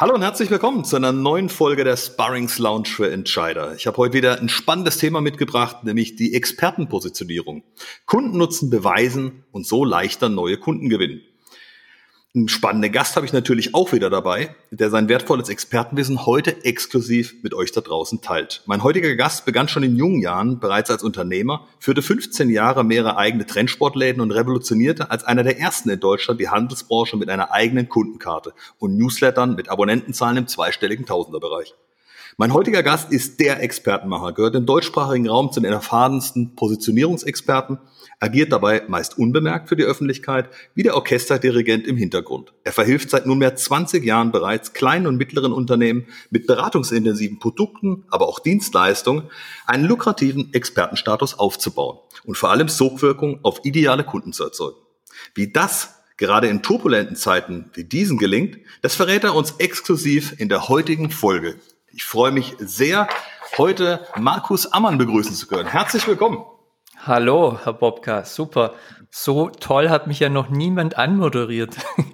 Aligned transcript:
Hallo 0.00 0.14
und 0.14 0.22
herzlich 0.22 0.50
willkommen 0.50 0.82
zu 0.82 0.96
einer 0.96 1.12
neuen 1.12 1.50
Folge 1.50 1.84
der 1.84 1.94
Sparrings 1.94 2.58
Lounge 2.58 2.88
für 2.88 3.12
Entscheider. 3.12 3.74
Ich 3.74 3.86
habe 3.86 3.98
heute 3.98 4.14
wieder 4.14 4.40
ein 4.40 4.48
spannendes 4.48 4.96
Thema 4.96 5.20
mitgebracht, 5.20 5.84
nämlich 5.84 6.16
die 6.16 6.32
Expertenpositionierung. 6.32 7.64
Kundennutzen 8.06 8.70
beweisen 8.70 9.44
und 9.52 9.66
so 9.66 9.84
leichter 9.84 10.30
neue 10.30 10.56
Kunden 10.56 10.88
gewinnen. 10.88 11.20
Einen 12.32 12.46
spannenden 12.46 12.92
Gast 12.92 13.16
habe 13.16 13.26
ich 13.26 13.32
natürlich 13.32 13.74
auch 13.74 13.90
wieder 13.90 14.08
dabei, 14.08 14.54
der 14.70 14.88
sein 14.88 15.08
wertvolles 15.08 15.48
Expertenwissen 15.48 16.26
heute 16.26 16.64
exklusiv 16.64 17.34
mit 17.42 17.54
euch 17.54 17.72
da 17.72 17.80
draußen 17.80 18.20
teilt. 18.20 18.62
Mein 18.66 18.84
heutiger 18.84 19.16
Gast 19.16 19.44
begann 19.46 19.66
schon 19.66 19.82
in 19.82 19.96
jungen 19.96 20.20
Jahren 20.20 20.60
bereits 20.60 20.92
als 20.92 21.02
Unternehmer, 21.02 21.66
führte 21.80 22.02
15 22.02 22.48
Jahre 22.48 22.84
mehrere 22.84 23.16
eigene 23.16 23.46
Trendsportläden 23.46 24.22
und 24.22 24.30
revolutionierte 24.30 25.10
als 25.10 25.24
einer 25.24 25.42
der 25.42 25.58
ersten 25.58 25.90
in 25.90 25.98
Deutschland 25.98 26.40
die 26.40 26.48
Handelsbranche 26.48 27.16
mit 27.16 27.28
einer 27.28 27.50
eigenen 27.50 27.88
Kundenkarte 27.88 28.54
und 28.78 28.96
Newslettern 28.96 29.56
mit 29.56 29.68
Abonnentenzahlen 29.68 30.36
im 30.36 30.46
zweistelligen 30.46 31.06
Tausenderbereich. 31.06 31.74
Mein 32.36 32.54
heutiger 32.54 32.84
Gast 32.84 33.10
ist 33.10 33.40
der 33.40 33.60
Expertenmacher, 33.60 34.34
gehört 34.34 34.54
im 34.54 34.66
deutschsprachigen 34.66 35.28
Raum 35.28 35.50
zu 35.50 35.60
den 35.60 35.72
erfahrensten 35.72 36.54
Positionierungsexperten 36.54 37.80
agiert 38.20 38.52
dabei 38.52 38.84
meist 38.86 39.18
unbemerkt 39.18 39.68
für 39.68 39.76
die 39.76 39.82
Öffentlichkeit 39.82 40.50
wie 40.74 40.82
der 40.82 40.94
Orchesterdirigent 40.94 41.86
im 41.86 41.96
Hintergrund. 41.96 42.52
Er 42.62 42.72
verhilft 42.72 43.10
seit 43.10 43.26
nunmehr 43.26 43.56
20 43.56 44.04
Jahren 44.04 44.30
bereits 44.30 44.74
kleinen 44.74 45.06
und 45.06 45.16
mittleren 45.16 45.52
Unternehmen 45.52 46.06
mit 46.28 46.46
beratungsintensiven 46.46 47.38
Produkten, 47.38 48.04
aber 48.10 48.28
auch 48.28 48.38
Dienstleistungen 48.38 49.24
einen 49.66 49.84
lukrativen 49.84 50.52
Expertenstatus 50.52 51.38
aufzubauen 51.38 51.98
und 52.24 52.36
vor 52.36 52.50
allem 52.50 52.68
Sogwirkung 52.68 53.40
auf 53.42 53.64
ideale 53.64 54.04
Kunden 54.04 54.32
zu 54.34 54.44
erzeugen. 54.44 54.76
Wie 55.34 55.50
das 55.50 55.94
gerade 56.18 56.48
in 56.48 56.62
turbulenten 56.62 57.16
Zeiten 57.16 57.70
wie 57.72 57.84
diesen 57.84 58.18
gelingt, 58.18 58.58
das 58.82 58.94
verrät 58.94 59.24
er 59.24 59.34
uns 59.34 59.52
exklusiv 59.52 60.38
in 60.38 60.50
der 60.50 60.68
heutigen 60.68 61.10
Folge. 61.10 61.56
Ich 61.92 62.04
freue 62.04 62.30
mich 62.30 62.54
sehr, 62.58 63.08
heute 63.56 64.06
Markus 64.16 64.66
Ammann 64.66 64.98
begrüßen 64.98 65.34
zu 65.34 65.46
können. 65.46 65.68
Herzlich 65.68 66.06
willkommen. 66.06 66.44
Hallo, 67.06 67.58
Herr 67.64 67.72
Bobka, 67.72 68.24
super. 68.24 68.74
So 69.10 69.48
toll 69.48 69.88
hat 69.88 70.06
mich 70.06 70.20
ja 70.20 70.28
noch 70.28 70.50
niemand 70.50 70.98
anmoderiert. 70.98 71.76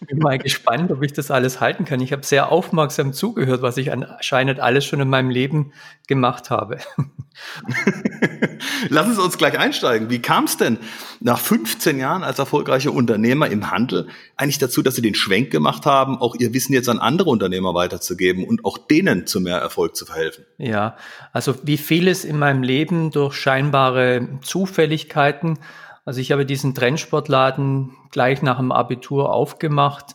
ich 0.00 0.06
bin 0.08 0.18
mal 0.18 0.38
gespannt, 0.38 0.90
ob 0.90 1.02
ich 1.02 1.12
das 1.12 1.30
alles 1.30 1.60
halten 1.60 1.84
kann. 1.84 2.00
Ich 2.00 2.12
habe 2.12 2.24
sehr 2.24 2.50
aufmerksam 2.50 3.12
zugehört, 3.12 3.62
was 3.62 3.76
ich 3.76 3.92
anscheinend 3.92 4.58
alles 4.58 4.86
schon 4.86 5.00
in 5.00 5.08
meinem 5.08 5.30
Leben 5.30 5.72
gemacht 6.08 6.50
habe. 6.50 6.78
Lass 8.88 9.08
es 9.08 9.18
uns 9.18 9.38
gleich 9.38 9.58
einsteigen. 9.58 10.10
Wie 10.10 10.20
kam 10.20 10.44
es 10.44 10.56
denn 10.56 10.78
nach 11.20 11.38
15 11.38 11.98
Jahren 11.98 12.24
als 12.24 12.38
erfolgreicher 12.38 12.92
Unternehmer 12.92 13.48
im 13.48 13.70
Handel 13.70 14.08
eigentlich 14.36 14.58
dazu, 14.58 14.82
dass 14.82 14.96
Sie 14.96 15.02
den 15.02 15.14
Schwenk 15.14 15.50
gemacht 15.50 15.86
haben, 15.86 16.18
auch 16.18 16.34
Ihr 16.34 16.54
Wissen 16.54 16.72
jetzt 16.72 16.88
an 16.88 16.98
andere 16.98 17.30
Unternehmer 17.30 17.74
weiterzugeben 17.74 18.44
und 18.44 18.64
auch 18.64 18.78
denen 18.78 19.26
zu 19.26 19.40
mehr 19.40 19.58
Erfolg 19.58 19.94
zu 19.94 20.06
verhelfen? 20.06 20.44
Ja, 20.58 20.96
also 21.32 21.54
wie 21.62 21.76
vieles 21.76 22.24
in 22.24 22.38
meinem 22.38 22.62
Leben 22.62 23.10
durch 23.10 23.34
scheinbare 23.34 24.05
Zufälligkeiten. 24.42 25.58
Also 26.04 26.20
ich 26.20 26.32
habe 26.32 26.46
diesen 26.46 26.74
Trendsportladen 26.74 27.96
gleich 28.10 28.42
nach 28.42 28.58
dem 28.58 28.72
Abitur 28.72 29.32
aufgemacht 29.32 30.14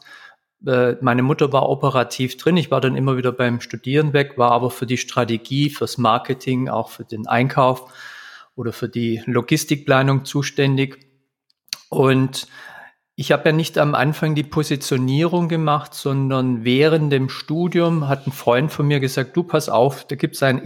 äh, 0.65 0.95
meine 1.01 1.23
Mutter 1.23 1.51
war 1.51 1.69
operativ 1.69 2.37
drin. 2.37 2.57
Ich 2.57 2.71
war 2.71 2.81
dann 2.81 2.95
immer 2.95 3.17
wieder 3.17 3.31
beim 3.31 3.61
Studieren 3.61 4.13
weg, 4.13 4.37
war 4.37 4.51
aber 4.51 4.69
für 4.69 4.85
die 4.85 4.97
Strategie, 4.97 5.69
fürs 5.69 5.97
Marketing, 5.97 6.69
auch 6.69 6.89
für 6.89 7.03
den 7.03 7.27
Einkauf 7.27 7.91
oder 8.55 8.73
für 8.73 8.89
die 8.89 9.21
Logistikplanung 9.25 10.25
zuständig. 10.25 10.99
Und 11.89 12.47
ich 13.15 13.31
habe 13.31 13.49
ja 13.49 13.51
nicht 13.53 13.77
am 13.77 13.95
Anfang 13.95 14.35
die 14.35 14.43
Positionierung 14.43 15.49
gemacht, 15.49 15.93
sondern 15.93 16.63
während 16.63 17.11
dem 17.11 17.29
Studium 17.29 18.07
hat 18.07 18.27
ein 18.27 18.31
Freund 18.31 18.71
von 18.71 18.87
mir 18.87 18.99
gesagt, 18.99 19.35
du 19.35 19.43
pass 19.43 19.67
auf, 19.67 20.05
da 20.05 20.15
gibt 20.15 20.35
es 20.35 20.43
einen 20.43 20.59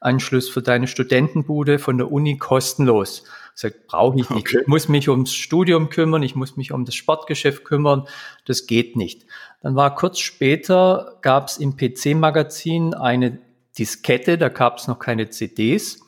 Internetanschluss 0.00 0.48
für 0.48 0.62
deine 0.62 0.86
Studentenbude 0.86 1.78
von 1.78 1.98
der 1.98 2.10
Uni 2.10 2.38
kostenlos. 2.38 3.24
Sagt, 3.54 3.86
brauche 3.86 4.20
ich 4.20 4.28
nicht. 4.28 4.48
Okay. 4.48 4.58
Ich 4.62 4.66
muss 4.66 4.88
mich 4.88 5.08
ums 5.08 5.32
Studium 5.32 5.88
kümmern, 5.88 6.22
ich 6.22 6.34
muss 6.34 6.56
mich 6.56 6.72
um 6.72 6.84
das 6.84 6.94
Sportgeschäft 6.94 7.64
kümmern. 7.64 8.06
Das 8.44 8.66
geht 8.66 8.96
nicht. 8.96 9.26
Dann 9.62 9.76
war 9.76 9.94
kurz 9.94 10.18
später, 10.18 11.18
gab 11.22 11.48
es 11.48 11.56
im 11.56 11.76
PC-Magazin 11.76 12.94
eine 12.94 13.38
Diskette, 13.78 14.36
da 14.36 14.48
gab 14.50 14.78
es 14.78 14.88
noch 14.88 14.98
keine 14.98 15.30
CDs, 15.30 16.00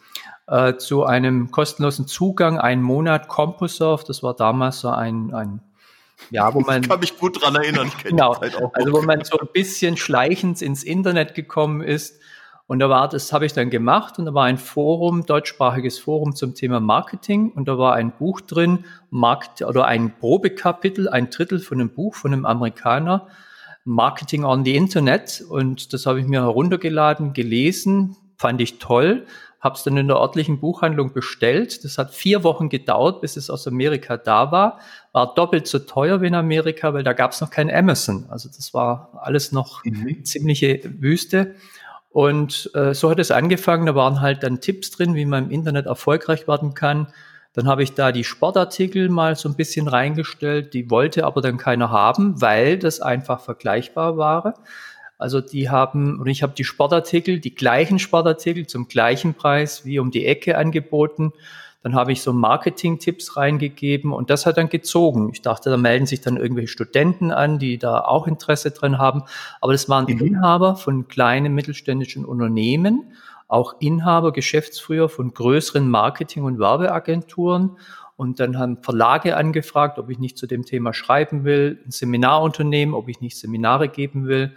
äh, 0.46 0.76
zu 0.76 1.04
einem 1.04 1.50
kostenlosen 1.50 2.06
Zugang, 2.06 2.58
einen 2.58 2.82
Monat 2.82 3.28
Composoft. 3.28 4.10
Das 4.10 4.22
war 4.22 4.34
damals 4.34 4.80
so 4.80 4.90
ein, 4.90 5.32
ein 5.32 5.60
ja, 6.30 6.52
wo 6.52 6.60
man. 6.66 6.82
Ich 6.82 6.88
kann 6.88 7.00
mich 7.00 7.18
gut 7.18 7.42
dran 7.42 7.54
erinnern. 7.54 7.90
Genau. 8.02 8.32
Also, 8.32 8.92
wo 8.92 9.00
man 9.00 9.24
so 9.24 9.38
ein 9.38 9.48
bisschen 9.54 9.96
schleichend 9.96 10.60
ins 10.60 10.82
Internet 10.82 11.34
gekommen 11.34 11.80
ist 11.80 12.20
und 12.68 12.80
da 12.80 12.90
war, 12.90 13.08
das 13.08 13.32
habe 13.32 13.46
ich 13.46 13.54
dann 13.54 13.70
gemacht 13.70 14.18
und 14.18 14.26
da 14.26 14.34
war 14.34 14.44
ein 14.44 14.58
Forum, 14.58 15.24
deutschsprachiges 15.24 15.98
Forum 15.98 16.36
zum 16.36 16.54
Thema 16.54 16.80
Marketing 16.80 17.50
und 17.50 17.66
da 17.66 17.78
war 17.78 17.94
ein 17.94 18.12
Buch 18.12 18.42
drin, 18.42 18.84
Markt 19.08 19.62
oder 19.62 19.86
ein 19.86 20.14
Probekapitel, 20.18 21.08
ein 21.08 21.30
Drittel 21.30 21.60
von 21.60 21.80
einem 21.80 21.88
Buch 21.88 22.14
von 22.14 22.34
einem 22.34 22.44
Amerikaner, 22.44 23.26
Marketing 23.84 24.44
on 24.44 24.66
the 24.66 24.76
Internet 24.76 25.42
und 25.48 25.94
das 25.94 26.04
habe 26.04 26.20
ich 26.20 26.26
mir 26.26 26.42
heruntergeladen, 26.42 27.32
gelesen, 27.32 28.16
fand 28.36 28.60
ich 28.60 28.78
toll, 28.78 29.24
habe 29.60 29.74
es 29.74 29.82
dann 29.82 29.96
in 29.96 30.06
der 30.06 30.18
örtlichen 30.18 30.60
Buchhandlung 30.60 31.14
bestellt. 31.14 31.84
Das 31.84 31.98
hat 31.98 32.14
vier 32.14 32.44
Wochen 32.44 32.68
gedauert, 32.68 33.22
bis 33.22 33.36
es 33.36 33.50
aus 33.50 33.66
Amerika 33.66 34.16
da 34.16 34.52
war. 34.52 34.78
War 35.12 35.34
doppelt 35.34 35.66
so 35.66 35.80
teuer 35.80 36.20
wie 36.20 36.28
in 36.28 36.34
Amerika, 36.34 36.94
weil 36.94 37.02
da 37.02 37.12
gab 37.12 37.32
es 37.32 37.40
noch 37.40 37.50
kein 37.50 37.68
Amazon. 37.68 38.26
Also 38.28 38.48
das 38.48 38.72
war 38.72 39.18
alles 39.20 39.50
noch 39.50 39.84
mhm. 39.84 40.24
ziemliche 40.24 40.80
Wüste. 41.00 41.56
Und 42.10 42.70
äh, 42.74 42.94
so 42.94 43.10
hat 43.10 43.18
es 43.18 43.30
angefangen. 43.30 43.86
Da 43.86 43.94
waren 43.94 44.20
halt 44.20 44.42
dann 44.42 44.60
Tipps 44.60 44.90
drin, 44.90 45.14
wie 45.14 45.24
man 45.24 45.46
im 45.46 45.50
Internet 45.50 45.86
erfolgreich 45.86 46.48
werden 46.48 46.74
kann. 46.74 47.08
Dann 47.52 47.66
habe 47.66 47.82
ich 47.82 47.94
da 47.94 48.12
die 48.12 48.24
Sportartikel 48.24 49.08
mal 49.08 49.36
so 49.36 49.48
ein 49.48 49.56
bisschen 49.56 49.88
reingestellt. 49.88 50.74
Die 50.74 50.90
wollte 50.90 51.24
aber 51.24 51.40
dann 51.40 51.56
keiner 51.56 51.90
haben, 51.90 52.40
weil 52.40 52.78
das 52.78 53.00
einfach 53.00 53.40
vergleichbar 53.40 54.16
war. 54.16 54.54
Also 55.18 55.40
die 55.40 55.68
haben, 55.68 56.20
und 56.20 56.28
ich 56.28 56.42
habe 56.44 56.54
die 56.56 56.64
Sportartikel, 56.64 57.40
die 57.40 57.54
gleichen 57.54 57.98
Sportartikel 57.98 58.66
zum 58.66 58.86
gleichen 58.86 59.34
Preis 59.34 59.84
wie 59.84 59.98
um 59.98 60.12
die 60.12 60.24
Ecke 60.24 60.56
angeboten. 60.56 61.32
Dann 61.88 61.94
habe 61.94 62.12
ich 62.12 62.20
so 62.20 62.34
Marketing-Tipps 62.34 63.38
reingegeben 63.38 64.12
und 64.12 64.28
das 64.28 64.44
hat 64.44 64.58
dann 64.58 64.68
gezogen. 64.68 65.30
Ich 65.32 65.40
dachte, 65.40 65.70
da 65.70 65.78
melden 65.78 66.04
sich 66.04 66.20
dann 66.20 66.36
irgendwelche 66.36 66.68
Studenten 66.68 67.30
an, 67.30 67.58
die 67.58 67.78
da 67.78 68.02
auch 68.02 68.26
Interesse 68.26 68.72
drin 68.72 68.98
haben. 68.98 69.22
Aber 69.62 69.72
das 69.72 69.88
waren 69.88 70.04
mhm. 70.04 70.18
Inhaber 70.18 70.76
von 70.76 71.08
kleinen 71.08 71.54
mittelständischen 71.54 72.26
Unternehmen, 72.26 73.14
auch 73.46 73.76
Inhaber, 73.80 74.32
Geschäftsführer 74.32 75.08
von 75.08 75.32
größeren 75.32 75.88
Marketing- 75.88 76.44
und 76.44 76.58
Werbeagenturen. 76.58 77.78
Und 78.16 78.38
dann 78.38 78.58
haben 78.58 78.82
Verlage 78.82 79.38
angefragt, 79.38 79.98
ob 79.98 80.10
ich 80.10 80.18
nicht 80.18 80.36
zu 80.36 80.46
dem 80.46 80.66
Thema 80.66 80.92
schreiben 80.92 81.44
will, 81.44 81.80
ein 81.86 81.90
Seminarunternehmen, 81.90 82.94
ob 82.94 83.08
ich 83.08 83.22
nicht 83.22 83.38
Seminare 83.38 83.88
geben 83.88 84.26
will. 84.26 84.52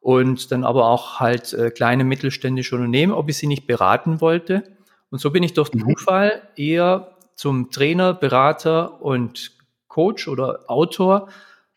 Und 0.00 0.50
dann 0.50 0.64
aber 0.64 0.86
auch 0.86 1.20
halt 1.20 1.52
äh, 1.52 1.70
kleine 1.70 2.04
mittelständische 2.04 2.76
Unternehmen, 2.76 3.12
ob 3.12 3.28
ich 3.28 3.36
sie 3.36 3.46
nicht 3.46 3.66
beraten 3.66 4.22
wollte. 4.22 4.64
Und 5.12 5.20
so 5.20 5.30
bin 5.30 5.42
ich 5.42 5.52
durch 5.52 5.72
mhm. 5.72 5.94
Zufall 5.94 6.42
eher 6.56 7.16
zum 7.36 7.70
Trainer, 7.70 8.14
Berater 8.14 9.02
und 9.02 9.52
Coach 9.86 10.26
oder 10.26 10.60
Autor 10.68 11.28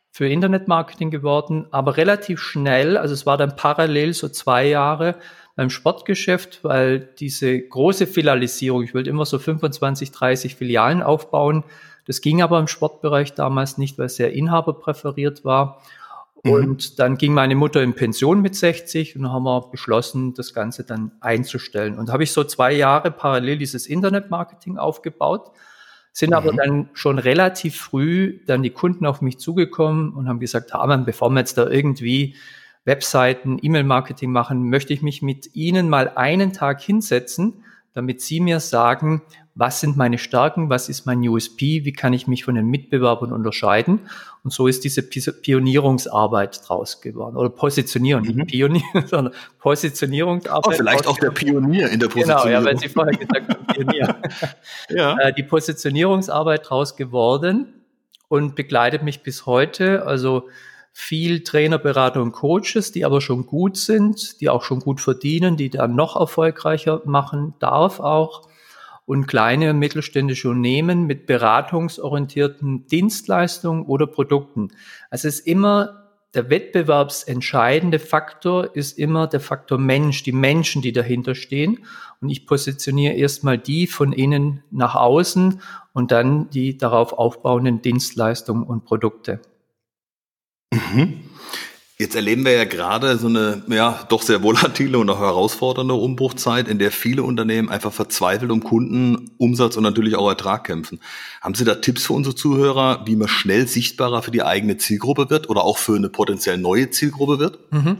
für 0.10 0.30
Internetmarketing 0.30 1.12
geworden, 1.12 1.68
aber 1.72 1.98
relativ 1.98 2.40
schnell, 2.40 2.98
also 2.98 3.14
es 3.14 3.26
war 3.26 3.36
dann 3.36 3.58
parallel 3.58 4.14
so 4.14 4.30
zwei 4.30 4.66
Jahre 4.66 5.16
beim 5.58 5.70
Sportgeschäft, 5.70 6.64
weil 6.64 7.00
diese 7.20 7.60
große 7.60 8.08
Filialisierung, 8.08 8.84
ich 8.84 8.96
wollte 8.96 9.10
immer 9.10 9.26
so 9.26 9.38
25, 9.38 10.12
30 10.12 10.56
Filialen 10.56 11.04
aufbauen, 11.04 11.66
das 12.08 12.22
ging 12.22 12.42
aber 12.42 12.58
im 12.60 12.70
Sportbereich 12.70 13.34
damals 13.34 13.78
nicht, 13.78 13.98
weil 13.98 14.06
es 14.06 14.16
sehr 14.16 14.32
inhaberpräferiert 14.32 15.44
war. 15.44 15.82
Mhm. 16.46 16.52
Und 16.52 17.00
dann 17.00 17.18
ging 17.18 17.34
meine 17.34 17.56
Mutter 17.56 17.82
in 17.82 17.96
Pension 17.96 18.42
mit 18.42 18.56
60 18.56 19.16
und 19.16 19.24
dann 19.24 19.32
haben 19.32 19.44
wir 19.44 19.70
beschlossen, 19.72 20.36
das 20.36 20.54
Ganze 20.54 20.84
dann 20.84 21.12
einzustellen. 21.20 21.98
Und 21.98 22.12
habe 22.12 22.24
ich 22.24 22.32
so 22.32 22.44
zwei 22.44 22.72
Jahre 22.72 23.10
parallel 23.10 23.58
dieses 23.58 23.88
Internetmarketing 23.88 24.78
aufgebaut, 24.78 25.52
sind 26.12 26.30
mhm. 26.30 26.36
aber 26.36 26.54
dann 26.54 26.90
schon 26.94 27.18
relativ 27.18 27.78
früh 27.78 28.42
dann 28.46 28.62
die 28.62 28.70
Kunden 28.70 29.08
auf 29.08 29.22
mich 29.22 29.40
zugekommen 29.40 30.14
und 30.14 30.30
haben 30.30 30.40
gesagt, 30.40 30.72
Hamann, 30.74 31.04
bevor 31.04 31.30
wir 31.32 31.40
jetzt 31.40 31.58
da 31.58 31.68
irgendwie 31.68 32.36
Webseiten, 32.86 33.58
E-Mail-Marketing 33.60 34.32
machen, 34.32 34.70
möchte 34.70 34.94
ich 34.94 35.02
mich 35.02 35.24
mit 35.24 35.56
Ihnen 35.56 35.90
mal 35.90 36.10
einen 36.10 36.54
Tag 36.54 36.80
hinsetzen, 36.80 37.64
damit 37.94 38.22
Sie 38.22 38.40
mir 38.40 38.60
sagen, 38.60 39.24
was 39.58 39.80
sind 39.80 39.96
meine 39.96 40.18
Stärken, 40.18 40.70
was 40.70 40.90
ist 40.90 41.06
mein 41.06 41.26
USP, 41.26 41.86
wie 41.86 41.94
kann 41.94 42.12
ich 42.12 42.28
mich 42.28 42.44
von 42.44 42.56
den 42.56 42.68
Mitbewerbern 42.68 43.32
unterscheiden. 43.32 44.02
Und 44.44 44.52
so 44.52 44.68
ist 44.68 44.84
diese 44.84 45.02
Pionierungsarbeit 45.02 46.62
draus 46.68 47.00
geworden. 47.00 47.38
Oder 47.38 47.50
Positionierung, 47.50 48.24
mhm. 48.24 48.36
nicht 48.36 48.48
Pionier, 48.48 48.84
sondern 49.06 49.34
Positionierungsarbeit. 49.60 50.66
Oh, 50.68 50.72
vielleicht 50.72 51.08
auch 51.08 51.18
der 51.18 51.32
Pionier 51.32 51.90
in 51.90 52.02
der 52.02 52.08
Positionierung. 52.08 52.44
Genau, 52.44 52.60
ja, 52.60 52.66
weil 52.66 52.78
Sie 52.78 52.90
vorher 52.90 53.18
gesagt 53.18 53.50
haben, 53.50 53.68
Pionier. 53.68 54.16
ja. 54.90 55.18
Äh, 55.20 55.34
die 55.34 55.44
Positionierungsarbeit 55.44 56.70
draus 56.70 56.98
geworden 56.98 57.68
und 58.28 58.56
begleitet 58.56 59.04
mich 59.04 59.24
bis 59.24 59.46
heute. 59.46 60.06
Also 60.06 60.50
viel 60.92 61.44
Trainer, 61.44 61.78
Berater 61.78 62.22
und 62.22 62.34
Coaches, 62.34 62.92
die 62.92 63.06
aber 63.06 63.22
schon 63.22 63.46
gut 63.46 63.78
sind, 63.78 64.42
die 64.42 64.50
auch 64.50 64.64
schon 64.64 64.82
gut 64.82 65.00
verdienen, 65.00 65.56
die 65.56 65.70
dann 65.70 65.96
noch 65.96 66.18
erfolgreicher 66.18 67.02
machen 67.06 67.54
darf 67.60 68.02
auch. 68.02 68.50
Und 69.06 69.28
kleine 69.28 69.70
und 69.70 69.80
mittelständische 69.80 70.50
Unternehmen 70.50 71.06
mit 71.06 71.28
beratungsorientierten 71.28 72.88
Dienstleistungen 72.88 73.86
oder 73.86 74.08
Produkten. 74.08 74.70
Also 75.12 75.28
es 75.28 75.40
ist 75.40 75.48
immer 75.48 76.06
der 76.36 76.50
wettbewerbsentscheidende 76.50 77.98
Faktor 77.98 78.76
ist 78.76 79.00
immer 79.00 79.26
der 79.26 79.40
Faktor 79.40 79.78
Mensch, 79.78 80.22
die 80.24 80.34
Menschen, 80.34 80.82
die 80.82 80.92
dahinter 80.92 81.34
stehen. 81.34 81.86
Und 82.20 82.30
ich 82.30 82.46
positioniere 82.46 83.14
erstmal 83.14 83.58
die 83.58 83.88
von 83.88 84.12
innen 84.12 84.62
nach 84.70 84.96
außen 84.96 85.62
und 85.94 86.12
dann 86.12 86.50
die 86.50 86.78
darauf 86.78 87.14
aufbauenden 87.14 87.82
Dienstleistungen 87.82 88.64
und 88.64 88.84
Produkte. 88.84 89.40
Mhm. 90.74 91.22
Jetzt 91.98 92.14
erleben 92.14 92.44
wir 92.44 92.52
ja 92.52 92.66
gerade 92.66 93.18
so 93.18 93.28
eine, 93.28 93.64
ja, 93.68 94.06
doch 94.10 94.22
sehr 94.22 94.44
volatile 94.44 94.98
und 94.98 95.10
auch 95.10 95.20
herausfordernde 95.20 95.94
Umbruchzeit, 95.94 96.68
in 96.68 96.78
der 96.78 96.92
viele 96.92 97.24
Unternehmen 97.24 97.70
einfach 97.70 97.94
verzweifelt 97.94 98.52
um 98.52 98.62
Kunden, 98.62 99.32
Umsatz 99.38 99.78
und 99.78 99.84
natürlich 99.84 100.16
auch 100.16 100.28
Ertrag 100.28 100.66
kämpfen. 100.66 101.00
Haben 101.40 101.56
Sie 101.56 101.64
da 101.64 101.76
Tipps 101.76 102.06
für 102.06 102.14
unsere 102.14 102.36
Zuhörer, 102.36 103.06
wie 103.06 103.16
man 103.16 103.30
schnell 103.30 103.68
sichtbarer 103.68 104.22
für 104.24 104.32
die 104.32 104.44
eigene 104.44 104.76
Zielgruppe 104.76 105.30
wird 105.30 105.50
oder 105.50 105.64
auch 105.64 105.78
für 105.78 105.96
eine 105.96 106.10
potenziell 106.10 106.58
neue 106.58 106.90
Zielgruppe 106.90 107.40
wird? 107.40 107.60
Mhm. 107.72 107.98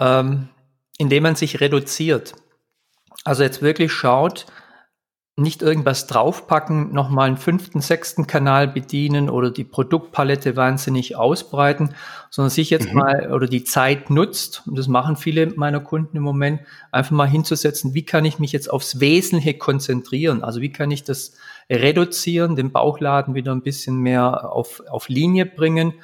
Ähm, 0.00 0.48
indem 0.98 1.22
man 1.22 1.36
sich 1.36 1.60
reduziert. 1.60 2.34
Also 3.22 3.44
jetzt 3.44 3.62
wirklich 3.62 3.92
schaut, 3.92 4.46
nicht 5.38 5.62
irgendwas 5.62 6.06
draufpacken, 6.06 6.92
nochmal 6.92 7.28
einen 7.28 7.36
fünften, 7.36 7.80
sechsten 7.80 8.26
Kanal 8.26 8.68
bedienen 8.68 9.30
oder 9.30 9.50
die 9.50 9.64
Produktpalette 9.64 10.56
wahnsinnig 10.56 11.16
ausbreiten, 11.16 11.94
sondern 12.30 12.50
sich 12.50 12.70
jetzt 12.70 12.88
mhm. 12.88 12.98
mal 12.98 13.32
oder 13.32 13.46
die 13.46 13.64
Zeit 13.64 14.10
nutzt, 14.10 14.62
und 14.66 14.76
das 14.76 14.88
machen 14.88 15.16
viele 15.16 15.46
meiner 15.54 15.80
Kunden 15.80 16.16
im 16.16 16.22
Moment, 16.22 16.60
einfach 16.90 17.12
mal 17.12 17.28
hinzusetzen, 17.28 17.94
wie 17.94 18.04
kann 18.04 18.24
ich 18.24 18.38
mich 18.38 18.52
jetzt 18.52 18.70
aufs 18.70 19.00
Wesentliche 19.00 19.56
konzentrieren? 19.56 20.42
Also 20.42 20.60
wie 20.60 20.72
kann 20.72 20.90
ich 20.90 21.04
das 21.04 21.32
reduzieren, 21.70 22.56
den 22.56 22.72
Bauchladen 22.72 23.34
wieder 23.34 23.52
ein 23.52 23.62
bisschen 23.62 23.98
mehr 23.98 24.52
auf, 24.52 24.82
auf 24.90 25.08
Linie 25.08 25.46
bringen 25.46 25.94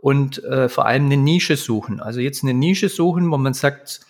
und 0.00 0.42
äh, 0.44 0.68
vor 0.68 0.86
allem 0.86 1.06
eine 1.06 1.16
Nische 1.16 1.56
suchen. 1.56 2.00
Also 2.00 2.20
jetzt 2.20 2.42
eine 2.42 2.54
Nische 2.54 2.88
suchen, 2.88 3.30
wo 3.30 3.36
man 3.36 3.52
sagt, 3.52 4.00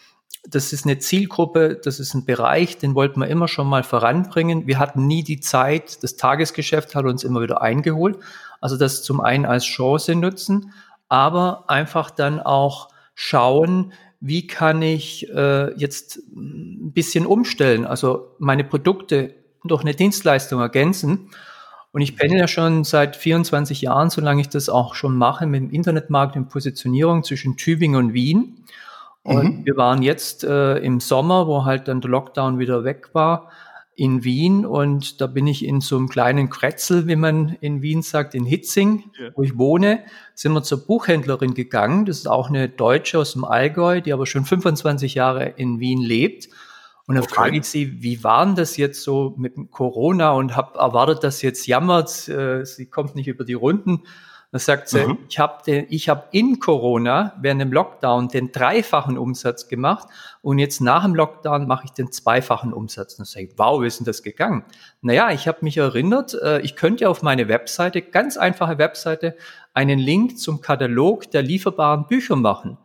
das 0.51 0.73
ist 0.73 0.87
eine 0.87 0.99
Zielgruppe, 0.99 1.79
das 1.83 2.01
ist 2.01 2.15
ein 2.15 2.25
Bereich, 2.25 2.79
den 2.79 2.95
wollten 2.95 3.21
wir 3.21 3.29
immer 3.29 3.49
schon 3.49 3.67
mal 3.67 3.83
voranbringen. 3.83 4.67
Wir 4.67 4.79
hatten 4.79 5.07
nie 5.07 5.23
die 5.23 5.41
Zeit, 5.41 6.03
das 6.03 6.17
Tagesgeschäft 6.17 6.95
hat 6.95 7.05
uns 7.05 7.23
immer 7.23 7.43
wieder 7.43 7.61
eingeholt. 7.61 8.19
Also 8.61 8.77
das 8.77 9.03
zum 9.03 9.21
einen 9.21 9.45
als 9.45 9.65
Chance 9.65 10.15
nutzen, 10.15 10.73
aber 11.09 11.69
einfach 11.69 12.11
dann 12.11 12.41
auch 12.41 12.89
schauen, 13.15 13.93
wie 14.21 14.47
kann 14.47 14.81
ich 14.81 15.29
äh, 15.29 15.75
jetzt 15.75 16.19
ein 16.35 16.93
bisschen 16.93 17.27
umstellen, 17.27 17.85
also 17.85 18.35
meine 18.39 18.65
Produkte 18.65 19.35
durch 19.65 19.83
eine 19.83 19.95
Dienstleistung 19.95 20.61
ergänzen. 20.61 21.31
Und 21.93 22.01
ich 22.01 22.17
pendel 22.17 22.39
ja 22.39 22.49
schon 22.49 22.85
seit 22.85 23.17
24 23.17 23.83
Jahren, 23.83 24.11
solange 24.11 24.41
ich 24.41 24.49
das 24.49 24.69
auch 24.69 24.95
schon 24.95 25.17
mache, 25.17 25.47
mit 25.47 25.61
dem 25.61 25.71
Internetmarkt 25.71 26.37
und 26.37 26.49
Positionierung 26.49 27.23
zwischen 27.23 27.57
Tübingen 27.57 27.97
und 27.97 28.13
Wien. 28.15 28.65
Und 29.29 29.59
mhm. 29.59 29.67
wir 29.67 29.77
waren 29.77 30.03
jetzt 30.03 30.43
äh, 30.45 30.79
im 30.79 31.01
Sommer, 31.01 31.47
wo 31.47 31.65
halt 31.65 31.87
dann 31.87 32.01
der 32.01 32.11
Lockdown 32.11 32.59
wieder 32.59 32.83
weg 32.85 33.11
war, 33.13 33.51
in 33.95 34.23
Wien 34.23 34.65
und 34.65 35.21
da 35.21 35.27
bin 35.27 35.49
ich 35.49 35.65
in 35.65 35.81
so 35.81 35.97
einem 35.97 36.09
kleinen 36.09 36.51
Kretzel, 36.51 37.09
wie 37.09 37.17
man 37.17 37.57
in 37.61 37.83
Wien 37.83 38.03
sagt, 38.03 38.33
in 38.37 38.45
Hitzing, 38.45 39.11
ja. 39.21 39.31
wo 39.35 39.43
ich 39.43 39.59
wohne, 39.59 40.05
sind 40.37 40.53
wir 40.53 40.63
zur 40.63 40.87
Buchhändlerin 40.87 41.53
gegangen. 41.53 42.07
Das 42.07 42.19
ist 42.19 42.29
auch 42.29 42.49
eine 42.49 42.69
Deutsche 42.69 43.19
aus 43.19 43.33
dem 43.33 43.45
Allgäu, 43.45 44.01
die 44.01 44.13
aber 44.13 44.25
schon 44.25 44.45
25 44.45 45.15
Jahre 45.15 45.49
in 45.57 45.81
Wien 45.81 46.01
lebt. 46.01 46.49
Und 47.09 47.17
dann 47.17 47.25
okay. 47.25 47.35
frage 47.35 47.57
ich 47.57 47.65
sie, 47.65 48.01
wie 48.01 48.23
waren 48.23 48.55
das 48.55 48.77
jetzt 48.77 49.03
so 49.03 49.35
mit 49.37 49.55
Corona 49.73 50.31
und 50.31 50.55
habe 50.55 50.79
erwartet, 50.79 51.25
dass 51.25 51.43
jetzt 51.43 51.67
jammert, 51.67 52.29
äh, 52.29 52.65
sie 52.65 52.87
kommt 52.87 53.17
nicht 53.17 53.27
über 53.27 53.45
die 53.45 53.55
Runden. 53.55 54.05
Da 54.51 54.59
sagt 54.59 54.89
sie, 54.89 55.07
mhm. 55.07 55.19
ich 55.29 55.39
habe 55.39 55.87
hab 55.93 56.29
in 56.33 56.59
Corona 56.59 57.35
während 57.39 57.61
dem 57.61 57.71
Lockdown 57.71 58.29
den 58.29 58.51
dreifachen 58.51 59.19
Umsatz 59.19 59.69
gemacht 59.69 60.09
und 60.41 60.59
jetzt 60.59 60.81
nach 60.81 61.05
dem 61.05 61.15
Lockdown 61.15 61.67
mache 61.67 61.85
ich 61.85 61.91
den 61.91 62.11
zweifachen 62.11 62.73
Umsatz. 62.73 63.15
Und 63.15 63.19
dann 63.19 63.27
sage 63.27 63.47
ich, 63.47 63.59
wow, 63.59 63.83
wie 63.83 63.87
ist 63.87 64.01
denn 64.01 64.07
das 64.07 64.23
gegangen? 64.23 64.65
Naja, 65.03 65.33
ich 65.33 65.47
habe 65.49 65.59
mich 65.61 65.77
erinnert, 65.77 66.33
äh, 66.33 66.61
ich 66.61 66.77
könnte 66.77 67.11
auf 67.11 67.23
meine 67.23 67.49
Webseite, 67.49 68.01
ganz 68.01 68.39
einfache 68.39 68.79
Webseite, 68.79 69.37
einen 69.75 69.99
Link 69.99 70.39
zum 70.39 70.63
Katalog 70.63 71.31
der 71.31 71.43
lieferbaren 71.43 72.07
Bücher 72.07 72.37
machen. 72.37 72.79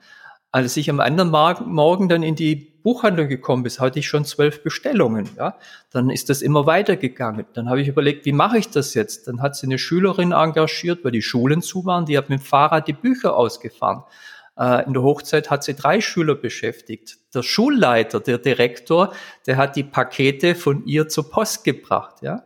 Als 0.53 0.77
ich 0.77 0.87
am 0.87 0.99
anderen 0.99 1.31
Morgen 1.31 2.09
dann 2.09 2.21
in 2.21 2.35
die 2.35 2.55
Buchhandlung 2.83 3.27
gekommen 3.27 3.63
bist, 3.63 3.79
hatte 3.79 3.97
ich 3.97 4.07
schon 4.07 4.23
zwölf 4.23 4.61
Bestellungen. 4.61 5.27
Ja, 5.35 5.57
dann 5.89 6.11
ist 6.11 6.29
das 6.29 6.43
immer 6.43 6.67
weitergegangen. 6.67 7.47
Dann 7.55 7.69
habe 7.69 7.81
ich 7.81 7.87
überlegt, 7.87 8.25
wie 8.25 8.33
mache 8.33 8.59
ich 8.59 8.69
das 8.69 8.93
jetzt? 8.93 9.27
Dann 9.27 9.41
hat 9.41 9.55
sie 9.55 9.65
eine 9.65 9.79
Schülerin 9.79 10.31
engagiert, 10.31 11.03
weil 11.03 11.11
die 11.11 11.23
Schulen 11.23 11.63
zu 11.63 11.85
waren. 11.85 12.05
Die 12.05 12.15
hat 12.19 12.29
mit 12.29 12.39
dem 12.39 12.43
Fahrrad 12.43 12.87
die 12.87 12.93
Bücher 12.93 13.35
ausgefahren. 13.35 14.03
Äh, 14.55 14.85
in 14.85 14.93
der 14.93 15.01
Hochzeit 15.01 15.49
hat 15.49 15.63
sie 15.63 15.73
drei 15.73 16.01
Schüler 16.01 16.35
beschäftigt. 16.35 17.17
Der 17.33 17.41
Schulleiter, 17.41 18.19
der 18.19 18.37
Direktor, 18.37 19.11
der 19.47 19.57
hat 19.57 19.75
die 19.75 19.83
Pakete 19.83 20.53
von 20.53 20.85
ihr 20.85 21.07
zur 21.07 21.31
Post 21.31 21.63
gebracht. 21.63 22.21
Ja. 22.21 22.43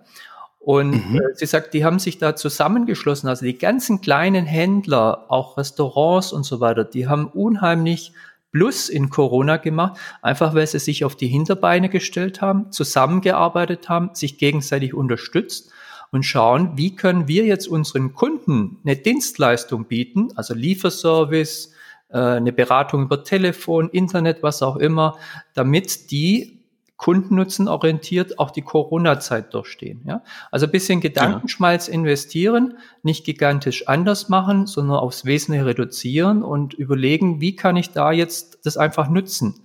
Und 0.67 1.11
mhm. 1.11 1.21
Äh, 1.21 1.33
sie 1.35 1.45
sagt, 1.45 1.73
die 1.73 1.85
haben 1.85 1.97
sich 1.97 2.17
da 2.17 2.35
zusammengeschlossen. 2.35 3.29
Also 3.29 3.45
die 3.45 3.57
ganzen 3.57 4.01
kleinen 4.01 4.45
Händler, 4.45 5.23
auch 5.29 5.55
Restaurants 5.55 6.33
und 6.33 6.43
so 6.43 6.59
weiter, 6.59 6.83
die 6.83 7.07
haben 7.07 7.27
unheimlich 7.27 8.11
Plus 8.51 8.89
in 8.89 9.09
Corona 9.09 9.55
gemacht, 9.57 9.97
einfach 10.21 10.55
weil 10.55 10.67
sie 10.67 10.79
sich 10.79 11.05
auf 11.05 11.15
die 11.15 11.27
Hinterbeine 11.27 11.87
gestellt 11.87 12.41
haben, 12.41 12.69
zusammengearbeitet 12.73 13.87
haben, 13.87 14.09
sich 14.11 14.37
gegenseitig 14.39 14.93
unterstützt 14.93 15.71
und 16.11 16.23
schauen, 16.23 16.73
wie 16.75 16.93
können 16.97 17.29
wir 17.29 17.45
jetzt 17.45 17.69
unseren 17.69 18.13
Kunden 18.13 18.79
eine 18.83 18.97
Dienstleistung 18.97 19.85
bieten, 19.85 20.33
also 20.35 20.53
Lieferservice, 20.53 21.71
äh, 22.09 22.17
eine 22.17 22.51
Beratung 22.51 23.03
über 23.03 23.23
Telefon, 23.23 23.89
Internet, 23.91 24.43
was 24.43 24.61
auch 24.61 24.75
immer, 24.75 25.17
damit 25.53 26.11
die 26.11 26.56
Kundennutzen 26.97 27.67
orientiert 27.67 28.39
auch 28.39 28.49
die 28.49 28.63
Corona-Zeit 28.63 29.53
durchstehen. 29.53 30.01
Ja? 30.05 30.23
Also 30.51 30.65
ein 30.65 30.71
bisschen 30.71 30.99
Gedankenschmalz 30.99 31.87
investieren, 31.87 32.77
nicht 33.03 33.23
gigantisch 33.23 33.87
anders 33.87 34.29
machen, 34.29 34.65
sondern 34.65 34.97
aufs 34.97 35.23
Wesentliche 35.23 35.67
reduzieren 35.67 36.43
und 36.43 36.73
überlegen, 36.73 37.39
wie 37.39 37.55
kann 37.55 37.77
ich 37.77 37.91
da 37.91 38.11
jetzt 38.11 38.65
das 38.65 38.77
einfach 38.77 39.09
nutzen. 39.09 39.61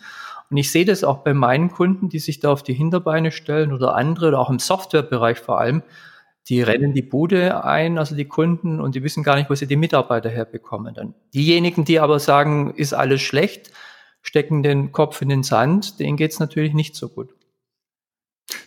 Und 0.51 0.59
ich 0.59 0.71
sehe 0.71 0.85
das 0.85 1.03
auch 1.03 1.19
bei 1.19 1.33
meinen 1.33 1.71
Kunden, 1.71 2.11
die 2.11 2.19
sich 2.19 2.39
da 2.39 2.53
auf 2.53 2.63
die 2.63 2.75
Hinterbeine 2.75 3.33
stellen 3.33 3.73
oder 3.73 3.95
andere, 3.95 4.29
oder 4.29 4.39
auch 4.39 4.51
im 4.51 4.59
Softwarebereich 4.59 5.39
vor 5.39 5.59
allem, 5.59 5.83
die 6.49 6.61
rennen 6.61 6.93
die 6.93 7.03
Bude 7.03 7.65
ein, 7.65 7.97
also 7.97 8.15
die 8.15 8.27
Kunden, 8.27 8.79
und 8.79 8.95
die 8.95 9.03
wissen 9.03 9.23
gar 9.23 9.37
nicht, 9.37 9.49
wo 9.49 9.55
sie 9.55 9.67
die 9.67 9.77
Mitarbeiter 9.77 10.29
herbekommen. 10.29 10.93
Dann 10.93 11.15
diejenigen, 11.33 11.87
die 11.87 12.01
aber 12.01 12.19
sagen, 12.19 12.75
ist 12.75 12.93
alles 12.93 13.23
schlecht, 13.23 13.71
stecken 14.23 14.63
den 14.63 14.93
Kopf 14.93 15.21
in 15.21 15.29
den 15.29 15.43
Sand, 15.43 16.01
denen 16.01 16.17
geht's 16.17 16.39
natürlich 16.39 16.75
nicht 16.75 16.97
so 16.97 17.09
gut. 17.09 17.31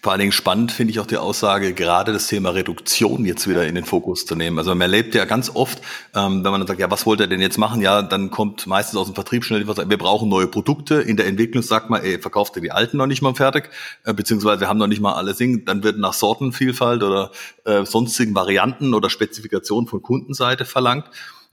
Vor 0.01 0.11
allen 0.11 0.19
Dingen 0.19 0.31
spannend 0.31 0.71
finde 0.71 0.91
ich 0.91 0.99
auch 0.99 1.05
die 1.05 1.17
Aussage, 1.17 1.73
gerade 1.73 2.13
das 2.13 2.27
Thema 2.27 2.51
Reduktion 2.51 3.25
jetzt 3.25 3.47
wieder 3.47 3.65
in 3.65 3.75
den 3.75 3.85
Fokus 3.85 4.25
zu 4.25 4.35
nehmen. 4.35 4.57
Also 4.57 4.69
man 4.71 4.81
erlebt 4.81 5.15
ja 5.15 5.25
ganz 5.25 5.49
oft, 5.53 5.81
ähm, 6.13 6.43
wenn 6.43 6.51
man 6.51 6.61
dann 6.61 6.67
sagt, 6.67 6.79
ja, 6.79 6.89
was 6.89 7.05
wollt 7.05 7.19
ihr 7.19 7.27
denn 7.27 7.41
jetzt 7.41 7.57
machen? 7.57 7.81
Ja, 7.81 8.01
dann 8.01 8.29
kommt 8.31 8.67
meistens 8.67 8.99
aus 8.99 9.07
dem 9.07 9.15
Vertrieb 9.15 9.43
schnell, 9.43 9.67
wir 9.67 9.97
brauchen 9.97 10.29
neue 10.29 10.47
Produkte. 10.47 11.01
In 11.01 11.17
der 11.17 11.27
Entwicklung 11.27 11.63
sagt 11.63 11.89
man, 11.89 12.03
ey, 12.03 12.19
verkauft 12.19 12.55
ihr 12.55 12.61
die 12.61 12.71
alten 12.71 12.97
noch 12.97 13.07
nicht 13.07 13.21
mal 13.21 13.35
fertig, 13.35 13.69
äh, 14.03 14.13
beziehungsweise 14.13 14.61
wir 14.61 14.67
haben 14.67 14.77
noch 14.77 14.87
nicht 14.87 15.01
mal 15.01 15.13
alles 15.13 15.37
Ding. 15.37 15.65
Dann 15.65 15.83
wird 15.83 15.97
nach 15.97 16.13
Sortenvielfalt 16.13 17.03
oder 17.03 17.31
äh, 17.65 17.85
sonstigen 17.85 18.35
Varianten 18.35 18.93
oder 18.93 19.09
Spezifikationen 19.09 19.87
von 19.87 20.01
Kundenseite 20.01 20.65
verlangt 20.65 21.05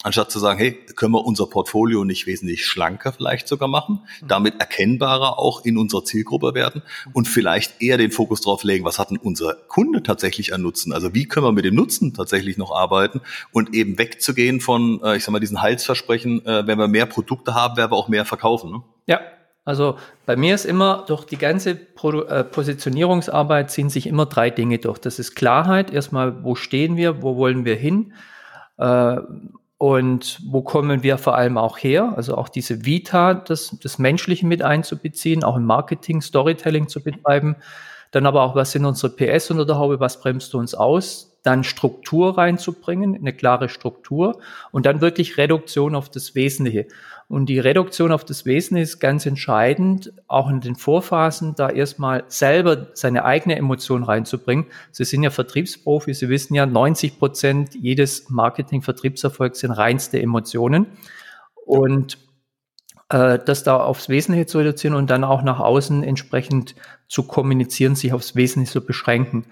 anstatt 0.03 0.31
zu 0.31 0.39
sagen, 0.39 0.59
hey, 0.59 0.73
können 0.97 1.13
wir 1.13 1.25
unser 1.25 1.47
Portfolio 1.47 2.05
nicht 2.05 2.27
wesentlich 2.27 2.67
schlanker 2.67 3.13
vielleicht 3.13 3.49
sogar 3.49 3.69
machen, 3.69 4.01
mhm. 4.21 4.29
damit 4.29 4.61
erkennbarer 4.61 5.39
auch 5.39 5.65
in 5.65 5.79
unserer 5.79 6.05
Zielgruppe 6.05 6.55
werden 6.55 6.83
und 7.13 7.29
vielleicht 7.29 7.81
eher 7.81 7.99
den 7.99 8.11
Fokus 8.11 8.41
darauf 8.41 8.65
legen, 8.65 8.85
was 8.85 8.99
hat 8.99 9.11
denn 9.11 9.19
unser 9.19 9.55
Kunde 9.69 10.03
tatsächlich 10.03 10.53
an 10.55 10.63
Nutzen? 10.63 10.93
Also 10.93 11.15
wie 11.15 11.27
können 11.27 11.47
wir 11.47 11.53
mit 11.53 11.65
dem 11.65 11.75
Nutzen 11.75 12.15
tatsächlich 12.15 12.59
noch 12.59 12.73
arbeiten 12.73 13.21
und 13.53 13.75
eben 13.75 13.99
wegzugehen 13.99 14.61
von, 14.61 15.01
äh, 15.03 15.17
ich 15.17 15.25
sag 15.25 15.33
mal, 15.33 15.41
diesen 15.41 15.63
Heilsversprechen, 15.63 16.45
äh, 16.47 16.67
wenn 16.67 16.79
wir 16.79 16.89
mehr 16.89 17.07
Produkte 17.07 17.55
haben, 17.55 17.77
werden 17.77 17.93
wir 17.93 17.97
auch 17.97 18.09
mehr 18.09 18.25
verkaufen. 18.25 18.71
Ne? 18.73 18.83
Ja, 19.07 19.21
Also 19.65 19.97
bei 20.27 20.35
mir 20.37 20.55
ist 20.55 20.65
immer 20.65 21.05
durch 21.07 21.25
die 21.25 21.39
ganze 21.39 21.71
äh, 21.71 22.45
Positionierungsarbeit 22.45 23.71
ziehen 23.71 23.91
sich 23.91 24.07
immer 24.09 24.27
drei 24.27 24.51
Dinge 24.51 24.79
durch. 24.79 24.99
Das 24.99 25.19
ist 25.21 25.37
Klarheit. 25.37 25.93
Erstmal, 25.93 26.43
wo 26.43 26.57
stehen 26.57 26.97
wir, 26.97 27.23
wo 27.23 27.37
wollen 27.37 27.65
wir 27.65 27.77
hin? 27.77 28.13
Und 29.83 30.39
wo 30.47 30.63
kommen 30.63 31.03
wir 31.03 31.19
vor 31.19 31.35
allem 31.35 31.59
auch 31.59 31.77
her? 31.77 32.13
Also 32.15 32.37
auch 32.37 32.49
diese 32.49 32.85
Vita, 32.85 33.35
das, 33.35 33.77
das 33.83 33.99
Menschliche 33.99 34.47
mit 34.47 34.63
einzubeziehen, 34.63 35.43
auch 35.43 35.57
im 35.57 35.65
Marketing, 35.65 36.23
Storytelling 36.23 36.87
zu 36.87 37.03
betreiben. 37.03 37.57
Dann 38.13 38.25
aber 38.27 38.43
auch, 38.43 38.55
was 38.55 38.71
sind 38.71 38.85
unsere 38.85 39.13
PS 39.13 39.51
unter 39.51 39.67
der 39.67 39.79
Haube, 39.79 39.99
was 39.99 40.21
bremst 40.21 40.55
du 40.55 40.61
uns 40.61 40.77
aus? 40.77 41.32
Dann 41.43 41.65
Struktur 41.65 42.39
reinzubringen, 42.39 43.17
eine 43.17 43.33
klare 43.33 43.69
Struktur 43.69 44.41
und 44.71 44.87
dann 44.87 45.01
wirklich 45.01 45.39
Reduktion 45.39 45.95
auf 45.95 46.09
das 46.09 46.35
Wesentliche. 46.35 46.87
Und 47.29 47.47
die 47.47 47.59
Reduktion 47.59 48.13
auf 48.13 48.25
das 48.25 48.45
Wesen 48.45 48.77
ist 48.77 49.01
ganz 49.01 49.25
entscheidend, 49.25 50.13
auch 50.27 50.51
in 50.51 50.61
den 50.61 50.77
Vorphasen, 50.77 51.55
da 51.55 51.71
erstmal 51.71 52.25
selber 52.29 52.89
seine 52.93 53.25
eigene 53.25 53.57
Emotion 53.57 54.03
reinzubringen. 54.03 54.67
Sie 54.91 55.05
sind 55.05 55.23
ja 55.23 55.31
Vertriebsprofi, 55.31 56.13
Sie 56.13 56.29
wissen 56.29 56.55
ja, 56.55 56.67
90 56.67 57.19
Prozent 57.19 57.75
jedes 57.75 58.29
Marketing-Vertriebserfolgs 58.29 59.61
sind 59.61 59.71
reinste 59.71 60.21
Emotionen. 60.21 60.87
Und 61.65 62.19
äh, 63.09 63.39
das 63.45 63.63
da 63.63 63.77
aufs 63.77 64.09
Wesentliche 64.09 64.47
zu 64.47 64.59
reduzieren 64.59 64.95
und 64.95 65.11
dann 65.11 65.25
auch 65.25 65.43
nach 65.43 65.61
außen 65.61 66.03
entsprechend 66.03 66.75
zu 67.09 67.25
kommunizieren, 67.25 67.95
sich 67.95 68.13
aufs 68.13 68.37
Wesentliche 68.37 68.73
zu 68.73 68.85
beschränken. 68.85 69.47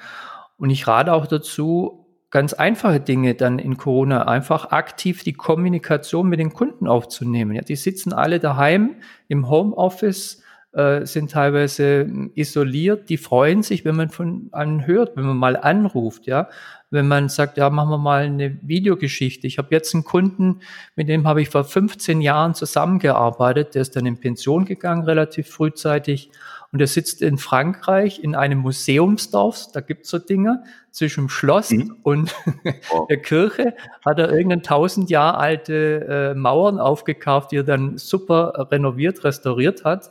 Und 0.60 0.68
ich 0.68 0.86
rate 0.86 1.14
auch 1.14 1.26
dazu, 1.26 2.06
ganz 2.28 2.52
einfache 2.52 3.00
Dinge 3.00 3.34
dann 3.34 3.58
in 3.58 3.78
Corona 3.78 4.28
einfach 4.28 4.72
aktiv 4.72 5.24
die 5.24 5.32
Kommunikation 5.32 6.28
mit 6.28 6.38
den 6.38 6.52
Kunden 6.52 6.86
aufzunehmen. 6.86 7.56
Ja, 7.56 7.62
die 7.62 7.76
sitzen 7.76 8.12
alle 8.12 8.40
daheim 8.40 8.96
im 9.26 9.48
Homeoffice, 9.48 10.42
äh, 10.72 11.06
sind 11.06 11.30
teilweise 11.30 12.06
isoliert, 12.34 13.08
die 13.08 13.16
freuen 13.16 13.62
sich, 13.62 13.86
wenn 13.86 13.96
man 13.96 14.10
von 14.10 14.50
einem 14.52 14.86
hört, 14.86 15.16
wenn 15.16 15.24
man 15.24 15.38
mal 15.38 15.56
anruft, 15.56 16.26
ja. 16.26 16.50
Wenn 16.90 17.08
man 17.08 17.30
sagt, 17.30 17.56
ja, 17.56 17.70
machen 17.70 17.90
wir 17.90 17.98
mal 17.98 18.24
eine 18.24 18.58
Videogeschichte. 18.60 19.46
Ich 19.46 19.56
habe 19.56 19.68
jetzt 19.70 19.94
einen 19.94 20.04
Kunden, 20.04 20.60
mit 20.94 21.08
dem 21.08 21.26
habe 21.26 21.40
ich 21.40 21.48
vor 21.48 21.64
15 21.64 22.20
Jahren 22.20 22.54
zusammengearbeitet, 22.54 23.74
der 23.74 23.82
ist 23.82 23.96
dann 23.96 24.04
in 24.04 24.20
Pension 24.20 24.66
gegangen, 24.66 25.04
relativ 25.04 25.48
frühzeitig. 25.48 26.30
Und 26.72 26.80
er 26.80 26.86
sitzt 26.86 27.20
in 27.20 27.36
Frankreich 27.36 28.22
in 28.22 28.36
einem 28.36 28.60
Museumsdorf, 28.60 29.72
da 29.72 29.80
gibt's 29.80 30.08
so 30.08 30.18
Dinge, 30.18 30.62
zwischen 30.92 31.24
dem 31.24 31.28
Schloss 31.28 31.70
mhm. 31.70 31.96
und 32.02 32.34
der 33.10 33.20
Kirche 33.20 33.74
hat 34.04 34.18
er 34.18 34.30
irgendeine 34.30 34.62
tausend 34.62 35.10
Jahre 35.10 35.38
alte 35.38 36.06
äh, 36.08 36.34
Mauern 36.34 36.78
aufgekauft, 36.78 37.50
die 37.52 37.56
er 37.56 37.64
dann 37.64 37.98
super 37.98 38.68
renoviert, 38.70 39.24
restauriert 39.24 39.84
hat. 39.84 40.10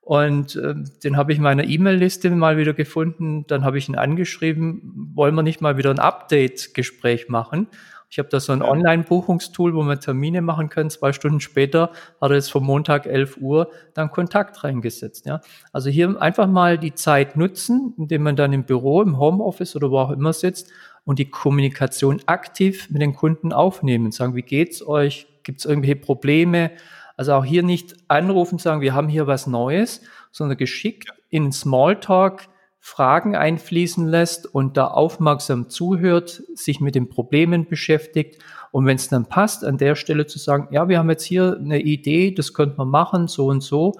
Und 0.00 0.56
äh, 0.56 0.74
den 1.04 1.16
habe 1.16 1.32
ich 1.32 1.38
in 1.38 1.44
meiner 1.44 1.64
E-Mail-Liste 1.64 2.30
mal 2.30 2.56
wieder 2.56 2.72
gefunden. 2.72 3.46
Dann 3.46 3.64
habe 3.64 3.76
ich 3.76 3.88
ihn 3.88 3.96
angeschrieben, 3.96 5.12
wollen 5.14 5.34
wir 5.34 5.42
nicht 5.42 5.60
mal 5.60 5.76
wieder 5.76 5.90
ein 5.90 5.98
Update-Gespräch 5.98 7.28
machen? 7.28 7.66
Ich 8.10 8.18
habe 8.18 8.28
da 8.30 8.40
so 8.40 8.52
ein 8.52 8.62
Online-Buchungstool, 8.62 9.74
wo 9.74 9.82
wir 9.82 10.00
Termine 10.00 10.40
machen 10.40 10.70
können. 10.70 10.88
Zwei 10.88 11.12
Stunden 11.12 11.40
später 11.40 11.90
hat 12.20 12.30
er 12.30 12.34
jetzt 12.34 12.50
vom 12.50 12.64
Montag 12.64 13.06
11 13.06 13.36
Uhr 13.38 13.70
dann 13.92 14.10
Kontakt 14.10 14.64
reingesetzt. 14.64 15.26
Ja. 15.26 15.40
Also 15.72 15.90
hier 15.90 16.20
einfach 16.20 16.46
mal 16.46 16.78
die 16.78 16.94
Zeit 16.94 17.36
nutzen, 17.36 17.94
indem 17.98 18.22
man 18.22 18.36
dann 18.36 18.52
im 18.52 18.64
Büro, 18.64 19.02
im 19.02 19.18
Homeoffice 19.18 19.76
oder 19.76 19.90
wo 19.90 19.98
auch 19.98 20.10
immer 20.10 20.32
sitzt 20.32 20.72
und 21.04 21.18
die 21.18 21.30
Kommunikation 21.30 22.22
aktiv 22.26 22.88
mit 22.90 23.02
den 23.02 23.14
Kunden 23.14 23.52
aufnehmen. 23.52 24.10
Sagen, 24.10 24.34
wie 24.34 24.42
geht's 24.42 24.86
euch? 24.86 25.26
Gibt 25.42 25.60
es 25.60 25.66
irgendwelche 25.66 25.96
Probleme? 25.96 26.70
Also 27.16 27.34
auch 27.34 27.44
hier 27.44 27.62
nicht 27.62 27.96
anrufen, 28.08 28.58
sagen, 28.58 28.80
wir 28.80 28.94
haben 28.94 29.08
hier 29.08 29.26
was 29.26 29.46
Neues, 29.46 30.02
sondern 30.30 30.56
geschickt 30.56 31.10
in 31.30 31.52
Smalltalk 31.52 32.48
Fragen 32.80 33.36
einfließen 33.36 34.06
lässt 34.06 34.46
und 34.46 34.76
da 34.76 34.86
aufmerksam 34.86 35.68
zuhört, 35.68 36.42
sich 36.54 36.80
mit 36.80 36.94
den 36.94 37.08
Problemen 37.08 37.66
beschäftigt. 37.66 38.42
Und 38.70 38.86
wenn 38.86 38.96
es 38.96 39.08
dann 39.08 39.26
passt, 39.26 39.64
an 39.64 39.78
der 39.78 39.94
Stelle 39.94 40.26
zu 40.26 40.38
sagen, 40.38 40.68
ja, 40.70 40.88
wir 40.88 40.98
haben 40.98 41.10
jetzt 41.10 41.24
hier 41.24 41.56
eine 41.58 41.80
Idee, 41.80 42.32
das 42.32 42.54
könnte 42.54 42.76
man 42.76 42.88
machen, 42.88 43.28
so 43.28 43.46
und 43.46 43.62
so 43.62 43.94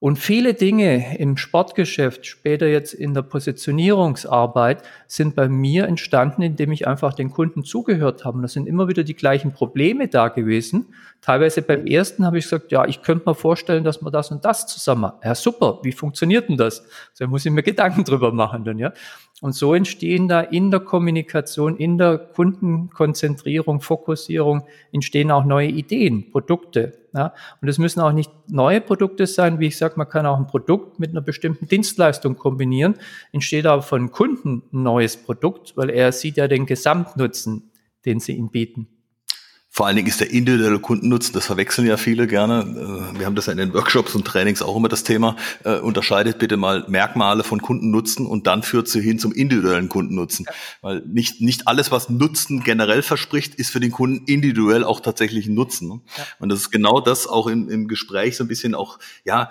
und 0.00 0.16
viele 0.18 0.54
Dinge 0.54 1.18
im 1.18 1.36
Sportgeschäft, 1.36 2.24
später 2.24 2.66
jetzt 2.66 2.94
in 2.94 3.12
der 3.12 3.20
Positionierungsarbeit, 3.20 4.82
sind 5.06 5.36
bei 5.36 5.46
mir 5.46 5.86
entstanden, 5.86 6.40
indem 6.40 6.72
ich 6.72 6.88
einfach 6.88 7.12
den 7.12 7.30
Kunden 7.30 7.64
zugehört 7.64 8.24
habe. 8.24 8.38
Und 8.38 8.42
da 8.42 8.48
sind 8.48 8.66
immer 8.66 8.88
wieder 8.88 9.04
die 9.04 9.14
gleichen 9.14 9.52
Probleme 9.52 10.08
da 10.08 10.28
gewesen. 10.28 10.86
Teilweise 11.20 11.60
beim 11.60 11.84
ersten 11.84 12.24
habe 12.24 12.38
ich 12.38 12.44
gesagt, 12.44 12.72
ja, 12.72 12.86
ich 12.86 13.02
könnte 13.02 13.28
mir 13.28 13.34
vorstellen, 13.34 13.84
dass 13.84 14.00
wir 14.00 14.10
das 14.10 14.30
und 14.30 14.42
das 14.46 14.66
zusammen 14.66 15.02
machen. 15.02 15.18
Ja, 15.22 15.34
super, 15.34 15.80
wie 15.82 15.92
funktioniert 15.92 16.48
denn 16.48 16.56
das? 16.56 16.82
So 17.12 17.26
muss 17.28 17.44
ich 17.44 17.52
mir 17.52 17.62
Gedanken 17.62 18.02
drüber 18.02 18.32
machen 18.32 18.64
dann, 18.64 18.78
ja. 18.78 18.94
Und 19.40 19.54
so 19.54 19.74
entstehen 19.74 20.28
da 20.28 20.40
in 20.40 20.70
der 20.70 20.80
Kommunikation, 20.80 21.76
in 21.76 21.96
der 21.96 22.18
Kundenkonzentrierung, 22.18 23.80
Fokussierung, 23.80 24.64
entstehen 24.92 25.30
auch 25.30 25.44
neue 25.46 25.68
Ideen, 25.68 26.30
Produkte. 26.30 26.98
Ja? 27.14 27.32
Und 27.62 27.68
es 27.68 27.78
müssen 27.78 28.00
auch 28.00 28.12
nicht 28.12 28.30
neue 28.48 28.82
Produkte 28.82 29.26
sein, 29.26 29.58
wie 29.58 29.68
ich 29.68 29.78
sage, 29.78 29.94
man 29.96 30.08
kann 30.08 30.26
auch 30.26 30.36
ein 30.36 30.46
Produkt 30.46 31.00
mit 31.00 31.10
einer 31.10 31.22
bestimmten 31.22 31.66
Dienstleistung 31.66 32.36
kombinieren, 32.36 32.96
entsteht 33.32 33.64
aber 33.64 33.82
von 33.82 34.10
Kunden 34.12 34.62
ein 34.72 34.82
neues 34.82 35.16
Produkt, 35.16 35.74
weil 35.76 35.88
er 35.88 36.12
sieht 36.12 36.36
ja 36.36 36.46
den 36.46 36.66
Gesamtnutzen, 36.66 37.70
den 38.04 38.20
sie 38.20 38.32
ihm 38.32 38.50
bieten. 38.50 38.88
Vor 39.72 39.86
allen 39.86 39.94
Dingen 39.94 40.08
ist 40.08 40.20
der 40.20 40.32
individuelle 40.32 40.80
Kundennutzen, 40.80 41.32
das 41.32 41.46
verwechseln 41.46 41.86
ja 41.86 41.96
viele 41.96 42.26
gerne. 42.26 43.12
Äh, 43.14 43.18
wir 43.20 43.26
haben 43.26 43.36
das 43.36 43.46
ja 43.46 43.52
in 43.52 43.58
den 43.58 43.72
Workshops 43.72 44.16
und 44.16 44.26
Trainings 44.26 44.62
auch 44.62 44.76
immer 44.76 44.88
das 44.88 45.04
Thema. 45.04 45.36
Äh, 45.62 45.78
unterscheidet 45.78 46.40
bitte 46.40 46.56
mal 46.56 46.84
Merkmale 46.88 47.44
von 47.44 47.62
Kundennutzen 47.62 48.26
und 48.26 48.48
dann 48.48 48.64
führt 48.64 48.88
sie 48.88 49.00
hin 49.00 49.20
zum 49.20 49.32
individuellen 49.32 49.88
Kundennutzen. 49.88 50.46
Ja. 50.48 50.54
Weil 50.82 51.02
nicht, 51.06 51.40
nicht 51.40 51.68
alles, 51.68 51.92
was 51.92 52.10
Nutzen 52.10 52.64
generell 52.64 53.02
verspricht, 53.02 53.54
ist 53.54 53.70
für 53.70 53.78
den 53.78 53.92
Kunden 53.92 54.24
individuell 54.26 54.82
auch 54.82 54.98
tatsächlich 54.98 55.46
ein 55.46 55.54
Nutzen. 55.54 55.88
Ne? 55.88 56.00
Ja. 56.16 56.24
Und 56.40 56.48
das 56.48 56.58
ist 56.58 56.70
genau 56.72 57.00
das 57.00 57.28
auch 57.28 57.46
im, 57.46 57.68
im 57.68 57.86
Gespräch 57.86 58.36
so 58.36 58.42
ein 58.42 58.48
bisschen 58.48 58.74
auch, 58.74 58.98
ja, 59.24 59.50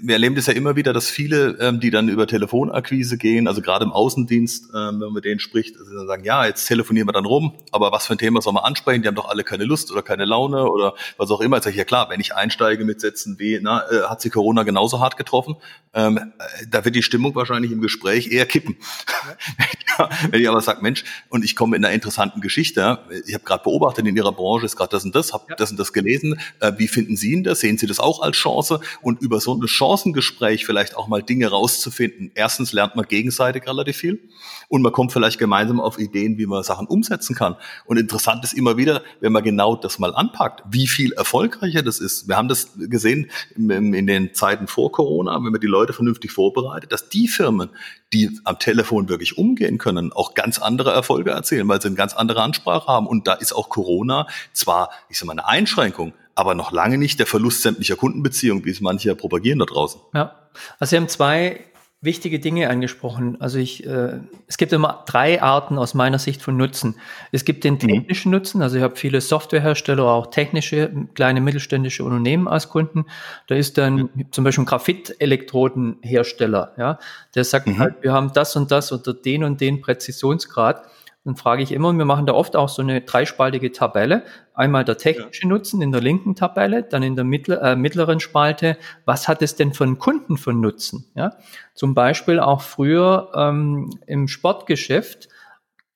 wir 0.00 0.14
erleben 0.14 0.36
das 0.36 0.46
ja 0.46 0.52
immer 0.52 0.76
wieder, 0.76 0.92
dass 0.92 1.10
viele, 1.10 1.58
ähm, 1.60 1.80
die 1.80 1.90
dann 1.90 2.08
über 2.08 2.26
Telefonakquise 2.26 3.18
gehen, 3.18 3.48
also 3.48 3.62
gerade 3.62 3.84
im 3.84 3.92
Außendienst, 3.92 4.70
ähm, 4.70 4.72
wenn 4.74 4.98
man 4.98 5.12
mit 5.14 5.24
denen 5.24 5.40
spricht, 5.40 5.76
also 5.76 5.92
dann 5.94 6.06
sagen, 6.06 6.24
ja, 6.24 6.46
jetzt 6.46 6.66
telefonieren 6.66 7.08
wir 7.08 7.12
dann 7.12 7.24
rum, 7.24 7.54
aber 7.72 7.90
was 7.90 8.06
für 8.06 8.14
ein 8.14 8.18
Thema 8.18 8.40
soll 8.40 8.52
man 8.52 8.64
ansprechen? 8.64 9.02
Die 9.02 9.08
haben 9.08 9.14
doch 9.14 9.28
alle 9.28 9.44
keine 9.44 9.64
Lust 9.64 9.90
oder 9.90 10.02
keine 10.02 10.24
Laune 10.24 10.70
oder 10.70 10.94
was 11.16 11.30
auch 11.30 11.40
immer. 11.40 11.56
Jetzt 11.56 11.64
sage 11.64 11.74
ich, 11.74 11.78
ja 11.78 11.84
klar, 11.84 12.10
wenn 12.10 12.20
ich 12.20 12.34
einsteige 12.34 12.84
mit 12.84 13.00
Sätzen 13.00 13.38
wie, 13.38 13.58
na, 13.60 13.82
äh, 13.90 14.02
hat 14.02 14.20
sie 14.20 14.30
Corona 14.30 14.62
genauso 14.62 15.00
hart 15.00 15.16
getroffen, 15.16 15.56
ähm, 15.94 16.18
äh, 16.18 16.66
da 16.70 16.84
wird 16.84 16.94
die 16.94 17.02
Stimmung 17.02 17.34
wahrscheinlich 17.34 17.72
im 17.72 17.80
Gespräch 17.80 18.30
eher 18.30 18.46
kippen. 18.46 18.76
Ja. 19.08 19.36
wenn 20.30 20.40
ich 20.40 20.48
aber 20.48 20.60
sage, 20.60 20.82
Mensch, 20.82 21.04
und 21.28 21.44
ich 21.44 21.56
komme 21.56 21.76
in 21.76 21.84
einer 21.84 21.94
interessanten 21.94 22.40
Geschichte, 22.40 22.98
ich 23.26 23.34
habe 23.34 23.44
gerade 23.44 23.62
beobachtet, 23.62 24.06
in 24.06 24.16
Ihrer 24.16 24.32
Branche 24.32 24.66
ist 24.66 24.76
gerade 24.76 24.90
das 24.90 25.04
und 25.04 25.14
das, 25.14 25.32
habe 25.32 25.44
ja. 25.48 25.56
das 25.56 25.70
und 25.70 25.78
das 25.78 25.92
gelesen, 25.92 26.38
äh, 26.60 26.72
wie 26.76 26.88
finden 26.88 27.16
Sie 27.16 27.32
ihn 27.32 27.44
das? 27.44 27.60
Sehen 27.60 27.78
Sie 27.78 27.86
das 27.86 27.98
auch 27.98 28.22
als 28.22 28.36
Chance? 28.36 28.80
Und 29.00 29.20
über 29.20 29.40
so 29.40 29.54
eine 29.54 29.66
Chancengespräch 29.66 30.66
vielleicht 30.66 30.96
auch 30.96 31.08
mal 31.08 31.22
Dinge 31.22 31.48
rauszufinden. 31.48 32.30
Erstens 32.34 32.72
lernt 32.72 32.96
man 32.96 33.06
gegenseitig 33.06 33.66
relativ 33.66 33.96
viel 33.96 34.20
und 34.68 34.82
man 34.82 34.92
kommt 34.92 35.12
vielleicht 35.12 35.38
gemeinsam 35.38 35.80
auf 35.80 35.98
Ideen, 35.98 36.38
wie 36.38 36.46
man 36.46 36.62
Sachen 36.62 36.86
umsetzen 36.86 37.34
kann. 37.34 37.56
Und 37.84 37.98
interessant 37.98 38.42
ist 38.44 38.54
immer 38.54 38.76
wieder, 38.76 39.02
wenn 39.20 39.32
man 39.32 39.42
genau 39.42 39.76
das 39.76 39.98
mal 39.98 40.14
anpackt, 40.14 40.62
wie 40.70 40.86
viel 40.86 41.12
erfolgreicher 41.12 41.82
das 41.82 41.98
ist. 41.98 42.28
Wir 42.28 42.36
haben 42.36 42.48
das 42.48 42.70
gesehen 42.76 43.30
in 43.54 44.06
den 44.06 44.34
Zeiten 44.34 44.66
vor 44.66 44.90
Corona, 44.90 45.34
wenn 45.34 45.52
man 45.52 45.60
die 45.60 45.66
Leute 45.66 45.92
vernünftig 45.92 46.32
vorbereitet, 46.32 46.92
dass 46.92 47.08
die 47.08 47.28
Firmen, 47.28 47.70
die 48.12 48.38
am 48.44 48.58
Telefon 48.58 49.08
wirklich 49.08 49.38
umgehen 49.38 49.78
können, 49.78 50.12
auch 50.12 50.34
ganz 50.34 50.58
andere 50.58 50.92
Erfolge 50.92 51.30
erzielen, 51.30 51.68
weil 51.68 51.80
sie 51.80 51.88
eine 51.88 51.96
ganz 51.96 52.14
andere 52.14 52.42
Ansprache 52.42 52.86
haben. 52.86 53.06
Und 53.06 53.26
da 53.26 53.34
ist 53.34 53.52
auch 53.52 53.68
Corona 53.68 54.26
zwar, 54.52 54.90
ich 55.08 55.18
sage 55.18 55.28
mal, 55.28 55.32
eine 55.32 55.46
Einschränkung, 55.46 56.12
aber 56.34 56.54
noch 56.54 56.72
lange 56.72 56.98
nicht 56.98 57.18
der 57.18 57.26
Verlust 57.26 57.62
sämtlicher 57.62 57.96
Kundenbeziehungen, 57.96 58.64
wie 58.64 58.70
es 58.70 58.80
manche 58.80 59.14
propagieren 59.14 59.58
da 59.58 59.66
draußen. 59.66 60.00
Ja, 60.14 60.34
also 60.78 60.90
Sie 60.90 60.96
haben 60.96 61.08
zwei 61.08 61.60
wichtige 62.02 62.38
Dinge 62.40 62.68
angesprochen. 62.68 63.40
Also 63.40 63.58
ich, 63.58 63.86
äh, 63.86 64.18
es 64.48 64.58
gibt 64.58 64.72
immer 64.72 65.04
drei 65.06 65.40
Arten 65.40 65.78
aus 65.78 65.94
meiner 65.94 66.18
Sicht 66.18 66.42
von 66.42 66.56
Nutzen. 66.56 66.96
Es 67.30 67.44
gibt 67.44 67.62
den 67.62 67.74
mhm. 67.74 67.78
technischen 67.78 68.30
mhm. 68.30 68.38
Nutzen, 68.38 68.60
also 68.60 68.76
ich 68.76 68.82
habe 68.82 68.96
viele 68.96 69.20
Softwarehersteller, 69.20 70.04
auch 70.04 70.26
technische, 70.26 70.90
kleine 71.14 71.40
mittelständische 71.40 72.02
Unternehmen 72.02 72.48
als 72.48 72.68
Kunden. 72.68 73.06
Da 73.46 73.54
ist 73.54 73.78
dann 73.78 74.10
mhm. 74.14 74.32
zum 74.32 74.42
Beispiel 74.42 74.64
ein 74.64 74.66
Graphit-Elektrodenhersteller, 74.66 76.72
ja, 76.76 76.98
der 77.36 77.44
sagt 77.44 77.68
mhm. 77.68 77.78
halt, 77.78 78.02
wir 78.02 78.12
haben 78.12 78.32
das 78.34 78.56
und 78.56 78.72
das 78.72 78.90
unter 78.90 79.14
den 79.14 79.44
und 79.44 79.60
den 79.60 79.80
Präzisionsgrad 79.80 80.82
dann 81.24 81.36
frage 81.36 81.62
ich 81.62 81.70
immer, 81.70 81.88
und 81.88 81.98
wir 81.98 82.04
machen 82.04 82.26
da 82.26 82.34
oft 82.34 82.56
auch 82.56 82.68
so 82.68 82.82
eine 82.82 83.00
dreispaltige 83.00 83.70
Tabelle. 83.70 84.24
Einmal 84.54 84.84
der 84.84 84.96
technische 84.96 85.42
ja. 85.42 85.48
Nutzen 85.48 85.80
in 85.80 85.92
der 85.92 86.00
linken 86.00 86.34
Tabelle, 86.34 86.82
dann 86.82 87.04
in 87.04 87.14
der 87.14 87.24
mittler, 87.24 87.62
äh, 87.62 87.76
mittleren 87.76 88.18
Spalte, 88.18 88.76
was 89.04 89.28
hat 89.28 89.40
es 89.40 89.54
denn 89.54 89.72
für 89.72 89.84
einen 89.84 89.98
Kunden 89.98 90.36
von 90.36 90.60
Nutzen? 90.60 91.10
Ja? 91.14 91.36
Zum 91.74 91.94
Beispiel 91.94 92.40
auch 92.40 92.60
früher 92.60 93.30
ähm, 93.36 93.90
im 94.06 94.26
Sportgeschäft 94.26 95.28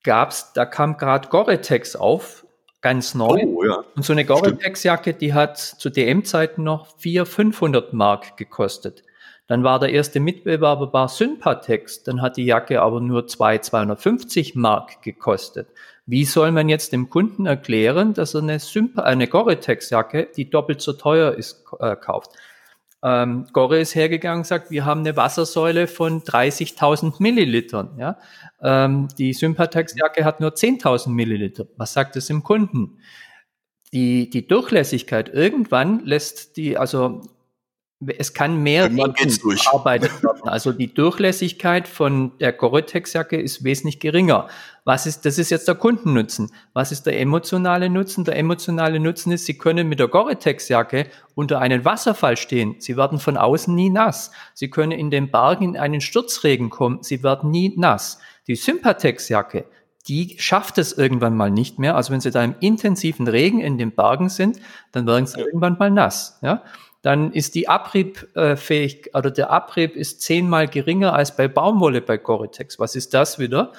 gab's, 0.03 0.53
da 0.53 0.65
kam 0.65 0.95
gerade 0.95 1.27
Gore-Tex 1.27 1.97
auf, 1.97 2.45
ganz 2.79 3.13
neu. 3.13 3.41
Oh, 3.45 3.65
ja. 3.65 3.83
Und 3.97 4.05
so 4.05 4.13
eine 4.13 4.23
Gore-Tex-Jacke, 4.23 5.13
die 5.13 5.33
hat 5.33 5.57
zu 5.57 5.89
DM-Zeiten 5.89 6.63
noch 6.63 6.87
400, 6.99 7.27
500 7.27 7.93
Mark 7.93 8.37
gekostet. 8.37 9.03
Dann 9.47 9.63
war 9.63 9.79
der 9.79 9.91
erste 9.91 10.19
Mitbewerber 10.19 10.91
war 10.91 11.07
Sympatex, 11.07 12.03
dann 12.03 12.21
hat 12.21 12.35
die 12.35 12.45
Jacke 12.45 12.81
aber 12.81 12.99
nur 12.99 13.27
2, 13.27 13.59
250 13.59 14.55
Mark 14.55 15.01
gekostet. 15.01 15.69
Wie 16.05 16.25
soll 16.25 16.51
man 16.51 16.69
jetzt 16.69 16.93
dem 16.93 17.09
Kunden 17.09 17.45
erklären, 17.45 18.13
dass 18.13 18.33
er 18.33 18.41
eine, 18.41 18.59
Sympa 18.59 19.03
eine 19.03 19.27
Gore-Tex-Jacke, 19.27 20.29
die 20.35 20.49
doppelt 20.49 20.81
so 20.81 20.93
teuer 20.93 21.33
ist, 21.33 21.63
äh, 21.79 21.95
kauft? 21.95 22.31
Ähm, 23.03 23.45
Gore 23.53 23.79
ist 23.79 23.95
hergegangen 23.95 24.39
und 24.39 24.47
sagt, 24.47 24.71
wir 24.71 24.83
haben 24.83 25.01
eine 25.01 25.15
Wassersäule 25.15 25.87
von 25.87 26.23
30.000 26.23 27.15
Millilitern. 27.19 27.97
Ja? 27.97 28.17
Ähm, 28.61 29.07
die 29.17 29.33
Sympatex-Jacke 29.33 30.25
hat 30.25 30.39
nur 30.39 30.51
10.000 30.51 31.09
Milliliter. 31.09 31.67
Was 31.77 31.93
sagt 31.93 32.15
es 32.15 32.27
dem 32.27 32.43
Kunden? 32.43 32.99
Die, 33.93 34.29
die 34.29 34.47
Durchlässigkeit, 34.47 35.29
irgendwann 35.33 36.03
lässt 36.05 36.57
die, 36.57 36.77
also 36.77 37.21
es 38.05 38.33
kann 38.33 38.61
mehr 38.61 38.89
gearbeitet 38.89 40.11
werden. 40.23 40.41
Also 40.43 40.71
die 40.71 40.93
Durchlässigkeit 40.93 41.87
von 41.87 42.37
der 42.37 42.53
Gore-Tex-Jacke 42.53 43.41
ist 43.41 43.63
wesentlich 43.63 43.99
geringer. 43.99 44.47
Was 44.85 45.07
ist, 45.07 45.25
das 45.25 45.39
ist 45.39 45.49
jetzt 45.49 45.67
der 45.67 45.75
Kundennutzen. 45.75 46.51
Was 46.73 46.91
ist 46.91 47.07
der 47.07 47.19
emotionale 47.19 47.89
Nutzen? 47.89 48.23
Der 48.23 48.37
emotionale 48.37 48.99
Nutzen 48.99 49.31
ist, 49.31 49.45
Sie 49.45 49.57
können 49.57 49.89
mit 49.89 49.99
der 49.99 50.09
Gore-Tex-Jacke 50.09 51.07
unter 51.33 51.59
einen 51.59 51.85
Wasserfall 51.85 52.37
stehen. 52.37 52.75
Sie 52.77 52.97
werden 52.97 53.19
von 53.19 53.35
außen 53.35 53.73
nie 53.73 53.89
nass. 53.89 54.31
Sie 54.53 54.69
können 54.69 54.91
in 54.91 55.09
den 55.09 55.31
Bergen 55.31 55.63
in 55.63 55.77
einen 55.77 56.01
Sturzregen 56.01 56.69
kommen. 56.69 56.99
Sie 57.01 57.23
werden 57.23 57.49
nie 57.49 57.73
nass. 57.77 58.19
Die 58.45 58.55
Sympatex-Jacke, 58.55 59.65
die 60.07 60.35
schafft 60.37 60.77
es 60.77 60.93
irgendwann 60.93 61.35
mal 61.35 61.49
nicht 61.49 61.79
mehr. 61.79 61.95
Also 61.95 62.13
wenn 62.13 62.21
Sie 62.21 62.31
da 62.31 62.43
im 62.43 62.55
intensiven 62.59 63.27
Regen 63.27 63.59
in 63.59 63.79
den 63.79 63.91
Bergen 63.91 64.29
sind, 64.29 64.59
dann 64.91 65.07
werden 65.07 65.25
Sie 65.25 65.39
ja. 65.39 65.45
irgendwann 65.45 65.77
mal 65.77 65.89
nass. 65.89 66.37
Ja? 66.43 66.63
Dann 67.07 67.31
ist 67.31 67.55
die 67.55 67.69
Abriebfähig 67.69 69.11
oder 69.15 69.31
der 69.31 69.49
Abrieb 69.49 69.95
ist 69.95 70.19
zehnmal 70.21 70.67
geringer 70.67 71.13
als 71.13 71.37
bei 71.37 71.47
Baumwolle 71.47 72.01
bei 72.01 72.17
Gore-Tex. 72.17 72.79
Was 72.79 72.97
ist 72.97 73.13
das 73.13 73.39
wieder? 73.39 73.71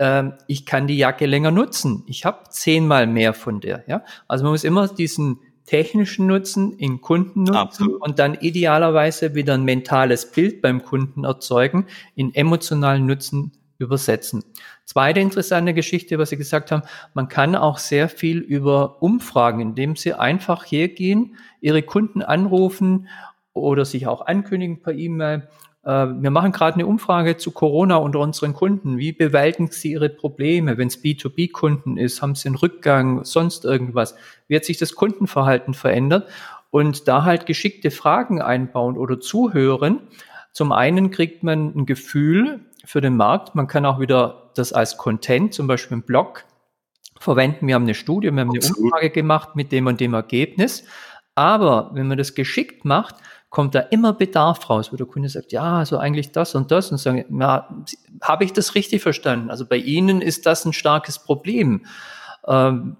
Ähm, 0.00 0.32
ich 0.48 0.66
kann 0.66 0.88
die 0.88 0.98
Jacke 0.98 1.26
länger 1.26 1.52
nutzen. 1.52 2.02
Ich 2.08 2.24
habe 2.24 2.40
zehnmal 2.50 3.06
mehr 3.06 3.34
von 3.34 3.60
der. 3.60 3.84
Ja? 3.86 4.02
Also 4.26 4.42
man 4.42 4.52
muss 4.52 4.64
immer 4.64 4.88
diesen 4.88 5.38
technischen 5.64 6.26
Nutzen 6.26 6.72
in 6.72 7.00
Kunden 7.00 7.44
nutzen 7.44 7.86
und 7.86 8.18
dann 8.18 8.34
idealerweise 8.34 9.36
wieder 9.36 9.54
ein 9.54 9.62
mentales 9.62 10.32
Bild 10.32 10.60
beim 10.60 10.82
Kunden 10.82 11.22
erzeugen, 11.22 11.86
in 12.16 12.34
emotionalen 12.34 13.06
Nutzen 13.06 13.52
übersetzen. 13.78 14.44
Zweite 14.84 15.20
interessante 15.20 15.74
Geschichte, 15.74 16.18
was 16.18 16.30
Sie 16.30 16.36
gesagt 16.36 16.70
haben, 16.70 16.82
man 17.14 17.28
kann 17.28 17.56
auch 17.56 17.78
sehr 17.78 18.08
viel 18.08 18.38
über 18.38 19.02
Umfragen, 19.02 19.60
indem 19.60 19.96
Sie 19.96 20.14
einfach 20.14 20.64
hergehen, 20.64 21.36
Ihre 21.60 21.82
Kunden 21.82 22.22
anrufen 22.22 23.08
oder 23.52 23.84
sich 23.84 24.06
auch 24.06 24.26
ankündigen 24.26 24.82
per 24.82 24.94
E-Mail. 24.94 25.48
Äh, 25.84 25.88
wir 25.88 26.30
machen 26.30 26.52
gerade 26.52 26.74
eine 26.74 26.86
Umfrage 26.86 27.36
zu 27.36 27.50
Corona 27.50 27.96
unter 27.96 28.20
unseren 28.20 28.54
Kunden. 28.54 28.98
Wie 28.98 29.12
bewältigen 29.12 29.68
Sie 29.70 29.92
Ihre 29.92 30.08
Probleme? 30.08 30.78
Wenn 30.78 30.88
es 30.88 31.02
B2B-Kunden 31.02 31.96
ist, 31.96 32.22
haben 32.22 32.34
Sie 32.34 32.48
einen 32.48 32.56
Rückgang, 32.56 33.24
sonst 33.24 33.64
irgendwas? 33.64 34.14
Wie 34.48 34.56
hat 34.56 34.64
sich 34.64 34.78
das 34.78 34.94
Kundenverhalten 34.94 35.74
verändert? 35.74 36.28
Und 36.70 37.06
da 37.08 37.24
halt 37.24 37.46
geschickte 37.46 37.90
Fragen 37.90 38.40
einbauen 38.40 38.96
oder 38.96 39.20
zuhören. 39.20 40.00
Zum 40.52 40.72
einen 40.72 41.10
kriegt 41.10 41.42
man 41.42 41.74
ein 41.74 41.86
Gefühl, 41.86 42.60
für 42.84 43.00
den 43.00 43.16
Markt. 43.16 43.54
Man 43.54 43.66
kann 43.66 43.86
auch 43.86 44.00
wieder 44.00 44.50
das 44.54 44.72
als 44.72 44.96
Content, 44.96 45.54
zum 45.54 45.66
Beispiel 45.66 45.96
im 45.96 46.02
Blog, 46.02 46.44
verwenden. 47.18 47.66
Wir 47.66 47.74
haben 47.74 47.84
eine 47.84 47.94
Studie, 47.94 48.32
wir 48.32 48.40
haben 48.40 48.50
eine 48.50 48.60
Umfrage 48.60 49.10
gemacht 49.10 49.54
mit 49.54 49.72
dem 49.72 49.86
und 49.86 50.00
dem 50.00 50.14
Ergebnis. 50.14 50.84
Aber 51.34 51.90
wenn 51.94 52.08
man 52.08 52.18
das 52.18 52.34
geschickt 52.34 52.84
macht, 52.84 53.14
kommt 53.48 53.74
da 53.74 53.80
immer 53.80 54.12
Bedarf 54.12 54.68
raus, 54.68 54.92
wo 54.92 54.96
der 54.96 55.06
Kunde 55.06 55.28
sagt, 55.28 55.52
ja, 55.52 55.84
so 55.84 55.98
eigentlich 55.98 56.32
das 56.32 56.54
und 56.54 56.70
das 56.70 56.90
und 56.90 56.98
sagen, 56.98 57.24
na, 57.28 57.68
habe 58.22 58.44
ich 58.44 58.52
das 58.52 58.74
richtig 58.74 59.02
verstanden? 59.02 59.50
Also 59.50 59.66
bei 59.66 59.76
Ihnen 59.76 60.20
ist 60.20 60.46
das 60.46 60.64
ein 60.64 60.72
starkes 60.72 61.18
Problem. 61.18 61.84
Ähm, 62.48 62.96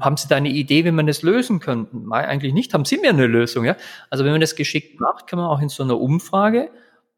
haben 0.00 0.16
Sie 0.16 0.28
da 0.28 0.36
eine 0.36 0.50
Idee, 0.50 0.84
wie 0.84 0.92
man 0.92 1.06
das 1.06 1.22
lösen 1.22 1.58
könnte? 1.58 1.90
Eigentlich 2.12 2.52
nicht. 2.52 2.74
Haben 2.74 2.84
Sie 2.84 2.98
mir 2.98 3.10
eine 3.10 3.26
Lösung? 3.26 3.64
Ja? 3.64 3.76
Also 4.08 4.24
wenn 4.24 4.32
man 4.32 4.40
das 4.40 4.56
geschickt 4.56 5.00
macht, 5.00 5.26
kann 5.26 5.38
man 5.38 5.48
auch 5.48 5.60
in 5.60 5.68
so 5.68 5.82
einer 5.82 5.98
Umfrage 5.98 6.70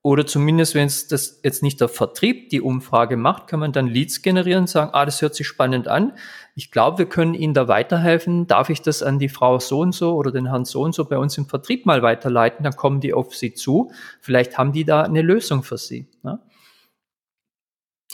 oder 0.04 0.26
zumindest, 0.26 0.74
wenn 0.74 0.86
es 0.86 1.08
das 1.08 1.40
jetzt 1.42 1.62
nicht 1.62 1.80
der 1.80 1.88
Vertrieb 1.88 2.50
die 2.50 2.60
Umfrage 2.60 3.16
macht, 3.16 3.46
kann 3.46 3.58
man 3.58 3.72
dann 3.72 3.86
Leads 3.86 4.20
generieren 4.20 4.64
und 4.64 4.66
sagen, 4.68 4.90
ah, 4.92 5.06
das 5.06 5.22
hört 5.22 5.34
sich 5.34 5.46
spannend 5.46 5.88
an. 5.88 6.12
Ich 6.54 6.70
glaube, 6.70 6.98
wir 6.98 7.06
können 7.06 7.32
Ihnen 7.32 7.54
da 7.54 7.68
weiterhelfen. 7.68 8.46
Darf 8.46 8.68
ich 8.68 8.82
das 8.82 9.02
an 9.02 9.18
die 9.18 9.30
Frau 9.30 9.58
so 9.60 9.80
und 9.80 9.94
so 9.94 10.14
oder 10.14 10.30
den 10.30 10.50
Herrn 10.50 10.66
so 10.66 10.82
und 10.82 10.94
so 10.94 11.06
bei 11.06 11.16
uns 11.16 11.38
im 11.38 11.46
Vertrieb 11.46 11.86
mal 11.86 12.02
weiterleiten? 12.02 12.64
Dann 12.64 12.76
kommen 12.76 13.00
die 13.00 13.14
auf 13.14 13.34
Sie 13.34 13.54
zu. 13.54 13.92
Vielleicht 14.20 14.58
haben 14.58 14.72
die 14.72 14.84
da 14.84 15.04
eine 15.04 15.22
Lösung 15.22 15.62
für 15.62 15.78
Sie. 15.78 16.06
Ne? 16.22 16.38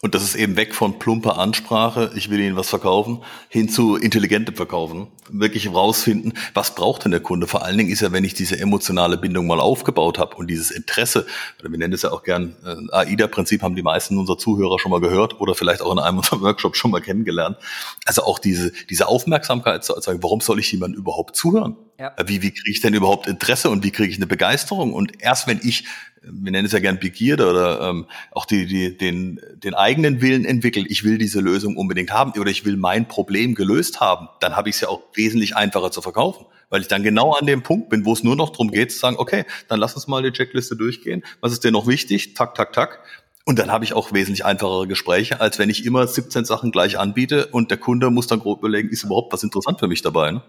Und 0.02 0.14
das 0.14 0.22
ist 0.22 0.34
eben 0.34 0.56
weg 0.56 0.74
von 0.74 0.98
plumper 0.98 1.38
Ansprache, 1.38 2.10
ich 2.14 2.30
will 2.30 2.40
Ihnen 2.40 2.56
was 2.56 2.70
verkaufen, 2.70 3.22
hin 3.50 3.68
zu 3.68 3.96
intelligentem 3.96 4.56
Verkaufen. 4.56 5.08
Wirklich 5.28 5.70
rausfinden, 5.72 6.32
was 6.54 6.74
braucht 6.74 7.04
denn 7.04 7.10
der 7.10 7.20
Kunde? 7.20 7.46
Vor 7.46 7.64
allen 7.64 7.76
Dingen 7.76 7.90
ist 7.90 8.00
ja, 8.00 8.10
wenn 8.10 8.24
ich 8.24 8.32
diese 8.32 8.58
emotionale 8.58 9.18
Bindung 9.18 9.46
mal 9.46 9.60
aufgebaut 9.60 10.18
habe 10.18 10.36
und 10.36 10.48
dieses 10.48 10.70
Interesse, 10.70 11.26
wir 11.60 11.68
nennen 11.76 11.92
es 11.92 12.00
ja 12.00 12.12
auch 12.12 12.22
gern 12.22 12.56
äh, 12.64 12.94
AIDA-Prinzip, 12.94 13.60
haben 13.62 13.76
die 13.76 13.82
meisten 13.82 14.16
unserer 14.16 14.38
Zuhörer 14.38 14.78
schon 14.78 14.90
mal 14.90 15.00
gehört 15.00 15.38
oder 15.38 15.54
vielleicht 15.54 15.82
auch 15.82 15.92
in 15.92 15.98
einem 15.98 16.16
unserer 16.20 16.40
Workshops 16.40 16.78
schon 16.78 16.90
mal 16.90 17.02
kennengelernt. 17.02 17.58
Also 18.06 18.22
auch 18.22 18.38
diese, 18.38 18.72
diese 18.88 19.06
Aufmerksamkeit 19.06 19.84
zu 19.84 19.94
erzeugen, 19.94 20.22
warum 20.22 20.40
soll 20.40 20.60
ich 20.60 20.72
jemandem 20.72 20.98
überhaupt 20.98 21.36
zuhören? 21.36 21.76
Ja. 22.00 22.14
Wie, 22.24 22.40
wie 22.40 22.50
kriege 22.50 22.70
ich 22.70 22.80
denn 22.80 22.94
überhaupt 22.94 23.26
Interesse 23.26 23.68
und 23.68 23.84
wie 23.84 23.90
kriege 23.90 24.08
ich 24.08 24.16
eine 24.16 24.26
Begeisterung? 24.26 24.94
Und 24.94 25.22
erst 25.22 25.46
wenn 25.46 25.60
ich 25.62 25.84
wir 26.22 26.52
nennen 26.52 26.66
es 26.66 26.72
ja 26.72 26.80
gern 26.80 26.98
Begierde 26.98 27.48
oder 27.48 27.88
ähm, 27.88 28.06
auch 28.30 28.44
die, 28.44 28.66
die, 28.66 28.96
den, 28.96 29.40
den 29.54 29.74
eigenen 29.74 30.20
Willen 30.20 30.44
entwickelt, 30.44 30.86
ich 30.90 31.02
will 31.02 31.16
diese 31.16 31.40
Lösung 31.40 31.76
unbedingt 31.76 32.10
haben 32.10 32.38
oder 32.38 32.50
ich 32.50 32.64
will 32.64 32.76
mein 32.76 33.08
Problem 33.08 33.54
gelöst 33.54 34.00
haben, 34.00 34.28
dann 34.40 34.56
habe 34.56 34.68
ich 34.68 34.76
es 34.76 34.80
ja 34.82 34.88
auch 34.88 35.00
wesentlich 35.14 35.56
einfacher 35.56 35.90
zu 35.90 36.02
verkaufen. 36.02 36.46
Weil 36.68 36.82
ich 36.82 36.88
dann 36.88 37.02
genau 37.02 37.32
an 37.32 37.46
dem 37.46 37.62
Punkt 37.62 37.88
bin, 37.88 38.04
wo 38.04 38.12
es 38.12 38.22
nur 38.22 38.36
noch 38.36 38.50
darum 38.50 38.70
geht, 38.70 38.92
zu 38.92 38.98
sagen, 38.98 39.16
okay, 39.18 39.44
dann 39.68 39.80
lass 39.80 39.94
uns 39.94 40.06
mal 40.06 40.22
die 40.22 40.30
Checkliste 40.30 40.76
durchgehen. 40.76 41.24
Was 41.40 41.52
ist 41.52 41.64
dir 41.64 41.72
noch 41.72 41.86
wichtig? 41.86 42.34
Tak, 42.34 42.54
tak, 42.54 42.72
tak. 42.72 43.00
Und 43.44 43.58
dann 43.58 43.72
habe 43.72 43.84
ich 43.84 43.94
auch 43.94 44.12
wesentlich 44.12 44.44
einfachere 44.44 44.86
Gespräche, 44.86 45.40
als 45.40 45.58
wenn 45.58 45.70
ich 45.70 45.84
immer 45.84 46.06
17 46.06 46.44
Sachen 46.44 46.70
gleich 46.70 46.98
anbiete 46.98 47.46
und 47.46 47.70
der 47.70 47.78
Kunde 47.78 48.10
muss 48.10 48.26
dann 48.26 48.40
grob 48.40 48.60
überlegen, 48.60 48.90
ist 48.90 49.02
überhaupt 49.02 49.32
was 49.32 49.42
interessant 49.42 49.80
für 49.80 49.88
mich 49.88 50.02
dabei. 50.02 50.30
Ne? 50.30 50.42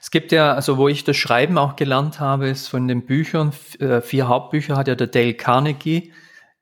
Es 0.00 0.10
gibt 0.10 0.32
ja, 0.32 0.54
also 0.54 0.78
wo 0.78 0.88
ich 0.88 1.04
das 1.04 1.16
Schreiben 1.16 1.58
auch 1.58 1.76
gelernt 1.76 2.20
habe, 2.20 2.48
ist 2.48 2.68
von 2.68 2.88
den 2.88 3.04
Büchern, 3.04 3.52
äh, 3.78 4.00
vier 4.00 4.28
Hauptbücher 4.28 4.76
hat 4.76 4.88
ja 4.88 4.94
der 4.94 5.06
Dale 5.06 5.34
Carnegie 5.34 6.12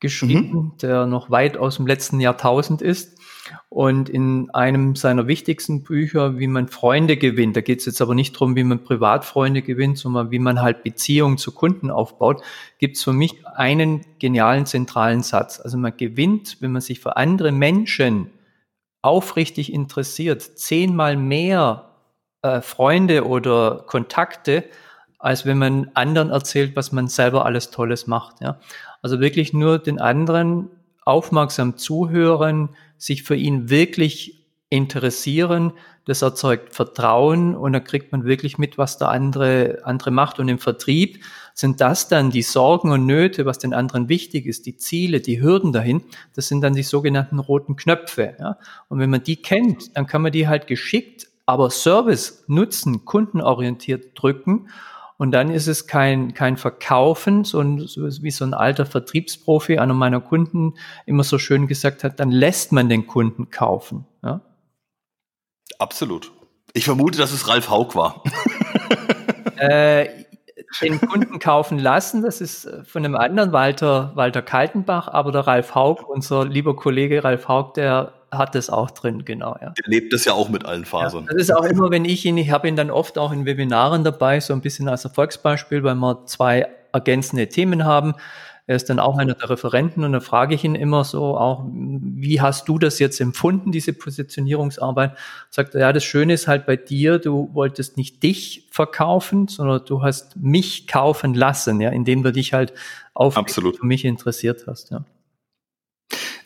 geschrieben, 0.00 0.52
mhm. 0.52 0.72
der 0.82 1.06
noch 1.06 1.30
weit 1.30 1.56
aus 1.56 1.76
dem 1.76 1.86
letzten 1.86 2.20
Jahrtausend 2.20 2.82
ist. 2.82 3.16
Und 3.68 4.08
in 4.08 4.50
einem 4.50 4.96
seiner 4.96 5.28
wichtigsten 5.28 5.84
Bücher, 5.84 6.38
wie 6.38 6.48
man 6.48 6.66
Freunde 6.68 7.16
gewinnt, 7.16 7.56
da 7.56 7.60
geht 7.60 7.78
es 7.78 7.86
jetzt 7.86 8.02
aber 8.02 8.14
nicht 8.14 8.34
darum, 8.34 8.56
wie 8.56 8.64
man 8.64 8.82
Privatfreunde 8.82 9.62
gewinnt, 9.62 9.98
sondern 9.98 10.30
wie 10.32 10.40
man 10.40 10.60
halt 10.60 10.82
Beziehungen 10.82 11.38
zu 11.38 11.52
Kunden 11.52 11.90
aufbaut, 11.90 12.42
gibt 12.78 12.96
es 12.96 13.04
für 13.04 13.12
mich 13.12 13.46
einen 13.46 14.04
genialen 14.18 14.66
zentralen 14.66 15.22
Satz. 15.22 15.60
Also 15.60 15.78
man 15.78 15.96
gewinnt, 15.96 16.56
wenn 16.60 16.72
man 16.72 16.82
sich 16.82 17.00
für 17.00 17.16
andere 17.16 17.52
Menschen 17.52 18.30
aufrichtig 19.00 19.72
interessiert, 19.72 20.42
zehnmal 20.42 21.16
mehr 21.16 21.95
äh, 22.46 22.62
Freunde 22.62 23.26
oder 23.26 23.84
Kontakte, 23.86 24.64
als 25.18 25.46
wenn 25.46 25.58
man 25.58 25.90
anderen 25.94 26.30
erzählt, 26.30 26.76
was 26.76 26.92
man 26.92 27.08
selber 27.08 27.44
alles 27.44 27.70
Tolles 27.70 28.06
macht. 28.06 28.40
Ja? 28.40 28.58
Also 29.02 29.20
wirklich 29.20 29.52
nur 29.52 29.78
den 29.78 30.00
anderen 30.00 30.70
aufmerksam 31.04 31.76
zuhören, 31.76 32.70
sich 32.98 33.22
für 33.22 33.36
ihn 33.36 33.70
wirklich 33.70 34.44
interessieren, 34.68 35.72
das 36.06 36.22
erzeugt 36.22 36.74
Vertrauen 36.74 37.56
und 37.56 37.72
da 37.72 37.80
kriegt 37.80 38.12
man 38.12 38.24
wirklich 38.24 38.58
mit, 38.58 38.78
was 38.78 38.98
der 38.98 39.08
andere, 39.08 39.80
andere 39.84 40.10
macht. 40.10 40.38
Und 40.38 40.48
im 40.48 40.58
Vertrieb 40.58 41.22
sind 41.54 41.80
das 41.80 42.08
dann 42.08 42.30
die 42.30 42.42
Sorgen 42.42 42.92
und 42.92 43.06
Nöte, 43.06 43.46
was 43.46 43.58
den 43.58 43.74
anderen 43.74 44.08
wichtig 44.08 44.46
ist, 44.46 44.66
die 44.66 44.76
Ziele, 44.76 45.20
die 45.20 45.40
Hürden 45.40 45.72
dahin, 45.72 46.02
das 46.34 46.48
sind 46.48 46.60
dann 46.60 46.74
die 46.74 46.82
sogenannten 46.82 47.38
roten 47.38 47.76
Knöpfe. 47.76 48.36
Ja? 48.38 48.58
Und 48.88 48.98
wenn 48.98 49.10
man 49.10 49.22
die 49.22 49.36
kennt, 49.36 49.96
dann 49.96 50.06
kann 50.06 50.22
man 50.22 50.32
die 50.32 50.48
halt 50.48 50.66
geschickt 50.66 51.26
aber 51.46 51.70
Service, 51.70 52.44
Nutzen, 52.48 53.04
kundenorientiert 53.04 54.20
drücken. 54.20 54.68
Und 55.16 55.30
dann 55.30 55.50
ist 55.50 55.66
es 55.66 55.86
kein, 55.86 56.34
kein 56.34 56.58
Verkaufen, 56.58 57.44
so, 57.44 57.60
ein, 57.60 57.78
wie 57.78 58.30
so 58.30 58.44
ein 58.44 58.52
alter 58.52 58.84
Vertriebsprofi, 58.84 59.78
einer 59.78 59.94
meiner 59.94 60.20
Kunden 60.20 60.74
immer 61.06 61.24
so 61.24 61.38
schön 61.38 61.68
gesagt 61.68 62.04
hat, 62.04 62.20
dann 62.20 62.30
lässt 62.30 62.72
man 62.72 62.90
den 62.90 63.06
Kunden 63.06 63.50
kaufen. 63.50 64.04
Ja? 64.22 64.42
Absolut. 65.78 66.32
Ich 66.74 66.84
vermute, 66.84 67.16
dass 67.16 67.32
es 67.32 67.48
Ralf 67.48 67.70
Haug 67.70 67.94
war. 67.94 68.22
äh, 69.56 70.26
den 70.82 71.00
Kunden 71.00 71.38
kaufen 71.38 71.78
lassen, 71.78 72.22
das 72.22 72.40
ist 72.42 72.68
von 72.84 73.04
einem 73.04 73.14
anderen 73.14 73.52
Walter, 73.52 74.12
Walter 74.14 74.42
Kaltenbach, 74.42 75.08
aber 75.08 75.32
der 75.32 75.46
Ralf 75.46 75.74
Haug, 75.74 76.06
unser 76.08 76.44
lieber 76.44 76.76
Kollege 76.76 77.24
Ralf 77.24 77.48
Haug, 77.48 77.72
der 77.74 78.12
hat 78.30 78.54
das 78.54 78.70
auch 78.70 78.90
drin, 78.90 79.24
genau. 79.24 79.56
Ja. 79.60 79.70
Der 79.70 79.88
lebt 79.88 80.12
das 80.12 80.24
ja 80.24 80.32
auch 80.32 80.48
mit 80.48 80.64
allen 80.64 80.84
Fasern. 80.84 81.24
Ja, 81.24 81.32
das 81.32 81.42
ist 81.42 81.54
auch 81.54 81.64
immer, 81.64 81.90
wenn 81.90 82.04
ich 82.04 82.24
ihn, 82.24 82.36
ich 82.38 82.50
habe 82.50 82.68
ihn 82.68 82.76
dann 82.76 82.90
oft 82.90 83.18
auch 83.18 83.32
in 83.32 83.46
Webinaren 83.46 84.04
dabei, 84.04 84.40
so 84.40 84.52
ein 84.52 84.60
bisschen 84.60 84.88
als 84.88 85.04
Erfolgsbeispiel, 85.04 85.82
weil 85.82 85.94
wir 85.94 86.26
zwei 86.26 86.68
ergänzende 86.92 87.48
Themen 87.48 87.84
haben. 87.84 88.14
Er 88.68 88.74
ist 88.74 88.90
dann 88.90 88.98
auch 88.98 89.16
einer 89.16 89.34
der 89.34 89.48
Referenten 89.48 90.02
und 90.02 90.10
dann 90.12 90.20
frage 90.20 90.56
ich 90.56 90.64
ihn 90.64 90.74
immer 90.74 91.04
so 91.04 91.36
auch, 91.36 91.64
wie 91.70 92.40
hast 92.40 92.68
du 92.68 92.80
das 92.80 92.98
jetzt 92.98 93.20
empfunden, 93.20 93.70
diese 93.70 93.92
Positionierungsarbeit? 93.92 95.16
Sagt 95.50 95.76
er, 95.76 95.82
ja, 95.82 95.92
das 95.92 96.02
Schöne 96.02 96.32
ist 96.32 96.48
halt 96.48 96.66
bei 96.66 96.74
dir, 96.74 97.20
du 97.20 97.48
wolltest 97.52 97.96
nicht 97.96 98.24
dich 98.24 98.66
verkaufen, 98.72 99.46
sondern 99.46 99.82
du 99.86 100.02
hast 100.02 100.36
mich 100.36 100.88
kaufen 100.88 101.34
lassen, 101.34 101.80
ja, 101.80 101.90
indem 101.90 102.24
du 102.24 102.32
dich 102.32 102.54
halt 102.54 102.74
auf 103.14 103.36
Absolut. 103.36 103.84
mich 103.84 104.04
interessiert 104.04 104.64
hast, 104.66 104.90
ja. 104.90 105.04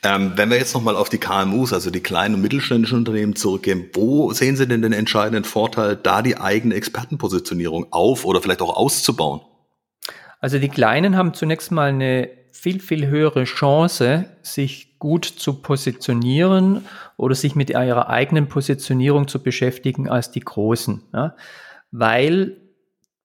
Ähm, 0.02 0.32
wenn 0.36 0.48
wir 0.48 0.56
jetzt 0.56 0.74
nochmal 0.74 0.96
auf 0.96 1.10
die 1.10 1.18
KMUs, 1.18 1.72
also 1.72 1.90
die 1.90 2.00
kleinen 2.00 2.36
und 2.36 2.40
mittelständischen 2.40 2.98
Unternehmen 2.98 3.36
zurückgehen, 3.36 3.90
wo 3.92 4.32
sehen 4.32 4.56
Sie 4.56 4.66
denn 4.66 4.80
den 4.80 4.94
entscheidenden 4.94 5.44
Vorteil, 5.44 5.96
da 5.96 6.22
die 6.22 6.38
eigene 6.38 6.74
Expertenpositionierung 6.74 7.86
auf 7.90 8.24
oder 8.24 8.40
vielleicht 8.40 8.62
auch 8.62 8.74
auszubauen? 8.74 9.42
Also 10.40 10.58
die 10.58 10.70
Kleinen 10.70 11.16
haben 11.16 11.34
zunächst 11.34 11.70
mal 11.70 11.90
eine 11.90 12.30
viel, 12.50 12.80
viel 12.80 13.08
höhere 13.08 13.44
Chance, 13.44 14.26
sich 14.42 14.98
gut 14.98 15.24
zu 15.24 15.60
positionieren 15.60 16.84
oder 17.16 17.34
sich 17.34 17.54
mit 17.54 17.70
ihrer 17.70 18.08
eigenen 18.08 18.48
Positionierung 18.48 19.28
zu 19.28 19.42
beschäftigen 19.42 20.08
als 20.08 20.30
die 20.30 20.40
Großen. 20.40 21.02
Ja? 21.12 21.36
Weil 21.90 22.56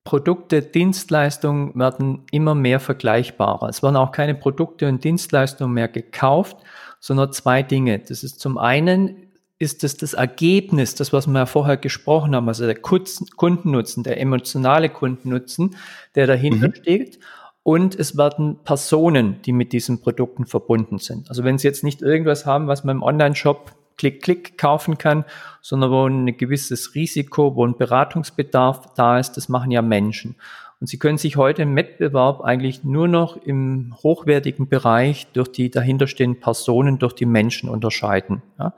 Produkte, 0.05 0.61
Dienstleistungen 0.61 1.75
werden 1.75 2.23
immer 2.31 2.55
mehr 2.55 2.79
vergleichbarer. 2.79 3.67
Es 3.67 3.83
werden 3.83 3.97
auch 3.97 4.11
keine 4.11 4.35
Produkte 4.35 4.87
und 4.87 5.03
Dienstleistungen 5.03 5.73
mehr 5.73 5.87
gekauft, 5.87 6.57
sondern 6.99 7.33
zwei 7.33 7.63
Dinge. 7.63 7.99
Das 7.99 8.23
ist 8.23 8.39
zum 8.39 8.57
einen 8.57 9.25
ist 9.57 9.83
es 9.83 9.97
das 9.97 10.13
Ergebnis, 10.13 10.95
das, 10.95 11.11
was 11.11 11.27
wir 11.27 11.39
ja 11.39 11.45
vorher 11.45 11.77
gesprochen 11.77 12.35
haben, 12.35 12.47
also 12.47 12.65
der 12.65 12.75
Kundennutzen, 12.75 14.03
der 14.03 14.19
emotionale 14.19 14.89
Kundennutzen, 14.89 15.75
der 16.13 16.27
dahinter 16.27 16.67
mhm. 16.67 16.75
steht. 16.75 17.19
Und 17.63 17.95
es 17.95 18.15
werden 18.15 18.59
Personen, 18.63 19.41
die 19.43 19.53
mit 19.53 19.73
diesen 19.73 20.01
Produkten 20.01 20.45
verbunden 20.45 20.99
sind. 20.99 21.29
Also 21.29 21.43
wenn 21.43 21.57
Sie 21.57 21.67
jetzt 21.67 21.83
nicht 21.83 22.01
irgendwas 22.01 22.45
haben, 22.45 22.67
was 22.67 22.83
man 22.83 22.97
im 22.97 23.03
Online-Shop 23.03 23.71
Klick, 23.97 24.21
Klick 24.21 24.57
kaufen 24.57 24.97
kann, 24.97 25.25
sondern 25.61 25.91
wo 25.91 26.05
ein 26.05 26.37
gewisses 26.37 26.95
Risiko, 26.95 27.55
wo 27.55 27.65
ein 27.65 27.77
Beratungsbedarf 27.77 28.93
da 28.95 29.19
ist, 29.19 29.33
das 29.33 29.49
machen 29.49 29.71
ja 29.71 29.81
Menschen. 29.81 30.35
Und 30.81 30.87
Sie 30.87 30.99
können 30.99 31.17
sich 31.17 31.37
heute 31.37 31.61
im 31.61 31.75
Wettbewerb 31.75 32.41
eigentlich 32.41 32.83
nur 32.83 33.07
noch 33.07 33.37
im 33.37 33.95
hochwertigen 34.03 34.67
Bereich 34.67 35.27
durch 35.33 35.47
die 35.47 35.71
dahinterstehenden 35.71 36.41
Personen, 36.41 36.99
durch 36.99 37.13
die 37.13 37.25
Menschen 37.25 37.69
unterscheiden. 37.69 38.43
Ja? 38.59 38.73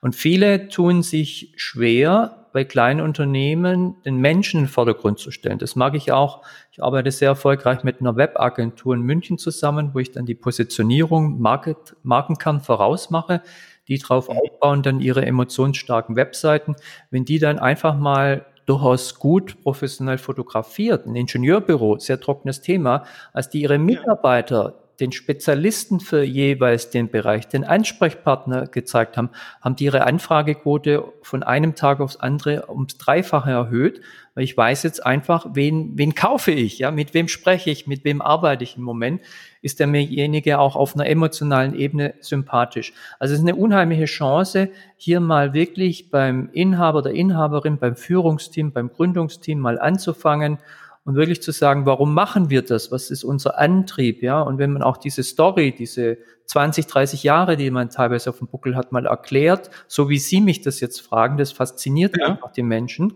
Und 0.00 0.16
viele 0.16 0.68
tun 0.68 1.02
sich 1.02 1.52
schwer, 1.56 2.46
bei 2.56 2.64
kleinen 2.64 3.02
Unternehmen 3.02 4.02
den 4.04 4.16
Menschen 4.16 4.60
in 4.60 4.64
den 4.64 4.70
Vordergrund 4.70 5.18
zu 5.18 5.30
stellen. 5.30 5.58
Das 5.58 5.76
mag 5.76 5.94
ich 5.94 6.10
auch. 6.10 6.40
Ich 6.72 6.82
arbeite 6.82 7.10
sehr 7.10 7.28
erfolgreich 7.28 7.84
mit 7.84 8.00
einer 8.00 8.16
Webagentur 8.16 8.94
in 8.94 9.02
München 9.02 9.36
zusammen, 9.36 9.90
wo 9.92 9.98
ich 9.98 10.10
dann 10.10 10.24
die 10.24 10.34
Positionierung, 10.34 11.38
Market, 11.38 11.96
Markenkern 12.02 12.62
vorausmache, 12.62 13.42
die 13.88 13.98
darauf 13.98 14.28
mhm. 14.28 14.38
aufbauen, 14.38 14.82
dann 14.82 15.00
ihre 15.00 15.24
emotionsstarken 15.24 16.16
Webseiten. 16.16 16.76
Wenn 17.10 17.24
die 17.24 17.38
dann 17.38 17.58
einfach 17.58 17.96
mal 17.96 18.46
durchaus 18.66 19.18
gut 19.18 19.62
professionell 19.62 20.18
fotografiert, 20.18 21.06
ein 21.06 21.14
Ingenieurbüro, 21.14 21.98
sehr 21.98 22.20
trockenes 22.20 22.60
Thema, 22.60 23.04
als 23.32 23.48
die 23.48 23.62
ihre 23.62 23.78
Mitarbeiter 23.78 24.85
den 25.00 25.12
Spezialisten 25.12 26.00
für 26.00 26.22
jeweils 26.22 26.90
den 26.90 27.10
Bereich, 27.10 27.48
den 27.48 27.64
Ansprechpartner 27.64 28.66
gezeigt 28.66 29.16
haben, 29.16 29.30
haben 29.60 29.76
die 29.76 29.84
ihre 29.84 30.04
Anfragequote 30.04 31.04
von 31.22 31.42
einem 31.42 31.74
Tag 31.74 32.00
aufs 32.00 32.16
andere 32.16 32.70
ums 32.70 32.96
Dreifache 32.98 33.50
erhöht, 33.50 34.00
weil 34.34 34.44
ich 34.44 34.56
weiß 34.56 34.82
jetzt 34.82 35.04
einfach, 35.04 35.46
wen, 35.54 35.92
wen 35.96 36.14
kaufe 36.14 36.50
ich, 36.50 36.78
ja, 36.78 36.90
mit 36.90 37.14
wem 37.14 37.28
spreche 37.28 37.70
ich, 37.70 37.86
mit 37.86 38.04
wem 38.04 38.20
arbeite 38.20 38.64
ich 38.64 38.76
im 38.76 38.82
Moment, 38.82 39.22
ist 39.62 39.80
derjenige 39.80 40.58
auch 40.58 40.76
auf 40.76 40.94
einer 40.94 41.06
emotionalen 41.06 41.74
Ebene 41.74 42.14
sympathisch. 42.20 42.92
Also 43.18 43.34
es 43.34 43.40
ist 43.40 43.48
eine 43.48 43.56
unheimliche 43.56 44.04
Chance, 44.04 44.68
hier 44.96 45.20
mal 45.20 45.54
wirklich 45.54 46.10
beim 46.10 46.50
Inhaber, 46.52 47.02
der 47.02 47.12
Inhaberin, 47.12 47.78
beim 47.78 47.96
Führungsteam, 47.96 48.72
beim 48.72 48.90
Gründungsteam 48.90 49.58
mal 49.58 49.78
anzufangen 49.78 50.58
und 51.06 51.14
wirklich 51.14 51.40
zu 51.40 51.52
sagen, 51.52 51.86
warum 51.86 52.12
machen 52.12 52.50
wir 52.50 52.62
das? 52.62 52.90
Was 52.90 53.12
ist 53.12 53.22
unser 53.22 53.58
Antrieb? 53.58 54.22
Ja, 54.22 54.42
und 54.42 54.58
wenn 54.58 54.72
man 54.72 54.82
auch 54.82 54.96
diese 54.96 55.22
Story, 55.22 55.72
diese 55.72 56.18
20, 56.46 56.88
30 56.88 57.22
Jahre, 57.22 57.56
die 57.56 57.70
man 57.70 57.90
teilweise 57.90 58.28
auf 58.28 58.38
dem 58.38 58.48
Buckel 58.48 58.74
hat, 58.74 58.90
mal 58.90 59.06
erklärt, 59.06 59.70
so 59.86 60.08
wie 60.08 60.18
Sie 60.18 60.40
mich 60.40 60.62
das 60.62 60.80
jetzt 60.80 61.00
fragen, 61.00 61.36
das 61.36 61.52
fasziniert 61.52 62.16
ja. 62.18 62.26
einfach 62.26 62.50
die 62.50 62.64
Menschen. 62.64 63.14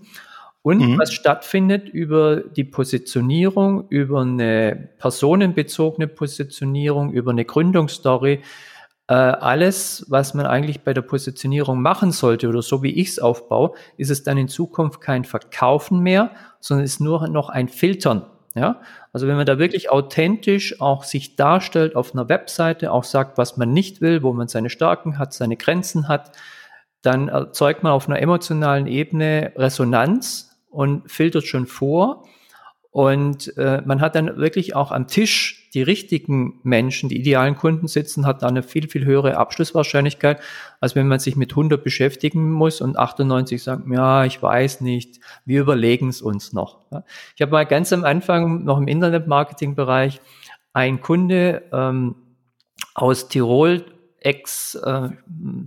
Und 0.63 0.79
mhm. 0.79 0.99
was 0.99 1.13
stattfindet 1.13 1.89
über 1.89 2.37
die 2.37 2.65
Positionierung, 2.65 3.89
über 3.89 4.21
eine 4.21 4.91
personenbezogene 4.99 6.07
Positionierung, 6.07 7.13
über 7.13 7.33
eine 7.33 7.45
Gründungsstory, 7.45 8.41
äh, 9.11 9.15
alles, 9.15 10.07
was 10.09 10.35
man 10.35 10.47
eigentlich 10.47 10.83
bei 10.83 10.95
der 10.95 11.03
Positionierung 11.03 11.83
machen 11.83 12.13
sollte 12.13 12.49
oder 12.49 12.63
so 12.63 12.85
wie 12.85 12.93
ich 12.93 13.09
es 13.09 13.19
aufbaue, 13.19 13.73
ist 13.97 14.09
es 14.09 14.23
dann 14.23 14.39
in 14.39 14.47
Zukunft 14.47 15.01
kein 15.01 15.25
Verkaufen 15.25 15.99
mehr, 15.99 16.31
sondern 16.61 16.85
ist 16.85 17.01
nur 17.01 17.27
noch 17.27 17.49
ein 17.49 17.69
Filtern. 17.69 18.25
Ja, 18.55 18.81
also 19.13 19.27
wenn 19.27 19.35
man 19.37 19.47
da 19.47 19.59
wirklich 19.59 19.91
authentisch 19.91 20.81
auch 20.81 21.03
sich 21.03 21.35
darstellt 21.35 21.97
auf 21.97 22.15
einer 22.15 22.29
Webseite, 22.29 22.93
auch 22.93 23.03
sagt, 23.03 23.37
was 23.37 23.57
man 23.57 23.73
nicht 23.73 24.01
will, 24.01 24.23
wo 24.23 24.33
man 24.33 24.47
seine 24.47 24.71
Stärken 24.71 25.19
hat, 25.19 25.33
seine 25.33 25.57
Grenzen 25.57 26.07
hat, 26.07 26.31
dann 27.03 27.29
erzeugt 27.29 27.83
man 27.83 27.93
auf 27.93 28.09
einer 28.09 28.21
emotionalen 28.21 28.87
Ebene 28.87 29.53
Resonanz 29.57 30.57
und 30.69 31.11
filtert 31.11 31.45
schon 31.45 31.67
vor 31.67 32.25
und 32.93 33.57
äh, 33.57 33.83
man 33.85 34.01
hat 34.01 34.15
dann 34.15 34.37
wirklich 34.37 34.77
auch 34.77 34.93
am 34.93 35.09
Tisch 35.09 35.60
die 35.75 35.83
richtigen 35.83 36.59
Menschen, 36.63 37.09
die 37.09 37.19
idealen 37.19 37.55
Kunden 37.55 37.87
sitzen, 37.87 38.27
hat 38.27 38.43
eine 38.43 38.63
viel, 38.63 38.89
viel 38.89 39.05
höhere 39.05 39.37
Abschlusswahrscheinlichkeit, 39.37 40.41
als 40.81 40.97
wenn 40.97 41.07
man 41.07 41.21
sich 41.21 41.37
mit 41.37 41.53
100 41.53 41.83
beschäftigen 41.83 42.51
muss 42.51 42.81
und 42.81 42.99
98 42.99 43.63
sagen, 43.63 43.93
ja, 43.93 44.25
ich 44.25 44.43
weiß 44.43 44.81
nicht, 44.81 45.21
wir 45.45 45.61
überlegen 45.61 46.09
es 46.09 46.23
uns 46.23 46.53
noch. 46.53 46.81
Ich 47.37 47.43
habe 47.43 47.53
mal 47.53 47.67
ganz 47.67 47.93
am 47.93 48.05
Anfang 48.05 48.65
noch 48.65 48.79
im 48.79 48.89
Internetmarketing-Bereich 48.89 50.21
ein 50.73 51.01
Kunde 51.01 51.63
ähm, 51.73 52.17
aus 52.95 53.29
Tirol, 53.29 53.85
ex 54.19 54.75
äh, 54.75 55.11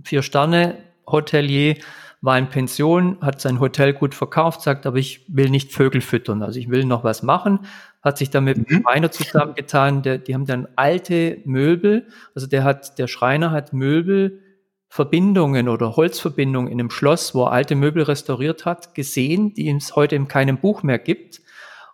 vier 0.04 0.22
Sterne 0.22 0.78
Hotelier, 1.06 1.76
war 2.24 2.38
in 2.38 2.48
Pension, 2.48 3.18
hat 3.20 3.42
sein 3.42 3.60
Hotel 3.60 3.92
gut 3.92 4.14
verkauft, 4.14 4.62
sagt, 4.62 4.86
aber 4.86 4.96
ich 4.96 5.26
will 5.28 5.50
nicht 5.50 5.72
Vögel 5.72 6.00
füttern, 6.00 6.42
also 6.42 6.58
ich 6.58 6.70
will 6.70 6.86
noch 6.86 7.04
was 7.04 7.22
machen, 7.22 7.66
hat 8.04 8.18
sich 8.18 8.30
dann 8.30 8.44
mit 8.44 8.70
mhm. 8.70 8.82
Schreiner 8.82 9.10
zusammengetan, 9.10 10.02
der, 10.02 10.18
die 10.18 10.34
haben 10.34 10.44
dann 10.44 10.68
alte 10.76 11.38
Möbel, 11.44 12.06
also 12.34 12.46
der 12.46 12.62
hat, 12.62 12.98
der 12.98 13.06
Schreiner 13.08 13.50
hat 13.50 13.72
Möbelverbindungen 13.72 15.68
oder 15.70 15.96
Holzverbindungen 15.96 16.70
in 16.70 16.78
einem 16.78 16.90
Schloss, 16.90 17.34
wo 17.34 17.44
er 17.44 17.52
alte 17.52 17.74
Möbel 17.74 18.02
restauriert 18.02 18.66
hat, 18.66 18.94
gesehen, 18.94 19.54
die 19.54 19.70
es 19.70 19.96
heute 19.96 20.16
in 20.16 20.28
keinem 20.28 20.58
Buch 20.58 20.82
mehr 20.82 20.98
gibt. 20.98 21.40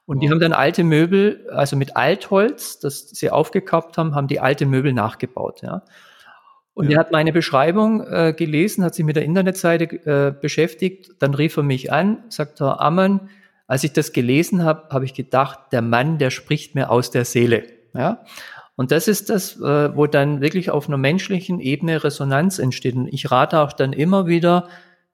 Und 0.05 0.17
wow. 0.17 0.23
die 0.23 0.31
haben 0.31 0.41
dann 0.41 0.53
alte 0.53 0.83
Möbel, 0.83 1.49
also 1.51 1.77
mit 1.77 1.97
Altholz, 1.97 2.81
das 2.81 3.11
sie 3.11 3.31
aufgekauft 3.31 3.97
haben, 3.97 4.17
haben 4.17 4.27
die 4.27 4.41
alte 4.41 4.67
Möbel 4.67 4.93
nachgebaut, 4.93 5.63
ja. 5.63 5.85
Und 6.73 6.89
ja. 6.89 6.97
er 6.97 7.01
hat 7.01 7.13
meine 7.13 7.33
Beschreibung 7.33 8.07
äh, 8.07 8.33
gelesen, 8.33 8.85
hat 8.85 8.95
sich 8.95 9.05
mit 9.05 9.15
der 9.15 9.25
Internetseite 9.25 9.85
äh, 9.85 10.33
beschäftigt. 10.33 11.11
Dann 11.19 11.35
rief 11.35 11.57
er 11.57 11.63
mich 11.63 11.93
an, 11.93 12.25
sagt 12.29 12.61
Herr 12.61 12.81
Ammann, 12.81 13.29
als 13.71 13.85
ich 13.85 13.93
das 13.93 14.13
gelesen 14.13 14.65
habe, 14.65 14.89
habe 14.91 15.05
ich 15.05 15.15
gedacht, 15.15 15.61
der 15.71 15.81
Mann, 15.81 16.19
der 16.19 16.31
spricht 16.31 16.75
mir 16.75 16.91
aus 16.91 17.13
der 17.13 17.25
Seele. 17.25 17.63
Ja? 17.95 18.25
Und 18.75 18.91
das 18.91 19.07
ist 19.07 19.31
das, 19.31 19.61
äh, 19.61 19.97
wo 19.97 20.09
dann 20.09 20.41
wirklich 20.41 20.73
auf 20.73 20.89
einer 20.89 20.97
menschlichen 20.97 21.61
Ebene 21.61 22.03
Resonanz 22.03 22.59
entsteht. 22.59 22.97
Und 22.97 23.07
ich 23.07 23.31
rate 23.31 23.61
auch 23.61 23.73
dann 23.73 23.93
immer 23.93 24.27
wieder, 24.27 24.67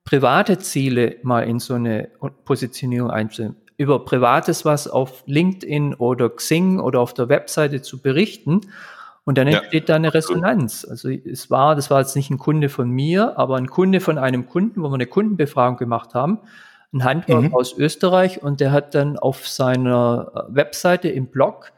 private 0.04 0.56
Ziele 0.56 1.16
mal 1.22 1.42
in 1.42 1.58
so 1.58 1.74
eine 1.74 2.08
Positionierung 2.46 3.10
einzunehmen. 3.10 3.58
Über 3.76 4.02
Privates 4.06 4.64
was 4.64 4.88
auf 4.88 5.22
LinkedIn 5.26 5.92
oder 5.92 6.30
Xing 6.30 6.80
oder 6.80 7.00
auf 7.00 7.12
der 7.12 7.28
Webseite 7.28 7.82
zu 7.82 8.00
berichten 8.00 8.62
und 9.24 9.36
dann 9.36 9.48
entsteht 9.48 9.82
ja. 9.82 9.86
da 9.86 9.96
eine 9.96 10.14
Resonanz. 10.14 10.86
Also 10.88 11.10
es 11.10 11.50
war, 11.50 11.74
das 11.74 11.90
war 11.90 12.00
jetzt 12.00 12.16
nicht 12.16 12.30
ein 12.30 12.38
Kunde 12.38 12.70
von 12.70 12.88
mir, 12.88 13.38
aber 13.38 13.56
ein 13.56 13.68
Kunde 13.68 14.00
von 14.00 14.16
einem 14.16 14.46
Kunden, 14.46 14.82
wo 14.82 14.88
wir 14.88 14.94
eine 14.94 15.06
Kundenbefragung 15.06 15.76
gemacht 15.76 16.14
haben, 16.14 16.38
ein 16.92 17.04
Handwerk 17.04 17.42
mhm. 17.42 17.54
aus 17.54 17.76
Österreich 17.76 18.42
und 18.42 18.60
der 18.60 18.72
hat 18.72 18.94
dann 18.94 19.18
auf 19.18 19.48
seiner 19.48 20.46
Webseite 20.48 21.08
im 21.08 21.26
Blog 21.26 21.72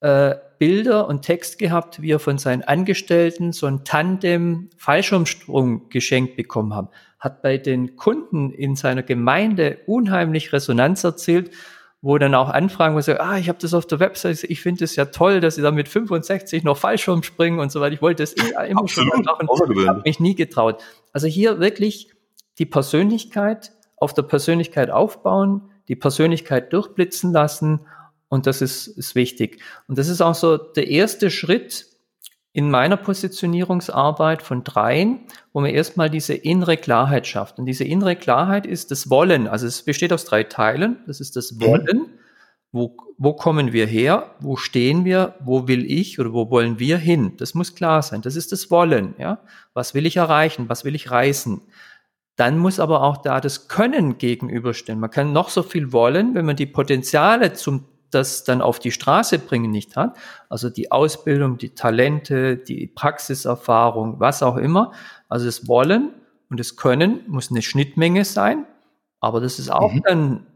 äh, 0.00 0.36
Bilder 0.58 1.08
und 1.08 1.22
Text 1.22 1.58
gehabt, 1.58 2.00
wie 2.00 2.12
er 2.12 2.18
von 2.18 2.38
seinen 2.38 2.62
Angestellten 2.62 3.52
so 3.52 3.66
ein 3.66 3.84
Tandem 3.84 4.70
Fallschirmsprung 4.76 5.88
geschenkt 5.88 6.36
bekommen 6.36 6.74
haben. 6.74 6.88
Hat 7.18 7.42
bei 7.42 7.58
den 7.58 7.96
Kunden 7.96 8.52
in 8.52 8.76
seiner 8.76 9.02
Gemeinde 9.02 9.78
unheimlich 9.86 10.52
Resonanz 10.52 11.04
erzählt 11.04 11.50
wo 12.04 12.18
dann 12.18 12.34
auch 12.34 12.50
Anfragen, 12.50 12.94
wo 12.94 13.00
sie 13.00 13.18
ah, 13.18 13.38
ich 13.38 13.48
habe 13.48 13.58
das 13.58 13.72
auf 13.72 13.86
der 13.86 13.98
Website, 13.98 14.44
ich 14.44 14.60
finde 14.60 14.84
es 14.84 14.94
ja 14.94 15.06
toll, 15.06 15.40
dass 15.40 15.54
sie 15.54 15.62
da 15.62 15.70
mit 15.70 15.88
65 15.88 16.62
noch 16.62 16.76
Fallschirm 16.76 17.22
springen 17.22 17.58
und 17.60 17.72
so 17.72 17.80
weiter. 17.80 17.94
Ich 17.94 18.02
wollte 18.02 18.22
das 18.22 18.34
immer 18.34 18.86
schon 18.86 19.08
mal 19.08 19.22
machen, 19.22 19.48
habe 19.88 20.02
mich 20.04 20.20
nie 20.20 20.34
getraut. 20.34 20.82
Also 21.14 21.28
hier 21.28 21.60
wirklich 21.60 22.12
die 22.58 22.66
Persönlichkeit 22.66 23.72
auf 24.04 24.14
der 24.14 24.22
Persönlichkeit 24.22 24.90
aufbauen, 24.90 25.62
die 25.88 25.96
Persönlichkeit 25.96 26.72
durchblitzen 26.72 27.32
lassen 27.32 27.80
und 28.28 28.46
das 28.46 28.62
ist, 28.62 28.86
ist 28.86 29.14
wichtig. 29.14 29.60
Und 29.88 29.98
das 29.98 30.08
ist 30.08 30.20
auch 30.20 30.34
so 30.34 30.56
der 30.56 30.88
erste 30.88 31.30
Schritt 31.30 31.86
in 32.52 32.70
meiner 32.70 32.96
Positionierungsarbeit 32.96 34.42
von 34.42 34.62
dreien, 34.62 35.20
wo 35.52 35.60
man 35.60 35.70
erstmal 35.70 36.08
diese 36.08 36.34
innere 36.34 36.76
Klarheit 36.76 37.26
schafft. 37.26 37.58
Und 37.58 37.66
diese 37.66 37.84
innere 37.84 38.14
Klarheit 38.14 38.64
ist 38.64 38.92
das 38.92 39.10
Wollen. 39.10 39.48
Also 39.48 39.66
es 39.66 39.82
besteht 39.82 40.12
aus 40.12 40.24
drei 40.24 40.44
Teilen. 40.44 40.98
Das 41.06 41.20
ist 41.20 41.34
das 41.34 41.60
Wollen. 41.60 42.06
Wo, 42.70 42.96
wo 43.18 43.34
kommen 43.34 43.72
wir 43.72 43.86
her? 43.86 44.34
Wo 44.40 44.56
stehen 44.56 45.04
wir? 45.04 45.34
Wo 45.40 45.68
will 45.68 45.84
ich 45.88 46.18
oder 46.18 46.32
wo 46.32 46.50
wollen 46.50 46.78
wir 46.78 46.96
hin? 46.98 47.36
Das 47.38 47.54
muss 47.54 47.74
klar 47.74 48.02
sein. 48.02 48.20
Das 48.22 48.36
ist 48.36 48.52
das 48.52 48.70
Wollen. 48.70 49.14
Ja? 49.18 49.40
Was 49.74 49.94
will 49.94 50.06
ich 50.06 50.16
erreichen? 50.16 50.68
Was 50.68 50.84
will 50.84 50.94
ich 50.94 51.10
reißen? 51.10 51.60
Dann 52.36 52.58
muss 52.58 52.80
aber 52.80 53.02
auch 53.02 53.18
da 53.18 53.40
das 53.40 53.68
Können 53.68 54.18
gegenüberstehen. 54.18 54.98
Man 54.98 55.10
kann 55.10 55.32
noch 55.32 55.48
so 55.48 55.62
viel 55.62 55.92
wollen, 55.92 56.34
wenn 56.34 56.44
man 56.44 56.56
die 56.56 56.66
Potenziale 56.66 57.52
zum 57.52 57.86
das 58.10 58.44
dann 58.44 58.62
auf 58.62 58.78
die 58.78 58.92
Straße 58.92 59.40
bringen 59.40 59.72
nicht 59.72 59.96
hat, 59.96 60.16
also 60.48 60.70
die 60.70 60.92
Ausbildung, 60.92 61.58
die 61.58 61.74
Talente, 61.74 62.56
die 62.56 62.86
Praxiserfahrung, 62.86 64.20
was 64.20 64.42
auch 64.42 64.56
immer, 64.56 64.92
also 65.28 65.46
das 65.46 65.66
Wollen 65.66 66.10
und 66.48 66.60
das 66.60 66.76
Können 66.76 67.20
muss 67.26 67.50
eine 67.50 67.60
Schnittmenge 67.60 68.24
sein, 68.24 68.66
aber 69.20 69.40
das 69.40 69.58
ist 69.58 69.70
auch 69.70 69.92
mhm. 69.92 70.02
dann 70.04 70.46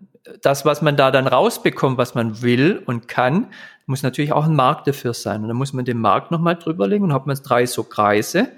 das, 0.42 0.64
was 0.64 0.82
man 0.82 0.96
da 0.96 1.10
dann 1.10 1.26
rausbekommt, 1.26 1.98
was 1.98 2.14
man 2.14 2.42
will 2.42 2.82
und 2.86 3.08
kann, 3.08 3.48
muss 3.86 4.02
natürlich 4.02 4.32
auch 4.32 4.44
ein 4.44 4.54
Markt 4.54 4.86
dafür 4.86 5.14
sein. 5.14 5.42
Und 5.42 5.48
dann 5.48 5.56
muss 5.56 5.72
man 5.72 5.86
den 5.86 5.98
Markt 5.98 6.30
nochmal 6.30 6.56
drüberlegen 6.56 7.04
und 7.04 7.14
hat 7.14 7.26
man 7.26 7.36
drei 7.42 7.64
so 7.64 7.82
Kreise. 7.84 8.48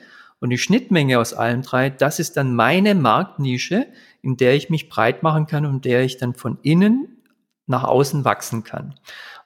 Und 0.41 0.51
die 0.51 0.59
Schnittmenge 0.59 1.19
aus 1.19 1.35
allen 1.35 1.63
drei, 1.63 1.91
das 1.91 2.19
ist 2.19 2.37
dann 2.37 2.55
meine 2.55 2.95
Marktnische, 2.95 3.87
in 4.23 4.37
der 4.37 4.55
ich 4.55 4.71
mich 4.71 4.89
breit 4.89 5.23
machen 5.23 5.47
kann 5.47 5.67
und 5.67 5.85
der 5.85 6.03
ich 6.03 6.17
dann 6.17 6.35
von 6.35 6.59
innen 6.63 7.23
nach 7.67 7.85
außen 7.85 8.25
wachsen 8.25 8.65
kann. 8.65 8.95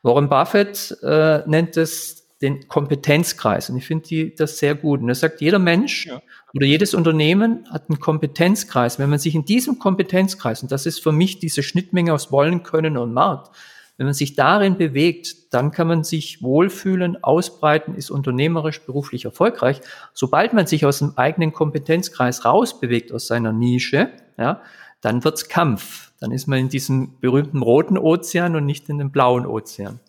Warren 0.03 0.29
Buffett 0.29 0.97
äh, 1.03 1.43
nennt 1.47 1.77
es 1.77 2.25
den 2.41 2.69
Kompetenzkreis 2.69 3.71
und 3.71 3.77
ich 3.77 3.87
finde 3.87 4.31
das 4.31 4.59
sehr 4.59 4.75
gut. 4.75 5.01
Und 5.01 5.09
er 5.09 5.15
sagt, 5.15 5.41
jeder 5.41 5.59
Mensch 5.59 6.07
ja. 6.07 6.21
oder 6.53 6.67
jedes 6.67 6.95
Unternehmen 6.95 7.67
hat 7.71 7.89
einen 7.89 8.01
Kompetenzkreis. 8.01 8.99
Wenn 8.99 9.11
man 9.11 9.19
sich 9.19 9.35
in 9.35 9.45
diesem 9.45 9.79
Kompetenzkreis, 9.79 10.63
und 10.63 10.71
das 10.71 10.87
ist 10.87 11.03
für 11.03 11.13
mich 11.13 11.39
diese 11.39 11.63
Schnittmenge 11.63 12.13
aus 12.13 12.31
Wollen, 12.31 12.63
Können 12.63 12.97
und 12.99 13.13
Markt, 13.13 13.57
wenn 13.97 14.07
man 14.07 14.15
sich 14.15 14.35
darin 14.35 14.77
bewegt, 14.77 15.55
dann 15.55 15.71
kann 15.71 15.87
man 15.87 16.03
sich 16.03 16.43
wohlfühlen, 16.43 17.23
ausbreiten, 17.23 17.95
ist 17.95 18.11
unternehmerisch, 18.11 18.81
beruflich 18.81 19.25
erfolgreich. 19.25 19.81
Sobald 20.13 20.53
man 20.53 20.67
sich 20.67 20.85
aus 20.85 20.99
dem 20.99 21.13
eigenen 21.17 21.53
Kompetenzkreis 21.53 22.45
rausbewegt, 22.45 23.13
aus 23.13 23.29
seiner 23.29 23.53
Nische, 23.53 24.11
ja, 24.37 24.61
dann 25.01 25.23
wird's 25.23 25.49
Kampf. 25.49 26.13
Dann 26.19 26.33
ist 26.33 26.49
man 26.49 26.59
in 26.59 26.69
diesem 26.71 27.21
berühmten 27.21 27.63
roten 27.63 27.99
Ozean 27.99 28.57
und 28.57 28.67
nicht 28.67 28.89
in 28.89 28.99
dem 28.99 29.11
blauen 29.11 29.47
Ozean. 29.47 30.01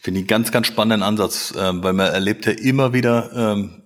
Finde 0.00 0.20
ich 0.20 0.22
einen 0.22 0.28
ganz, 0.28 0.52
ganz 0.52 0.68
spannenden 0.68 1.02
Ansatz, 1.02 1.52
ähm, 1.58 1.82
weil 1.82 1.92
man 1.92 2.12
erlebt 2.12 2.46
ja 2.46 2.52
immer 2.52 2.92
wieder, 2.92 3.30
ähm, 3.34 3.82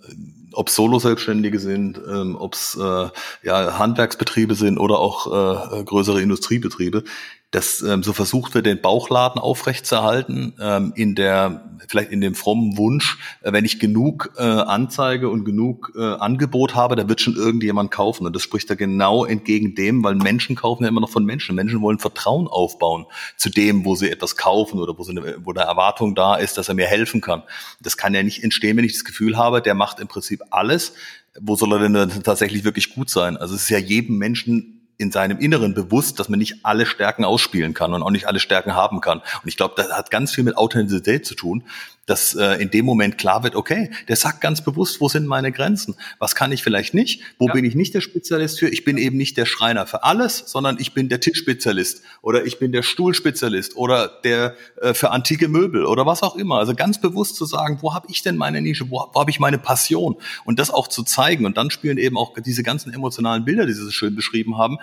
ob 0.52 0.68
Solo-Selbstständige 0.68 1.58
sind, 1.58 2.00
ähm, 2.08 2.36
ob 2.36 2.54
es 2.54 2.76
äh, 2.76 3.08
ja, 3.42 3.78
Handwerksbetriebe 3.78 4.54
sind 4.54 4.78
oder 4.78 4.98
auch 4.98 5.26
äh, 5.26 5.84
größere 5.84 6.20
Industriebetriebe, 6.20 7.04
dass 7.50 7.82
ähm, 7.82 8.02
so 8.02 8.12
versucht 8.12 8.54
wird, 8.54 8.66
den 8.66 8.80
Bauchladen 8.80 9.40
aufrechtzuerhalten, 9.40 10.54
ähm, 10.60 10.92
in 10.94 11.16
der, 11.16 11.68
vielleicht 11.88 12.12
in 12.12 12.20
dem 12.20 12.36
frommen 12.36 12.76
Wunsch, 12.76 13.18
äh, 13.42 13.52
wenn 13.52 13.64
ich 13.64 13.80
genug 13.80 14.32
äh, 14.36 14.42
Anzeige 14.42 15.28
und 15.28 15.44
genug 15.44 15.92
äh, 15.96 16.00
Angebot 16.00 16.76
habe, 16.76 16.94
da 16.94 17.08
wird 17.08 17.20
schon 17.20 17.34
irgendjemand 17.34 17.90
kaufen. 17.90 18.24
Und 18.24 18.36
das 18.36 18.42
spricht 18.42 18.70
da 18.70 18.76
genau 18.76 19.24
entgegen 19.24 19.74
dem, 19.74 20.04
weil 20.04 20.14
Menschen 20.14 20.54
kaufen 20.54 20.84
ja 20.84 20.88
immer 20.88 21.00
noch 21.00 21.10
von 21.10 21.24
Menschen. 21.24 21.56
Menschen 21.56 21.80
wollen 21.80 21.98
Vertrauen 21.98 22.46
aufbauen 22.46 23.06
zu 23.36 23.50
dem, 23.50 23.84
wo 23.84 23.96
sie 23.96 24.10
etwas 24.10 24.36
kaufen 24.36 24.78
oder 24.78 24.96
wo, 24.96 25.02
sie 25.02 25.10
eine, 25.10 25.38
wo 25.44 25.50
eine 25.50 25.62
Erwartung 25.62 26.14
da 26.14 26.36
ist, 26.36 26.56
dass 26.56 26.68
er 26.68 26.74
mir 26.74 26.86
helfen 26.86 27.20
kann. 27.20 27.42
Das 27.80 27.96
kann 27.96 28.14
ja 28.14 28.22
nicht 28.22 28.44
entstehen, 28.44 28.76
wenn 28.76 28.84
ich 28.84 28.92
das 28.92 29.04
Gefühl 29.04 29.36
habe, 29.36 29.60
der 29.60 29.74
macht 29.74 29.98
im 29.98 30.06
Prinzip 30.06 30.42
alles. 30.50 30.92
Wo 31.40 31.56
soll 31.56 31.72
er 31.72 31.88
denn 31.88 32.22
tatsächlich 32.22 32.62
wirklich 32.62 32.94
gut 32.94 33.10
sein? 33.10 33.36
Also 33.36 33.54
es 33.56 33.62
ist 33.62 33.70
ja 33.70 33.78
jedem 33.78 34.18
Menschen 34.18 34.79
in 35.00 35.10
seinem 35.10 35.38
Inneren 35.38 35.72
bewusst, 35.72 36.20
dass 36.20 36.28
man 36.28 36.38
nicht 36.38 36.64
alle 36.64 36.84
Stärken 36.84 37.24
ausspielen 37.24 37.72
kann 37.72 37.94
und 37.94 38.02
auch 38.02 38.10
nicht 38.10 38.28
alle 38.28 38.38
Stärken 38.38 38.74
haben 38.74 39.00
kann. 39.00 39.18
Und 39.20 39.48
ich 39.48 39.56
glaube, 39.56 39.74
das 39.76 39.90
hat 39.90 40.10
ganz 40.10 40.34
viel 40.34 40.44
mit 40.44 40.58
Authentizität 40.58 41.24
zu 41.24 41.34
tun, 41.34 41.64
dass 42.10 42.34
äh, 42.34 42.60
in 42.60 42.70
dem 42.70 42.84
Moment 42.84 43.18
klar 43.18 43.44
wird, 43.44 43.54
okay, 43.54 43.90
der 44.08 44.16
sagt 44.16 44.40
ganz 44.40 44.64
bewusst, 44.64 45.00
wo 45.00 45.08
sind 45.08 45.26
meine 45.26 45.52
Grenzen? 45.52 45.94
Was 46.18 46.34
kann 46.34 46.50
ich 46.50 46.62
vielleicht 46.62 46.92
nicht? 46.92 47.22
Wo 47.38 47.46
ja. 47.46 47.52
bin 47.52 47.64
ich 47.64 47.76
nicht 47.76 47.94
der 47.94 48.00
Spezialist 48.00 48.58
für? 48.58 48.68
Ich 48.68 48.84
bin 48.84 48.98
eben 48.98 49.16
nicht 49.16 49.36
der 49.36 49.46
Schreiner 49.46 49.86
für 49.86 50.02
alles, 50.02 50.42
sondern 50.46 50.78
ich 50.80 50.92
bin 50.92 51.08
der 51.08 51.20
Tischspezialist 51.20 52.02
oder 52.20 52.44
ich 52.44 52.58
bin 52.58 52.72
der 52.72 52.82
Stuhlspezialist 52.82 53.76
oder 53.76 54.08
der 54.24 54.56
äh, 54.82 54.92
für 54.92 55.12
antike 55.12 55.46
Möbel 55.46 55.84
oder 55.84 56.04
was 56.04 56.22
auch 56.24 56.34
immer. 56.34 56.58
Also 56.58 56.74
ganz 56.74 57.00
bewusst 57.00 57.36
zu 57.36 57.44
sagen, 57.44 57.78
wo 57.80 57.94
habe 57.94 58.08
ich 58.10 58.22
denn 58.22 58.36
meine 58.36 58.60
Nische? 58.60 58.90
Wo, 58.90 59.08
wo 59.12 59.20
habe 59.20 59.30
ich 59.30 59.38
meine 59.38 59.58
Passion? 59.58 60.16
Und 60.44 60.58
das 60.58 60.70
auch 60.70 60.88
zu 60.88 61.04
zeigen. 61.04 61.46
Und 61.46 61.56
dann 61.56 61.70
spielen 61.70 61.96
eben 61.96 62.18
auch 62.18 62.34
diese 62.38 62.64
ganzen 62.64 62.92
emotionalen 62.92 63.44
Bilder, 63.44 63.66
die 63.66 63.72
Sie 63.72 63.84
so 63.84 63.90
schön 63.90 64.16
beschrieben 64.16 64.58
haben. 64.58 64.78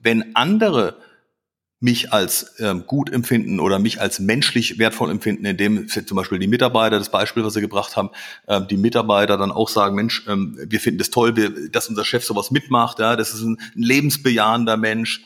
Wenn 0.00 0.36
andere 0.36 0.96
mich 1.80 2.12
als 2.12 2.56
ähm, 2.58 2.84
gut 2.86 3.12
empfinden 3.12 3.60
oder 3.60 3.78
mich 3.78 4.00
als 4.00 4.18
menschlich 4.18 4.78
wertvoll 4.78 5.10
empfinden, 5.10 5.44
indem 5.44 5.88
zum 5.88 6.16
Beispiel 6.16 6.40
die 6.40 6.48
Mitarbeiter, 6.48 6.98
das 6.98 7.10
Beispiel, 7.10 7.44
was 7.44 7.54
Sie 7.54 7.60
gebracht 7.60 7.96
haben, 7.96 8.10
ähm, 8.48 8.66
die 8.68 8.76
Mitarbeiter 8.76 9.36
dann 9.36 9.52
auch 9.52 9.68
sagen, 9.68 9.94
Mensch, 9.94 10.24
ähm, 10.26 10.58
wir 10.60 10.80
finden 10.80 10.98
das 10.98 11.10
toll, 11.10 11.36
wir, 11.36 11.70
dass 11.70 11.88
unser 11.88 12.04
Chef 12.04 12.24
sowas 12.24 12.50
mitmacht, 12.50 12.98
ja, 12.98 13.14
das 13.14 13.32
ist 13.32 13.42
ein, 13.42 13.60
ein 13.76 13.82
lebensbejahender 13.82 14.76
Mensch, 14.76 15.22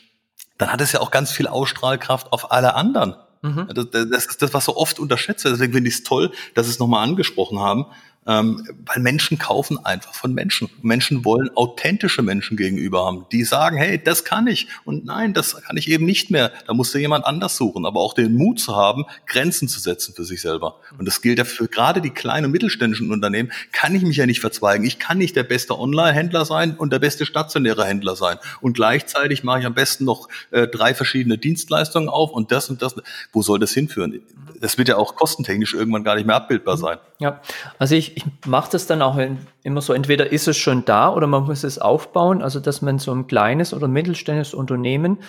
dann 0.59 0.71
hat 0.71 0.81
es 0.81 0.91
ja 0.91 0.99
auch 0.99 1.09
ganz 1.09 1.31
viel 1.31 1.47
Ausstrahlkraft 1.47 2.31
auf 2.31 2.51
alle 2.51 2.75
anderen. 2.75 3.15
Mhm. 3.41 3.67
Das, 3.73 3.87
das, 3.91 4.25
ist 4.27 4.41
das, 4.41 4.53
was 4.53 4.65
so 4.65 4.77
oft 4.77 4.99
unterschätzt 4.99 5.43
wird. 5.43 5.55
Deswegen 5.55 5.73
finde 5.73 5.89
ich 5.89 5.95
es 5.95 6.03
toll, 6.03 6.31
dass 6.53 6.67
Sie 6.67 6.71
es 6.71 6.79
nochmal 6.79 7.03
angesprochen 7.03 7.59
haben, 7.59 7.85
ähm, 8.27 8.67
weil 8.85 9.01
Menschen 9.01 9.37
kaufen 9.37 9.83
einfach 9.83 10.13
von 10.13 10.33
Menschen. 10.33 10.69
Menschen 10.81 11.25
wollen 11.25 11.49
authentische 11.55 12.21
Menschen 12.21 12.57
gegenüber 12.57 13.05
haben, 13.05 13.25
die 13.31 13.43
sagen, 13.43 13.77
hey, 13.77 14.01
das 14.01 14.23
kann 14.23 14.47
ich 14.47 14.67
und 14.85 15.05
nein, 15.05 15.33
das 15.33 15.61
kann 15.61 15.77
ich 15.77 15.89
eben 15.89 16.05
nicht 16.05 16.31
mehr. 16.31 16.51
Da 16.67 16.73
musste 16.73 16.99
jemand 16.99 17.25
anders 17.25 17.57
suchen, 17.57 17.85
aber 17.85 17.99
auch 17.99 18.13
den 18.13 18.35
Mut 18.35 18.59
zu 18.59 18.75
haben, 18.75 19.05
Grenzen 19.25 19.67
zu 19.67 19.79
setzen 19.79 20.13
für 20.13 20.23
sich 20.23 20.41
selber. 20.41 20.79
Und 20.97 21.05
das 21.05 21.21
gilt 21.21 21.37
ja 21.37 21.45
für 21.45 21.67
gerade 21.67 22.01
die 22.01 22.09
kleinen 22.09 22.45
und 22.45 22.51
mittelständischen 22.51 23.11
Unternehmen, 23.11 23.51
kann 23.71 23.95
ich 23.95 24.03
mich 24.03 24.17
ja 24.17 24.25
nicht 24.25 24.39
verzweigen. 24.39 24.85
Ich 24.85 24.99
kann 24.99 25.17
nicht 25.17 25.35
der 25.35 25.43
beste 25.43 25.77
Online-Händler 25.77 26.45
sein 26.45 26.75
und 26.75 26.93
der 26.93 26.99
beste 26.99 27.25
stationäre 27.25 27.85
Händler 27.85 28.15
sein. 28.15 28.37
Und 28.61 28.73
gleichzeitig 28.73 29.43
mache 29.43 29.59
ich 29.59 29.65
am 29.65 29.73
besten 29.73 30.05
noch 30.05 30.29
äh, 30.51 30.67
drei 30.67 30.93
verschiedene 30.93 31.37
Dienstleistungen 31.37 32.09
auf 32.09 32.31
und 32.31 32.51
das 32.51 32.69
und 32.69 32.81
das. 32.81 32.95
Wo 33.31 33.41
soll 33.41 33.59
das 33.59 33.71
hinführen? 33.71 34.21
Das 34.59 34.77
wird 34.77 34.87
ja 34.87 34.97
auch 34.97 35.15
kostentechnisch 35.15 35.73
irgendwann 35.73 36.03
gar 36.03 36.15
nicht 36.15 36.25
mehr 36.25 36.35
abbildbar 36.35 36.77
sein. 36.77 36.97
Ja, 37.19 37.41
also 37.79 37.95
ich 37.95 38.12
ich, 38.15 38.25
mache 38.45 38.71
das 38.71 38.87
dann 38.87 39.01
auch 39.01 39.19
immer 39.63 39.81
so, 39.81 39.93
entweder 39.93 40.31
ist 40.31 40.47
es 40.47 40.57
schon 40.57 40.85
da 40.85 41.13
oder 41.13 41.27
man 41.27 41.43
muss 41.43 41.63
es 41.63 41.79
aufbauen, 41.79 42.41
also 42.41 42.59
dass 42.59 42.81
man 42.81 42.99
so 42.99 43.13
ein 43.13 43.27
kleines 43.27 43.73
oder 43.73 43.87
mittelständisches 43.87 44.53
Unternehmen 44.53 45.19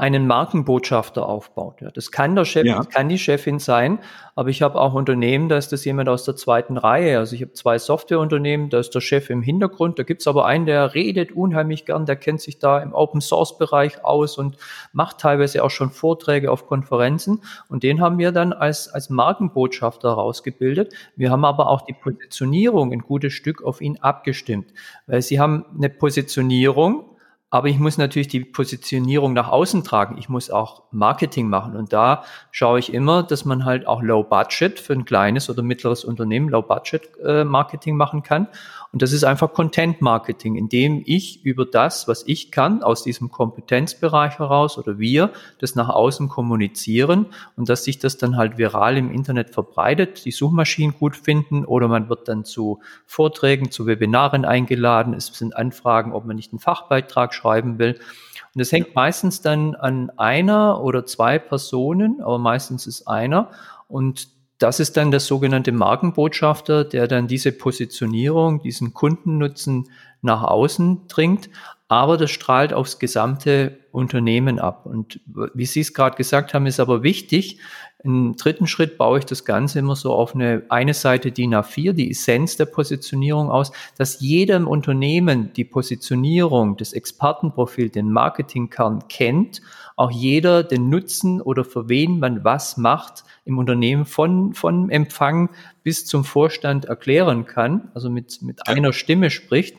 einen 0.00 0.26
Markenbotschafter 0.26 1.28
aufbaut. 1.28 1.82
Ja, 1.82 1.90
das 1.90 2.10
kann 2.10 2.34
der 2.34 2.46
Chef, 2.46 2.64
ja. 2.64 2.78
das 2.78 2.88
kann 2.88 3.10
die 3.10 3.18
Chefin 3.18 3.58
sein, 3.58 3.98
aber 4.34 4.48
ich 4.48 4.62
habe 4.62 4.80
auch 4.80 4.94
Unternehmen, 4.94 5.50
da 5.50 5.58
ist 5.58 5.72
das 5.72 5.84
jemand 5.84 6.08
aus 6.08 6.24
der 6.24 6.36
zweiten 6.36 6.78
Reihe. 6.78 7.18
Also 7.18 7.36
ich 7.36 7.42
habe 7.42 7.52
zwei 7.52 7.78
Softwareunternehmen, 7.78 8.70
da 8.70 8.78
ist 8.78 8.94
der 8.94 9.02
Chef 9.02 9.28
im 9.28 9.42
Hintergrund, 9.42 9.98
da 9.98 10.02
gibt's 10.02 10.26
aber 10.26 10.46
einen, 10.46 10.64
der 10.64 10.94
redet 10.94 11.32
unheimlich 11.32 11.84
gern, 11.84 12.06
der 12.06 12.16
kennt 12.16 12.40
sich 12.40 12.58
da 12.58 12.78
im 12.78 12.94
Open 12.94 13.20
Source 13.20 13.58
Bereich 13.58 14.02
aus 14.02 14.38
und 14.38 14.56
macht 14.94 15.18
teilweise 15.18 15.62
auch 15.62 15.70
schon 15.70 15.90
Vorträge 15.90 16.50
auf 16.50 16.66
Konferenzen 16.66 17.42
und 17.68 17.82
den 17.82 18.00
haben 18.00 18.16
wir 18.16 18.32
dann 18.32 18.54
als, 18.54 18.88
als 18.88 19.10
Markenbotschafter 19.10 20.08
rausgebildet. 20.08 20.94
Wir 21.14 21.30
haben 21.30 21.44
aber 21.44 21.68
auch 21.68 21.82
die 21.82 21.92
Positionierung 21.92 22.92
ein 22.92 23.00
gutes 23.00 23.34
Stück 23.34 23.62
auf 23.62 23.82
ihn 23.82 23.98
abgestimmt, 24.00 24.72
weil 25.06 25.20
sie 25.20 25.38
haben 25.38 25.66
eine 25.76 25.90
Positionierung, 25.90 27.04
aber 27.50 27.68
ich 27.68 27.78
muss 27.80 27.98
natürlich 27.98 28.28
die 28.28 28.44
Positionierung 28.44 29.32
nach 29.32 29.48
außen 29.48 29.82
tragen. 29.82 30.16
Ich 30.18 30.28
muss 30.28 30.50
auch 30.50 30.84
Marketing 30.92 31.48
machen. 31.48 31.76
Und 31.76 31.92
da 31.92 32.24
schaue 32.52 32.78
ich 32.78 32.94
immer, 32.94 33.24
dass 33.24 33.44
man 33.44 33.64
halt 33.64 33.88
auch 33.88 34.02
Low 34.02 34.22
Budget 34.22 34.78
für 34.78 34.92
ein 34.92 35.04
kleines 35.04 35.50
oder 35.50 35.62
mittleres 35.62 36.04
Unternehmen 36.04 36.48
Low 36.48 36.62
Budget 36.62 37.10
äh, 37.24 37.42
Marketing 37.42 37.96
machen 37.96 38.22
kann. 38.22 38.46
Und 38.92 39.02
das 39.02 39.12
ist 39.12 39.22
einfach 39.22 39.52
Content 39.52 40.00
Marketing, 40.00 40.56
indem 40.56 41.02
ich 41.06 41.44
über 41.44 41.64
das, 41.64 42.08
was 42.08 42.24
ich 42.26 42.50
kann, 42.50 42.82
aus 42.82 43.04
diesem 43.04 43.30
Kompetenzbereich 43.30 44.40
heraus 44.40 44.78
oder 44.78 44.98
wir 44.98 45.30
das 45.60 45.76
nach 45.76 45.88
außen 45.88 46.28
kommunizieren 46.28 47.26
und 47.56 47.68
dass 47.68 47.84
sich 47.84 48.00
das 48.00 48.16
dann 48.16 48.36
halt 48.36 48.58
viral 48.58 48.96
im 48.96 49.12
Internet 49.12 49.50
verbreitet, 49.50 50.24
die 50.24 50.32
Suchmaschinen 50.32 50.96
gut 50.98 51.16
finden 51.16 51.64
oder 51.64 51.86
man 51.86 52.08
wird 52.08 52.26
dann 52.26 52.44
zu 52.44 52.80
Vorträgen, 53.06 53.70
zu 53.70 53.86
Webinaren 53.86 54.44
eingeladen. 54.44 55.14
Es 55.14 55.26
sind 55.26 55.56
Anfragen, 55.56 56.12
ob 56.12 56.24
man 56.24 56.34
nicht 56.34 56.52
einen 56.52 56.58
Fachbeitrag 56.58 57.32
schreiben 57.32 57.78
will. 57.78 57.92
Und 57.92 58.58
das 58.58 58.72
hängt 58.72 58.96
meistens 58.96 59.40
dann 59.40 59.76
an 59.76 60.10
einer 60.16 60.82
oder 60.82 61.06
zwei 61.06 61.38
Personen, 61.38 62.20
aber 62.20 62.38
meistens 62.38 62.88
ist 62.88 63.06
einer. 63.06 63.50
Und 63.86 64.39
das 64.60 64.78
ist 64.78 64.96
dann 64.98 65.10
der 65.10 65.20
sogenannte 65.20 65.72
Markenbotschafter, 65.72 66.84
der 66.84 67.08
dann 67.08 67.26
diese 67.26 67.50
Positionierung, 67.50 68.60
diesen 68.60 68.92
Kundennutzen 68.92 69.88
nach 70.20 70.42
außen 70.42 71.08
dringt. 71.08 71.48
Aber 71.88 72.16
das 72.16 72.30
strahlt 72.30 72.72
aufs 72.72 72.98
gesamte 73.00 73.78
Unternehmen 73.90 74.60
ab. 74.60 74.86
Und 74.86 75.18
wie 75.54 75.64
Sie 75.64 75.80
es 75.80 75.94
gerade 75.94 76.16
gesagt 76.16 76.54
haben, 76.54 76.66
ist 76.66 76.78
aber 76.78 77.02
wichtig, 77.02 77.58
im 78.02 78.36
dritten 78.36 78.66
Schritt 78.66 78.96
baue 78.96 79.18
ich 79.18 79.24
das 79.24 79.44
Ganze 79.44 79.78
immer 79.78 79.96
so 79.96 80.12
auf 80.12 80.34
eine, 80.34 80.62
eine 80.68 80.94
Seite 80.94 81.32
DIN 81.32 81.54
A4, 81.54 81.92
die 81.92 82.10
Essenz 82.10 82.56
der 82.56 82.66
Positionierung 82.66 83.50
aus, 83.50 83.72
dass 83.98 84.20
jedem 84.20 84.68
Unternehmen 84.68 85.52
die 85.54 85.64
Positionierung, 85.64 86.76
das 86.76 86.92
Expertenprofil, 86.92 87.90
den 87.90 88.10
Marketingkern 88.10 89.08
kennt, 89.08 89.60
auch 90.00 90.10
jeder 90.10 90.62
den 90.62 90.88
Nutzen 90.88 91.42
oder 91.42 91.62
für 91.62 91.90
wen 91.90 92.20
man 92.20 92.42
was 92.42 92.78
macht 92.78 93.22
im 93.44 93.58
Unternehmen 93.58 94.06
von, 94.06 94.54
von 94.54 94.88
Empfang 94.88 95.50
bis 95.82 96.06
zum 96.06 96.24
Vorstand 96.24 96.86
erklären 96.86 97.44
kann, 97.44 97.90
also 97.92 98.08
mit, 98.08 98.40
mit 98.40 98.66
einer 98.66 98.94
Stimme 98.94 99.28
spricht. 99.28 99.76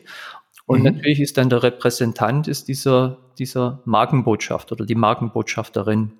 Und 0.64 0.78
mhm. 0.78 0.84
natürlich 0.84 1.18
ist 1.18 1.38
dann 1.38 1.50
der 1.50 1.64
Repräsentant 1.64 2.46
ist 2.46 2.68
dieser, 2.68 3.18
dieser 3.36 3.82
Markenbotschaft 3.84 4.70
oder 4.70 4.86
die 4.86 4.94
Markenbotschafterin. 4.94 6.12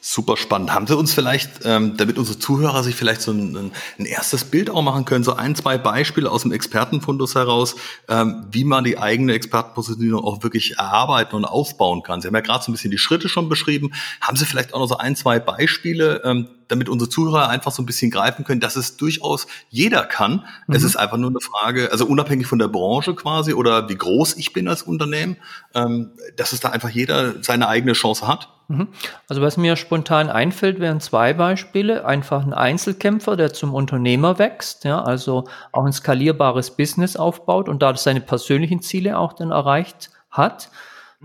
Super 0.00 0.36
spannend. 0.36 0.72
Haben 0.72 0.86
Sie 0.86 0.96
uns 0.96 1.12
vielleicht, 1.12 1.64
ähm, 1.64 1.96
damit 1.96 2.16
unsere 2.16 2.38
Zuhörer 2.38 2.82
sich 2.82 2.94
vielleicht 2.94 3.20
so 3.20 3.32
ein, 3.32 3.72
ein, 3.98 4.06
erstes 4.06 4.44
Bild 4.44 4.70
auch 4.70 4.82
machen 4.82 5.04
können, 5.04 5.24
so 5.24 5.34
ein, 5.34 5.54
zwei 5.56 5.76
Beispiele 5.76 6.30
aus 6.30 6.42
dem 6.42 6.52
Expertenfundus 6.52 7.34
heraus, 7.34 7.74
ähm, 8.08 8.46
wie 8.50 8.64
man 8.64 8.84
die 8.84 8.98
eigene 8.98 9.34
Expertenpositionierung 9.34 10.24
auch 10.24 10.42
wirklich 10.42 10.78
erarbeiten 10.78 11.34
und 11.34 11.44
aufbauen 11.44 12.02
kann? 12.02 12.20
Sie 12.20 12.28
haben 12.28 12.34
ja 12.34 12.40
gerade 12.40 12.64
so 12.64 12.70
ein 12.70 12.74
bisschen 12.74 12.92
die 12.92 12.98
Schritte 12.98 13.28
schon 13.28 13.48
beschrieben. 13.48 13.92
Haben 14.20 14.36
Sie 14.36 14.46
vielleicht 14.46 14.72
auch 14.72 14.78
noch 14.78 14.88
so 14.88 14.98
ein, 14.98 15.16
zwei 15.16 15.40
Beispiele, 15.40 16.22
ähm, 16.24 16.48
damit 16.68 16.88
unsere 16.88 17.08
Zuhörer 17.08 17.48
einfach 17.48 17.72
so 17.72 17.82
ein 17.82 17.86
bisschen 17.86 18.10
greifen 18.10 18.44
können, 18.44 18.60
dass 18.60 18.76
es 18.76 18.96
durchaus 18.96 19.46
jeder 19.70 20.04
kann. 20.04 20.44
Mhm. 20.66 20.74
Es 20.74 20.82
ist 20.82 20.96
einfach 20.96 21.16
nur 21.16 21.30
eine 21.30 21.40
Frage, 21.40 21.90
also 21.92 22.06
unabhängig 22.06 22.46
von 22.46 22.58
der 22.58 22.68
Branche 22.68 23.14
quasi 23.14 23.54
oder 23.54 23.88
wie 23.88 23.96
groß 23.96 24.36
ich 24.36 24.52
bin 24.52 24.68
als 24.68 24.82
Unternehmen, 24.82 25.36
ähm, 25.74 26.12
dass 26.36 26.52
es 26.52 26.60
da 26.60 26.70
einfach 26.70 26.90
jeder 26.90 27.42
seine 27.42 27.68
eigene 27.68 27.92
Chance 27.92 28.26
hat. 28.26 28.48
Mhm. 28.68 28.88
Also 29.28 29.42
was 29.42 29.56
mir 29.56 29.76
spontan 29.76 30.30
einfällt, 30.30 30.80
wären 30.80 31.00
zwei 31.00 31.32
Beispiele. 31.34 32.04
Einfach 32.06 32.44
ein 32.44 32.54
Einzelkämpfer, 32.54 33.36
der 33.36 33.52
zum 33.52 33.74
Unternehmer 33.74 34.38
wächst, 34.38 34.84
ja, 34.84 35.02
also 35.02 35.44
auch 35.72 35.84
ein 35.84 35.92
skalierbares 35.92 36.76
Business 36.76 37.16
aufbaut 37.16 37.68
und 37.68 37.82
da 37.82 37.96
seine 37.96 38.20
persönlichen 38.20 38.80
Ziele 38.80 39.18
auch 39.18 39.34
dann 39.34 39.50
erreicht 39.50 40.10
hat. 40.30 40.70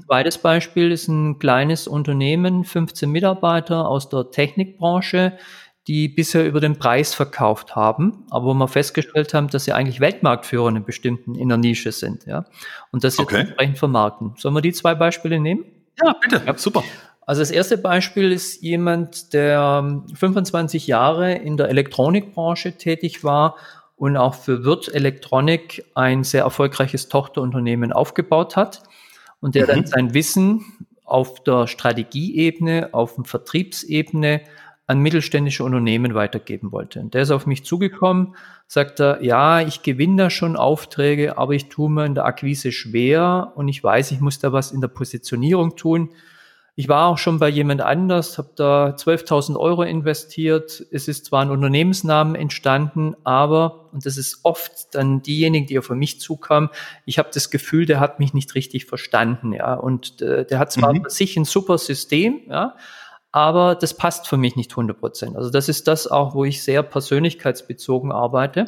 Zweites 0.05 0.37
Beispiel 0.37 0.91
ist 0.91 1.07
ein 1.07 1.39
kleines 1.39 1.87
Unternehmen, 1.87 2.63
15 2.63 3.09
Mitarbeiter 3.09 3.87
aus 3.87 4.09
der 4.09 4.29
Technikbranche, 4.31 5.37
die 5.87 6.09
bisher 6.09 6.45
über 6.45 6.59
den 6.59 6.77
Preis 6.77 7.13
verkauft 7.13 7.75
haben, 7.75 8.25
aber 8.29 8.47
wo 8.47 8.53
wir 8.53 8.67
festgestellt 8.67 9.33
haben, 9.33 9.47
dass 9.47 9.63
sie 9.63 9.71
eigentlich 9.71 9.99
Weltmarktführer 9.99 10.67
in 10.67 10.83
bestimmten 10.83 11.35
in 11.35 11.47
der 11.47 11.57
Nische 11.57 11.93
sind, 11.93 12.25
ja. 12.25 12.45
Und 12.91 13.03
das 13.03 13.17
jetzt 13.17 13.27
okay. 13.27 13.41
entsprechend 13.41 13.77
vermarkten. 13.77 14.33
Sollen 14.37 14.53
wir 14.53 14.61
die 14.61 14.73
zwei 14.73 14.95
Beispiele 14.95 15.39
nehmen? 15.39 15.63
Ja, 16.03 16.13
bitte. 16.21 16.41
Ja, 16.45 16.57
super. 16.57 16.83
Also 17.25 17.41
das 17.41 17.51
erste 17.51 17.77
Beispiel 17.77 18.31
ist 18.31 18.61
jemand, 18.61 19.33
der 19.33 20.03
25 20.13 20.87
Jahre 20.87 21.33
in 21.33 21.57
der 21.57 21.69
Elektronikbranche 21.69 22.77
tätig 22.77 23.23
war 23.23 23.55
und 23.95 24.15
auch 24.15 24.35
für 24.35 24.63
Wirt 24.63 24.93
Electronic 24.93 25.85
ein 25.95 26.23
sehr 26.23 26.43
erfolgreiches 26.43 27.09
Tochterunternehmen 27.09 27.91
aufgebaut 27.91 28.55
hat 28.55 28.83
und 29.39 29.55
der 29.55 29.63
mhm. 29.63 29.67
dann 29.67 29.85
sein 29.85 30.13
Wissen 30.13 30.65
auf 31.03 31.43
der 31.43 31.67
Strategieebene, 31.67 32.89
auf 32.93 33.15
dem 33.15 33.25
Vertriebsebene 33.25 34.41
an 34.87 34.99
mittelständische 34.99 35.65
Unternehmen 35.65 36.15
weitergeben 36.15 36.71
wollte. 36.71 37.01
Und 37.01 37.13
der 37.13 37.23
ist 37.23 37.31
auf 37.31 37.45
mich 37.45 37.65
zugekommen, 37.65 38.35
sagt 38.67 39.01
er, 39.01 39.21
ja, 39.21 39.61
ich 39.61 39.83
gewinne 39.83 40.23
da 40.23 40.29
schon 40.29 40.55
Aufträge, 40.55 41.37
aber 41.37 41.53
ich 41.53 41.67
tue 41.67 41.89
mir 41.89 42.05
in 42.05 42.15
der 42.15 42.25
Akquise 42.25 42.71
schwer 42.71 43.51
und 43.55 43.67
ich 43.67 43.83
weiß, 43.83 44.11
ich 44.11 44.21
muss 44.21 44.39
da 44.39 44.53
was 44.53 44.71
in 44.71 44.79
der 44.79 44.87
Positionierung 44.87 45.75
tun. 45.75 46.11
Ich 46.79 46.87
war 46.87 47.07
auch 47.07 47.17
schon 47.17 47.39
bei 47.39 47.49
jemand 47.49 47.81
anders, 47.81 48.37
habe 48.37 48.51
da 48.55 48.89
12.000 48.89 49.57
Euro 49.57 49.81
investiert. 49.81 50.85
Es 50.91 51.07
ist 51.07 51.25
zwar 51.25 51.41
ein 51.41 51.49
Unternehmensnamen 51.49 52.35
entstanden, 52.35 53.15
aber, 53.23 53.89
und 53.93 54.05
das 54.05 54.15
ist 54.15 54.41
oft 54.43 54.93
dann 54.93 55.23
diejenigen, 55.23 55.65
die 55.65 55.79
auf 55.79 55.89
mich 55.89 56.21
zukamen, 56.21 56.69
ich 57.07 57.17
habe 57.17 57.29
das 57.33 57.49
Gefühl, 57.49 57.87
der 57.87 57.99
hat 57.99 58.19
mich 58.19 58.35
nicht 58.35 58.53
richtig 58.53 58.85
verstanden. 58.85 59.53
ja. 59.53 59.73
Und 59.73 60.21
äh, 60.21 60.45
der 60.45 60.59
hat 60.59 60.71
zwar 60.71 60.93
mhm. 60.93 61.05
für 61.05 61.09
sich 61.09 61.35
ein 61.35 61.45
super 61.45 61.79
System, 61.79 62.41
ja, 62.47 62.75
aber 63.31 63.73
das 63.73 63.95
passt 63.95 64.27
für 64.27 64.37
mich 64.37 64.55
nicht 64.55 64.69
100 64.69 64.99
Prozent. 64.99 65.35
Also 65.35 65.49
das 65.49 65.69
ist 65.69 65.87
das 65.87 66.05
auch, 66.05 66.35
wo 66.35 66.45
ich 66.45 66.61
sehr 66.61 66.83
persönlichkeitsbezogen 66.83 68.11
arbeite. 68.11 68.65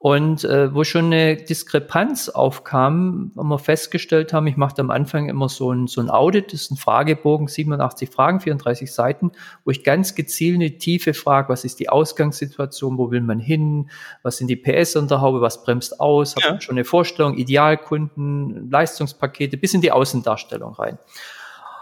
Und 0.00 0.44
äh, 0.44 0.72
wo 0.72 0.84
schon 0.84 1.06
eine 1.06 1.36
Diskrepanz 1.36 2.28
aufkam, 2.28 3.32
wo 3.34 3.42
wir 3.42 3.58
festgestellt 3.58 4.32
haben, 4.32 4.46
ich 4.46 4.56
mache 4.56 4.78
am 4.78 4.92
Anfang 4.92 5.28
immer 5.28 5.48
so 5.48 5.72
ein, 5.72 5.88
so 5.88 6.00
ein 6.00 6.08
Audit, 6.08 6.52
das 6.52 6.62
ist 6.62 6.70
ein 6.70 6.76
Fragebogen, 6.76 7.48
87 7.48 8.08
Fragen, 8.08 8.38
34 8.38 8.92
Seiten, 8.92 9.32
wo 9.64 9.72
ich 9.72 9.82
ganz 9.82 10.14
gezielt 10.14 10.54
eine 10.54 10.78
Tiefe 10.78 11.14
frage, 11.14 11.48
was 11.48 11.64
ist 11.64 11.80
die 11.80 11.88
Ausgangssituation, 11.88 12.96
wo 12.96 13.10
will 13.10 13.22
man 13.22 13.40
hin, 13.40 13.90
was 14.22 14.36
sind 14.36 14.46
die 14.46 14.56
PS 14.56 14.96
an 14.96 15.08
der 15.08 15.20
Haube, 15.20 15.40
was 15.40 15.64
bremst 15.64 15.98
aus, 15.98 16.36
ja. 16.38 16.50
habe 16.50 16.60
schon 16.60 16.76
eine 16.76 16.84
Vorstellung, 16.84 17.36
Idealkunden, 17.36 18.70
Leistungspakete, 18.70 19.56
bis 19.56 19.74
in 19.74 19.80
die 19.80 19.90
Außendarstellung 19.90 20.74
rein. 20.74 20.98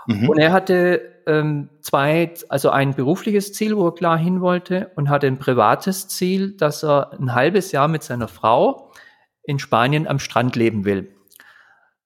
Mhm. 0.06 0.28
Und 0.28 0.38
er 0.38 0.52
hatte 0.52 1.22
ähm, 1.26 1.68
zwei, 1.80 2.32
also 2.48 2.70
ein 2.70 2.94
berufliches 2.94 3.52
Ziel, 3.52 3.76
wo 3.76 3.88
er 3.88 3.94
klar 3.94 4.18
hin 4.18 4.40
wollte, 4.40 4.90
und 4.96 5.08
hatte 5.08 5.26
ein 5.26 5.38
privates 5.38 6.08
Ziel, 6.08 6.52
dass 6.52 6.84
er 6.84 7.12
ein 7.18 7.34
halbes 7.34 7.72
Jahr 7.72 7.88
mit 7.88 8.02
seiner 8.02 8.28
Frau 8.28 8.92
in 9.42 9.58
Spanien 9.58 10.06
am 10.06 10.18
Strand 10.18 10.56
leben 10.56 10.84
will. 10.84 11.08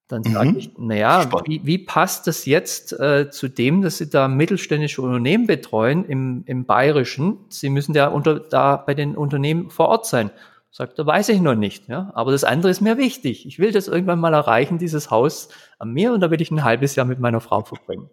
Dann 0.08 0.22
mhm. 0.22 0.32
sage 0.32 0.54
ich, 0.56 0.70
naja, 0.76 1.30
wie, 1.44 1.60
wie 1.64 1.78
passt 1.78 2.26
das 2.26 2.44
jetzt 2.44 2.92
äh, 2.98 3.30
zu 3.30 3.48
dem, 3.48 3.82
dass 3.82 3.98
Sie 3.98 4.10
da 4.10 4.26
mittelständische 4.26 5.02
Unternehmen 5.02 5.46
betreuen 5.46 6.04
im, 6.04 6.42
im 6.46 6.64
Bayerischen? 6.64 7.38
Sie 7.48 7.70
müssen 7.70 7.94
ja 7.94 8.08
unter, 8.08 8.40
da 8.40 8.76
bei 8.76 8.94
den 8.94 9.16
Unternehmen 9.16 9.70
vor 9.70 9.88
Ort 9.88 10.06
sein. 10.06 10.30
Sagt 10.72 10.98
er, 10.98 11.06
weiß 11.06 11.30
ich 11.30 11.40
noch 11.40 11.56
nicht. 11.56 11.88
Ja? 11.88 12.12
Aber 12.14 12.30
das 12.30 12.44
andere 12.44 12.70
ist 12.70 12.80
mir 12.80 12.96
wichtig. 12.96 13.44
Ich 13.46 13.58
will 13.58 13.72
das 13.72 13.88
irgendwann 13.88 14.20
mal 14.20 14.34
erreichen, 14.34 14.78
dieses 14.78 15.10
Haus 15.10 15.48
am 15.78 15.92
Meer, 15.92 16.12
und 16.12 16.20
da 16.20 16.30
will 16.30 16.40
ich 16.40 16.50
ein 16.50 16.62
halbes 16.62 16.94
Jahr 16.94 17.06
mit 17.06 17.18
meiner 17.18 17.40
Frau 17.40 17.62
verbringen. 17.62 18.08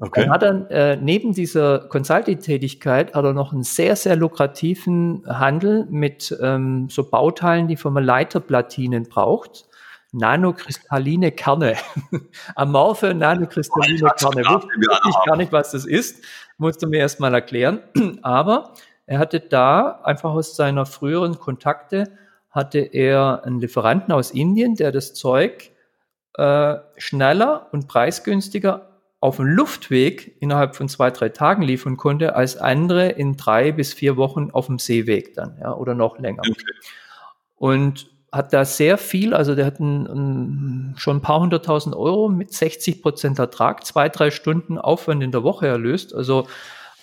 Okay. 0.00 0.22
Dann 0.22 0.30
hat 0.30 0.42
er 0.44 0.70
äh, 0.70 0.96
neben 0.96 1.32
dieser 1.32 1.80
Consulting-Tätigkeit 1.80 3.14
hat 3.14 3.24
er 3.24 3.32
noch 3.32 3.52
einen 3.52 3.64
sehr, 3.64 3.96
sehr 3.96 4.14
lukrativen 4.14 5.24
Handel 5.26 5.86
mit 5.90 6.36
ähm, 6.40 6.88
so 6.88 7.10
Bauteilen, 7.10 7.66
die 7.66 7.76
von 7.76 7.94
Leiterplatinen 7.94 9.08
braucht. 9.08 9.66
Nanokristalline 10.12 11.32
Kerne. 11.32 11.76
Amorphe 12.54 13.12
nanokristalline 13.12 14.08
Kerne. 14.16 14.44
Wusste 14.44 15.08
ich 15.08 15.26
gar 15.26 15.36
nicht, 15.36 15.52
was 15.52 15.72
das 15.72 15.84
ist. 15.84 16.24
Musste 16.56 16.86
mir 16.86 17.00
erst 17.00 17.18
mal 17.20 17.34
erklären. 17.34 17.80
Aber 18.22 18.74
er 19.08 19.18
hatte 19.18 19.40
da 19.40 20.00
einfach 20.04 20.32
aus 20.32 20.54
seiner 20.54 20.84
früheren 20.84 21.38
Kontakte 21.38 22.12
hatte 22.50 22.78
er 22.78 23.42
einen 23.44 23.60
Lieferanten 23.60 24.12
aus 24.12 24.30
Indien, 24.30 24.74
der 24.74 24.92
das 24.92 25.14
Zeug 25.14 25.70
äh, 26.34 26.76
schneller 26.96 27.68
und 27.72 27.88
preisgünstiger 27.88 29.00
auf 29.20 29.36
dem 29.36 29.46
Luftweg 29.46 30.36
innerhalb 30.40 30.76
von 30.76 30.88
zwei, 30.88 31.10
drei 31.10 31.30
Tagen 31.30 31.62
liefern 31.62 31.96
konnte, 31.96 32.36
als 32.36 32.58
andere 32.58 33.08
in 33.08 33.36
drei 33.36 33.72
bis 33.72 33.94
vier 33.94 34.16
Wochen 34.16 34.50
auf 34.50 34.66
dem 34.66 34.78
Seeweg 34.78 35.34
dann, 35.34 35.56
ja, 35.60 35.74
oder 35.74 35.94
noch 35.94 36.18
länger. 36.18 36.42
Okay. 36.48 36.64
Und 37.56 38.10
hat 38.30 38.52
da 38.52 38.66
sehr 38.66 38.98
viel, 38.98 39.32
also 39.32 39.54
der 39.54 39.64
hat 39.64 39.80
ein, 39.80 40.06
ein, 40.06 40.94
schon 40.98 41.16
ein 41.16 41.22
paar 41.22 41.40
hunderttausend 41.40 41.96
Euro 41.96 42.28
mit 42.28 42.52
60 42.52 43.00
Prozent 43.00 43.38
Ertrag, 43.38 43.86
zwei, 43.86 44.10
drei 44.10 44.30
Stunden 44.30 44.76
Aufwand 44.76 45.22
in 45.22 45.32
der 45.32 45.42
Woche 45.42 45.66
erlöst, 45.66 46.14
also 46.14 46.46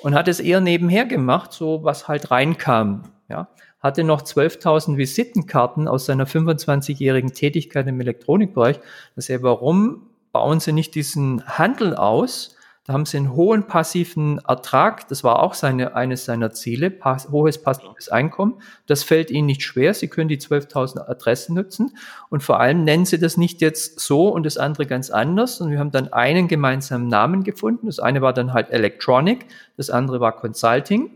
und 0.06 0.13
hat 0.13 0.28
es 0.28 0.39
eher 0.39 0.62
nebenher 0.62 1.06
gemacht, 1.06 1.52
so 1.52 1.84
was 1.84 2.08
halt 2.08 2.30
reinkam. 2.30 3.02
Ja, 3.28 3.48
hatte 3.80 4.04
noch 4.04 4.22
12.000 4.22 4.98
Visitenkarten 4.98 5.88
aus 5.88 6.06
seiner 6.06 6.28
25-jährigen 6.28 7.34
Tätigkeit 7.34 7.88
im 7.88 8.00
Elektronikbereich. 8.00 8.78
Das 9.15 9.26
ist 9.26 9.28
ja, 9.30 9.41
warum 9.41 10.12
bauen 10.32 10.60
sie 10.60 10.74
nicht 10.74 10.94
diesen 10.94 11.44
Handel 11.48 11.96
aus? 11.96 12.55
Da 12.86 12.93
haben 12.93 13.06
sie 13.08 13.17
einen 13.17 13.34
hohen 13.34 13.65
passiven 13.65 14.38
Ertrag. 14.48 15.07
Das 15.07 15.24
war 15.24 15.41
auch 15.41 15.55
seine, 15.55 15.95
eines 15.95 16.26
seiner 16.26 16.51
Ziele. 16.51 16.91
Pass, 16.91 17.30
hohes 17.32 17.60
passives 17.60 18.10
Einkommen. 18.10 18.62
Das 18.86 19.01
fällt 19.01 19.32
ihnen 19.32 19.47
nicht 19.47 19.64
schwer. 19.64 19.95
Sie 19.95 20.07
können 20.07 20.30
die 20.30 20.38
12.000 20.38 21.10
Adressen 21.10 21.55
nutzen. 21.55 21.97
Und 22.30 22.43
vor 22.43 22.60
allem 22.60 22.84
nennen 22.84 23.05
sie 23.05 23.18
das 23.18 23.38
nicht 23.38 23.60
jetzt 23.62 23.99
so 23.99 24.30
und 24.30 24.45
das 24.45 24.57
andere 24.57 24.86
ganz 24.86 25.10
anders. 25.10 25.62
Und 25.62 25.72
wir 25.72 25.80
haben 25.80 25.89
dann 25.89 26.14
einen 26.14 26.47
gemeinsamen 26.47 27.07
Namen 27.07 27.43
gefunden. 27.43 27.88
Das 27.88 27.99
eine 27.99 28.22
war 28.22 28.34
dann 28.34 28.53
halt 28.53 28.70
Electronic. 28.70 29.47
Das 29.78 29.89
andere 29.89 30.20
war 30.20 30.36
Consulting. 30.36 31.10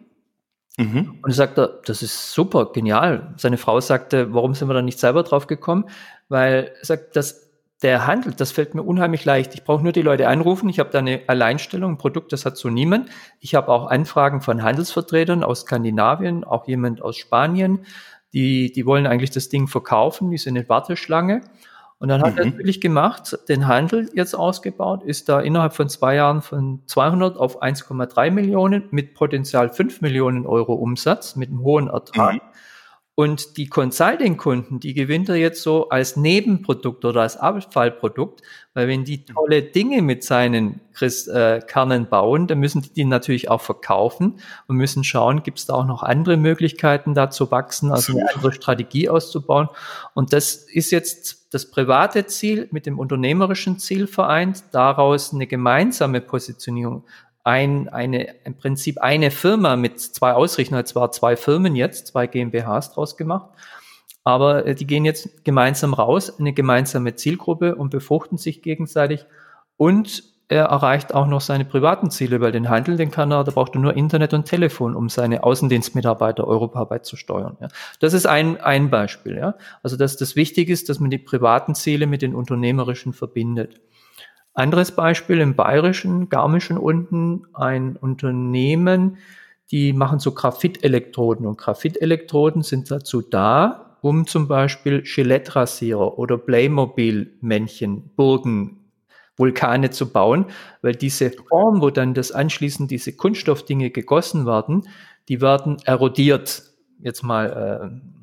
Mhm. 0.78 1.20
Und 1.22 1.30
er 1.30 1.36
sagte, 1.36 1.82
das 1.86 2.02
ist 2.02 2.32
super, 2.32 2.72
genial. 2.74 3.36
Seine 3.38 3.58
Frau 3.58 3.80
sagte, 3.80 4.34
warum 4.34 4.56
sind 4.56 4.70
wir 4.70 4.74
da 4.74 4.82
nicht 4.82 4.98
selber 4.98 5.22
drauf 5.22 5.46
gekommen? 5.46 5.86
Weil 6.30 6.72
er 6.80 6.86
sagt, 6.86 7.16
das 7.16 7.49
der 7.82 8.08
Handel, 8.08 8.34
das 8.34 8.52
fällt 8.52 8.76
mir 8.76 8.84
unheimlich 8.84 9.24
leicht. 9.24 9.56
Ich 9.56 9.64
brauche 9.64 9.84
nur 9.84 9.94
die 9.94 10.02
Leute 10.02 10.28
anrufen. 10.28 10.68
Ich 10.68 10.80
habe 10.80 10.90
da 10.90 11.00
eine 11.00 11.22
Alleinstellung, 11.28 11.94
ein 11.94 11.98
Produkt, 11.98 12.34
das 12.34 12.46
hat 12.46 12.58
so 12.58 12.70
niemand. 12.70 13.10
Ich 13.40 13.56
habe 13.56 13.70
auch 13.70 13.88
Anfragen 13.88 14.42
von 14.42 14.64
Handelsvertretern 14.64 15.44
aus 15.44 15.62
Skandinavien, 15.62 16.44
auch 16.44 16.68
jemand 16.68 17.02
aus 17.02 17.16
Spanien. 17.16 17.86
Die, 18.34 18.72
die 18.72 18.86
wollen 18.86 19.08
eigentlich 19.08 19.32
das 19.32 19.50
Ding 19.50 19.68
verkaufen, 19.68 20.30
die 20.30 20.38
sind 20.38 20.58
in 20.58 20.68
Warteschlange. 20.68 21.42
Und 22.00 22.10
dann 22.10 22.22
hat 22.22 22.34
mhm. 22.34 22.40
er 22.40 22.58
wirklich 22.58 22.82
gemacht, 22.82 23.38
den 23.50 23.68
Handel 23.68 24.10
jetzt 24.14 24.34
ausgebaut, 24.34 25.04
ist 25.04 25.28
da 25.28 25.40
innerhalb 25.40 25.74
von 25.74 25.90
zwei 25.90 26.16
Jahren 26.16 26.42
von 26.42 26.82
200 26.86 27.38
auf 27.38 27.62
1,3 27.62 28.32
Millionen 28.32 28.84
mit 28.92 29.14
Potenzial 29.14 29.70
5 29.70 30.02
Millionen 30.02 30.46
Euro 30.46 30.74
Umsatz, 30.74 31.36
mit 31.36 31.50
einem 31.50 31.62
hohen 31.62 31.88
Ertrag. 31.88 32.36
Mhm. 32.36 32.42
Und 33.16 33.58
die 33.58 33.68
Consulting-Kunden, 33.68 34.80
die 34.80 34.94
gewinnt 34.94 35.28
er 35.28 35.36
jetzt 35.36 35.62
so 35.62 35.90
als 35.90 36.16
Nebenprodukt 36.16 37.04
oder 37.04 37.22
als 37.22 37.36
Abfallprodukt, 37.36 38.42
weil 38.74 38.88
wenn 38.88 39.04
die 39.04 39.26
tolle 39.26 39.62
Dinge 39.62 40.02
mit 40.02 40.24
seinen 40.24 40.80
Chris, 40.94 41.28
äh, 41.28 41.60
Kernen 41.68 42.08
bauen, 42.08 42.48
dann 42.48 42.60
müssen 42.60 42.82
die 42.82 42.94
die 42.94 43.04
natürlich 43.04 43.50
auch 43.50 43.60
verkaufen 43.60 44.40
und 44.68 44.78
müssen 44.78 45.04
schauen, 45.04 45.44
gibt 45.44 45.60
es 45.60 45.66
da 45.66 45.74
auch 45.74 45.86
noch 45.86 46.02
andere 46.02 46.38
Möglichkeiten, 46.38 47.14
da 47.14 47.30
zu 47.30 47.52
wachsen, 47.52 47.92
also 47.92 48.14
eine 48.14 48.34
andere 48.34 48.54
Strategie 48.54 49.10
auszubauen. 49.10 49.68
Und 50.14 50.32
das 50.32 50.56
ist 50.56 50.92
jetzt 50.92 51.54
das 51.54 51.70
private 51.70 52.26
Ziel 52.28 52.70
mit 52.72 52.86
dem 52.86 53.00
unternehmerischen 53.00 53.80
Ziel 53.80 54.08
vereint, 54.08 54.64
daraus 54.72 55.34
eine 55.34 55.48
gemeinsame 55.48 56.22
Positionierung 56.22 57.04
ein, 57.44 57.90
eine, 57.90 58.36
im 58.44 58.56
Prinzip 58.56 59.00
eine 59.00 59.32
Firma 59.32 59.76
mit 59.76 60.00
zwei 60.00 60.34
Ausrichtungen, 60.34 60.86
zwar 60.86 61.12
zwei 61.12 61.36
Firmen 61.36 61.76
jetzt, 61.76 62.08
zwei 62.08 62.28
GmbHs 62.28 62.94
draus 62.94 63.18
gemacht, 63.18 63.50
aber 64.24 64.66
äh, 64.66 64.76
die 64.76 64.88
gehen 64.88 65.06
jetzt 65.06 65.44
gemeinsam 65.46 65.94
raus, 65.94 66.40
eine 66.40 66.54
gemeinsame 66.54 67.16
Zielgruppe 67.16 67.76
und 67.76 67.90
befruchten 67.90 68.38
sich 68.38 68.62
gegenseitig 68.62 69.26
und 69.78 70.24
er 70.52 70.66
erreicht 70.66 71.14
auch 71.14 71.28
noch 71.28 71.42
seine 71.42 71.64
privaten 71.64 72.10
Ziele, 72.10 72.42
weil 72.42 72.52
den 72.52 72.70
Handel, 72.70 72.98
den 72.98 73.12
kann 73.12 73.32
er, 73.32 73.44
da 73.44 73.52
braucht 73.52 73.76
er 73.76 73.82
nur 73.82 73.96
Internet 73.96 74.34
und 74.34 74.46
Telefon, 74.46 74.96
um 74.96 75.08
seine 75.08 75.44
Außendienstmitarbeiter 75.44 76.48
europaweit 76.48 77.06
zu 77.06 77.18
steuern. 77.18 77.56
Ja. 77.62 77.68
Das 78.00 78.14
ist 78.14 78.26
ein, 78.26 78.60
ein 78.60 78.90
Beispiel. 78.90 79.38
Ja. 79.38 79.56
Also 79.84 79.96
dass 79.96 80.18
das 80.18 80.36
wichtig 80.36 80.70
ist, 80.70 80.90
dass 80.90 81.00
man 81.00 81.12
die 81.12 81.20
privaten 81.20 81.76
Ziele 81.76 82.08
mit 82.08 82.24
den 82.24 82.34
unternehmerischen 82.34 83.14
verbindet. 83.14 83.80
Anderes 84.54 84.96
Beispiel 84.96 85.40
im 85.40 85.56
Bayerischen, 85.56 86.30
Garmischen 86.30 86.78
unten, 86.78 87.46
ein 87.54 87.96
Unternehmen, 87.96 89.18
die 89.72 89.94
machen 89.94 90.20
so 90.20 90.34
Graphitelektroden 90.34 91.46
und 91.46 91.58
Graphitelektroden 91.58 92.64
sind 92.64 92.90
dazu 92.90 93.22
da, 93.22 93.98
um 94.02 94.26
zum 94.26 94.48
Beispiel 94.48 95.04
Gillette-Rasierer 95.04 96.18
oder 96.18 96.38
Playmobil-Männchen, 96.38 98.10
Burgen, 98.16 98.80
Vulkane 99.38 99.90
zu 99.90 100.12
bauen, 100.12 100.46
weil 100.82 100.96
diese 100.96 101.32
Form, 101.32 101.82
wo 101.82 101.90
dann 101.90 102.14
das 102.14 102.32
anschließend 102.32 102.92
diese 102.92 103.16
Kunststoffdinge 103.16 103.90
gegossen 103.90 104.46
werden, 104.46 104.88
die 105.30 105.42
werden 105.42 105.78
erodiert, 105.86 106.64
jetzt 107.00 107.24
mal 107.24 107.92
äh, 107.94 108.20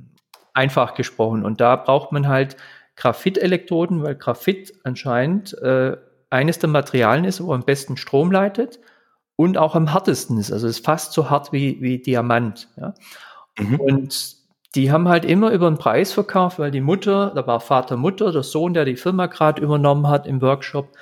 einfach 0.52 0.94
gesprochen. 0.94 1.44
Und 1.44 1.60
da 1.60 1.76
braucht 1.76 2.12
man 2.12 2.28
halt 2.28 2.56
Graphitelektroden, 2.96 4.02
weil 4.02 4.14
Graphit 4.14 4.74
anscheinend 4.84 5.56
äh, 5.58 5.96
eines 6.30 6.58
der 6.58 6.68
Materialien 6.68 7.24
ist, 7.24 7.42
wo 7.42 7.52
am 7.52 7.64
besten 7.64 7.96
Strom 7.96 8.30
leitet 8.30 8.80
und 9.36 9.58
auch 9.58 9.74
am 9.74 9.92
härtesten 9.92 10.38
ist. 10.38 10.52
Also 10.52 10.66
es 10.66 10.78
ist 10.78 10.84
fast 10.84 11.12
so 11.12 11.30
hart 11.30 11.52
wie, 11.52 11.80
wie 11.80 11.98
Diamant. 11.98 12.68
Ja. 12.76 12.94
Mhm. 13.58 13.80
Und 13.80 14.36
die 14.74 14.90
haben 14.90 15.08
halt 15.08 15.24
immer 15.24 15.50
über 15.50 15.70
den 15.70 15.78
Preis 15.78 16.12
verkauft, 16.12 16.58
weil 16.58 16.70
die 16.70 16.80
Mutter, 16.80 17.32
da 17.34 17.46
war 17.46 17.60
Vater, 17.60 17.96
Mutter, 17.96 18.32
der 18.32 18.42
Sohn, 18.42 18.74
der 18.74 18.84
die 18.84 18.96
Firma 18.96 19.26
gerade 19.26 19.62
übernommen 19.62 20.08
hat 20.08 20.26
im 20.26 20.42
Workshop, 20.42 20.92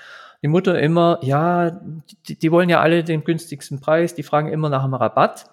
die 0.43 0.49
Mutter 0.49 0.79
immer, 0.79 1.18
ja, 1.22 1.81
die, 2.29 2.39
die 2.39 2.53
wollen 2.53 2.68
ja 2.68 2.81
alle 2.81 3.03
den 3.03 3.25
günstigsten 3.25 3.81
Preis, 3.81 4.14
die 4.14 4.22
fragen 4.22 4.53
immer 4.53 4.68
nach 4.68 4.85
einem 4.85 4.95
Rabatt. 4.95 5.47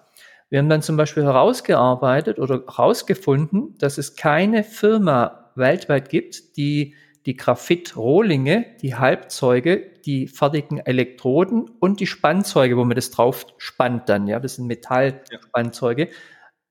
Wir 0.50 0.58
haben 0.58 0.68
dann 0.68 0.82
zum 0.82 0.98
Beispiel 0.98 1.22
herausgearbeitet 1.22 2.38
oder 2.38 2.62
herausgefunden, 2.66 3.74
dass 3.78 3.96
es 3.96 4.16
keine 4.16 4.62
Firma 4.64 5.50
weltweit 5.54 6.10
gibt, 6.10 6.56
die 6.58 6.94
die 7.26 7.36
Graphit-Rohlinge, 7.36 8.66
die 8.82 8.96
Halbzeuge, 8.96 9.92
die 10.04 10.26
fertigen 10.26 10.78
Elektroden 10.78 11.70
und 11.78 12.00
die 12.00 12.06
Spannzeuge, 12.06 12.76
wo 12.76 12.84
man 12.84 12.96
das 12.96 13.10
drauf 13.10 13.46
spannt 13.58 14.08
dann, 14.08 14.26
ja, 14.26 14.40
das 14.40 14.56
sind 14.56 14.66
Metallspannzeuge, 14.66 16.08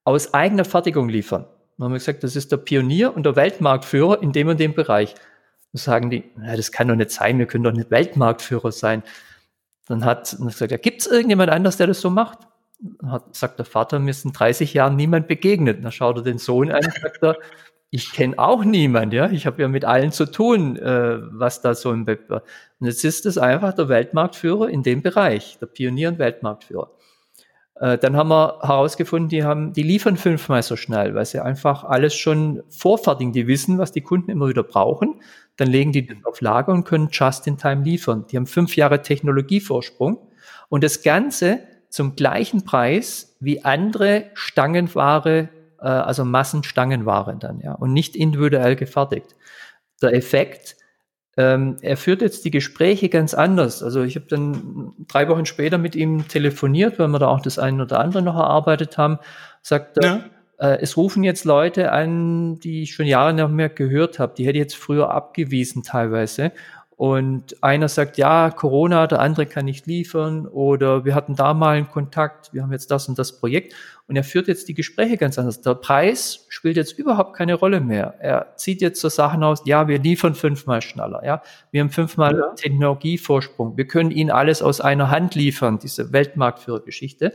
aus 0.04 0.34
eigener 0.34 0.66
Fertigung 0.66 1.10
liefern. 1.10 1.46
Dann 1.78 1.86
haben 1.86 1.94
wir 1.94 2.00
gesagt, 2.00 2.24
das 2.24 2.36
ist 2.36 2.52
der 2.52 2.58
Pionier 2.58 3.16
und 3.16 3.26
der 3.26 3.36
Weltmarktführer 3.36 4.22
in 4.22 4.32
dem 4.34 4.50
und 4.50 4.60
dem 4.60 4.74
Bereich. 4.74 5.16
Dann 5.72 5.80
sagen 5.80 6.10
die, 6.10 6.26
na, 6.36 6.56
das 6.56 6.72
kann 6.72 6.88
doch 6.88 6.96
nicht 6.96 7.12
sein, 7.12 7.40
wir 7.40 7.46
können 7.46 7.64
doch 7.64 7.72
nicht 7.72 7.92
Weltmarktführer 7.92 8.72
sein. 8.72 9.04
Dann 9.88 10.06
hat 10.06 10.34
dann 10.34 10.48
gesagt, 10.48 10.72
ja, 10.72 10.78
gibt 10.78 11.02
es 11.02 11.08
irgendjemand 11.08 11.50
anders, 11.50 11.78
der 11.78 11.88
das 11.88 12.02
so 12.02 12.10
macht? 12.10 12.40
Dann 12.80 13.12
hat, 13.12 13.36
sagt 13.36 13.58
der 13.60 13.66
Vater, 13.66 14.00
mir 14.00 14.12
ist 14.12 14.26
in 14.26 14.34
30 14.34 14.74
Jahren 14.74 14.96
niemand 14.96 15.28
begegnet. 15.28 15.84
Dann 15.84 15.92
schaut 15.92 16.18
er 16.18 16.24
den 16.24 16.40
Sohn 16.40 16.72
an 16.72 16.84
und 16.84 16.94
sagt 16.94 17.24
er, 17.24 17.38
ich 17.94 18.14
kenne 18.14 18.40
auch 18.40 18.64
niemand, 18.64 19.14
ja. 19.14 19.30
Ich 19.30 19.46
habe 19.46 19.62
ja 19.62 19.68
mit 19.68 19.84
allen 19.84 20.14
zu 20.14 20.26
tun, 20.26 20.78
äh, 20.78 21.18
was 21.34 21.62
da 21.62 21.76
so 21.76 21.92
im 21.92 22.08
Web 22.08 22.30
war. 22.30 22.44
Und 22.80 22.88
jetzt 22.88 23.04
ist 23.04 23.26
es 23.26 23.38
einfach 23.38 23.74
der 23.74 23.90
Weltmarktführer 23.90 24.70
in 24.70 24.82
dem 24.82 25.02
Bereich, 25.02 25.58
der 25.60 25.66
Pionier 25.66 26.08
und 26.08 26.18
Weltmarktführer. 26.18 26.90
Äh, 27.76 27.98
dann 27.98 28.16
haben 28.16 28.30
wir 28.30 28.60
herausgefunden, 28.62 29.28
die 29.28 29.44
haben, 29.44 29.74
die 29.74 29.84
liefern 29.84 30.16
fünfmal 30.16 30.64
so 30.64 30.78
schnell, 30.78 31.16
weil 31.16 31.26
sie 31.26 31.44
einfach 31.44 31.84
alles 31.84 32.16
schon 32.16 32.64
vorfertigen. 32.70 33.34
Die 33.34 33.48
wissen, 33.48 33.78
was 33.78 33.92
die 33.92 34.02
Kunden 34.02 34.32
immer 34.32 34.48
wieder 34.48 34.64
brauchen. 34.64 35.20
Dann 35.58 35.68
legen 35.68 35.92
die 35.92 36.08
das 36.08 36.18
auf 36.24 36.40
Lager 36.40 36.72
und 36.72 36.86
können 36.86 37.10
just 37.12 37.46
in 37.46 37.58
time 37.58 37.84
liefern. 37.84 38.26
Die 38.32 38.38
haben 38.38 38.48
fünf 38.48 38.78
Jahre 38.78 39.02
Technologievorsprung. 39.02 40.18
Und 40.70 40.86
das 40.86 41.04
Ganze 41.04 41.60
zum 41.90 42.16
gleichen 42.16 42.64
Preis 42.64 43.36
wie 43.42 43.66
andere 43.66 44.32
Stangenware 44.34 45.50
äh, 45.82 45.88
also 45.88 46.24
Massenstangenware 46.26 47.36
dann, 47.40 47.60
ja, 47.60 47.74
und 47.74 47.94
nicht 47.94 48.16
individuell 48.16 48.76
gefertigt. 48.76 49.36
Der 50.02 50.14
Effekt, 50.14 50.78
ähm, 51.38 51.78
er 51.82 51.98
führt 51.98 52.22
jetzt 52.22 52.46
die 52.46 52.52
Gespräche 52.52 53.10
ganz 53.10 53.34
anders. 53.34 53.84
Also 53.84 54.04
ich 54.04 54.16
habe 54.16 54.26
dann 54.28 54.94
drei 55.08 55.28
Wochen 55.28 55.46
später 55.46 55.78
mit 55.78 55.96
ihm 55.96 56.28
telefoniert, 56.28 57.00
weil 57.00 57.08
wir 57.08 57.20
da 57.20 57.28
auch 57.28 57.42
das 57.42 57.60
eine 57.60 57.84
oder 57.84 58.00
andere 58.00 58.22
noch 58.22 58.36
erarbeitet 58.36 58.98
haben. 58.98 59.20
Sagt 59.62 59.98
er, 59.98 60.04
ja. 60.04 60.24
äh, 60.58 60.80
es 60.82 60.98
rufen 60.98 61.24
jetzt 61.24 61.46
Leute 61.46 61.92
an, 61.92 62.60
die 62.60 62.84
ich 62.84 62.94
schon 62.94 63.06
Jahre 63.06 63.34
nicht 63.34 63.50
mehr 63.50 63.70
gehört 63.70 64.20
habe. 64.20 64.34
Die 64.38 64.46
hätte 64.46 64.58
ich 64.58 64.64
jetzt 64.64 64.76
früher 64.76 65.12
abgewiesen 65.12 65.84
teilweise. 65.84 66.52
Und 67.02 67.64
einer 67.64 67.88
sagt, 67.88 68.20
ja, 68.20 68.52
Corona, 68.52 69.08
der 69.08 69.22
andere 69.22 69.48
kann 69.48 69.66
nicht 69.66 69.88
liefern 69.88 70.46
oder 70.46 71.04
wir 71.04 71.16
hatten 71.16 71.36
da 71.36 71.56
mal 71.56 71.78
einen 71.78 71.90
Kontakt, 71.90 72.54
wir 72.54 72.62
haben 72.62 72.72
jetzt 72.72 72.92
das 72.92 73.10
und 73.10 73.18
das 73.18 73.40
Projekt. 73.40 73.74
Und 74.08 74.18
er 74.18 74.24
führt 74.24 74.48
jetzt 74.48 74.68
die 74.68 74.76
Gespräche 74.76 75.18
ganz 75.18 75.40
anders. 75.40 75.62
Der 75.62 75.74
Preis 75.74 76.46
spielt 76.50 76.78
jetzt 76.78 77.00
überhaupt 77.00 77.36
keine 77.36 77.56
Rolle 77.56 77.82
mehr. 77.82 78.14
Er 78.20 78.56
zieht 78.56 78.84
jetzt 78.84 79.02
so 79.02 79.10
Sachen 79.10 79.44
aus, 79.44 79.64
ja, 79.66 79.88
wir 79.88 79.98
liefern 79.98 80.36
fünfmal 80.36 80.84
schneller, 80.84 81.26
ja, 81.26 81.42
wir 81.72 81.82
haben 81.82 81.90
fünfmal 81.90 82.38
ja. 82.38 82.54
Technologievorsprung, 82.54 83.78
wir 83.78 83.88
können 83.88 84.12
Ihnen 84.12 84.30
alles 84.30 84.62
aus 84.62 84.80
einer 84.80 85.10
Hand 85.10 85.34
liefern, 85.34 85.80
diese 85.80 86.14
Weltmarktführergeschichte. 86.14 87.34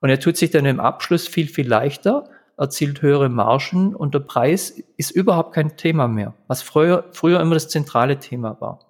Und 0.00 0.08
er 0.08 0.20
tut 0.20 0.38
sich 0.38 0.52
dann 0.52 0.64
im 0.64 0.80
Abschluss 0.80 1.28
viel, 1.28 1.48
viel 1.48 1.68
leichter 1.68 2.30
erzielt 2.56 3.02
höhere 3.02 3.28
Margen 3.28 3.94
und 3.94 4.14
der 4.14 4.20
Preis 4.20 4.82
ist 4.96 5.10
überhaupt 5.10 5.54
kein 5.54 5.76
Thema 5.76 6.08
mehr, 6.08 6.32
was 6.46 6.62
früher, 6.62 7.04
früher 7.12 7.40
immer 7.40 7.52
das 7.52 7.68
zentrale 7.68 8.18
Thema 8.18 8.58
war. 8.62 8.85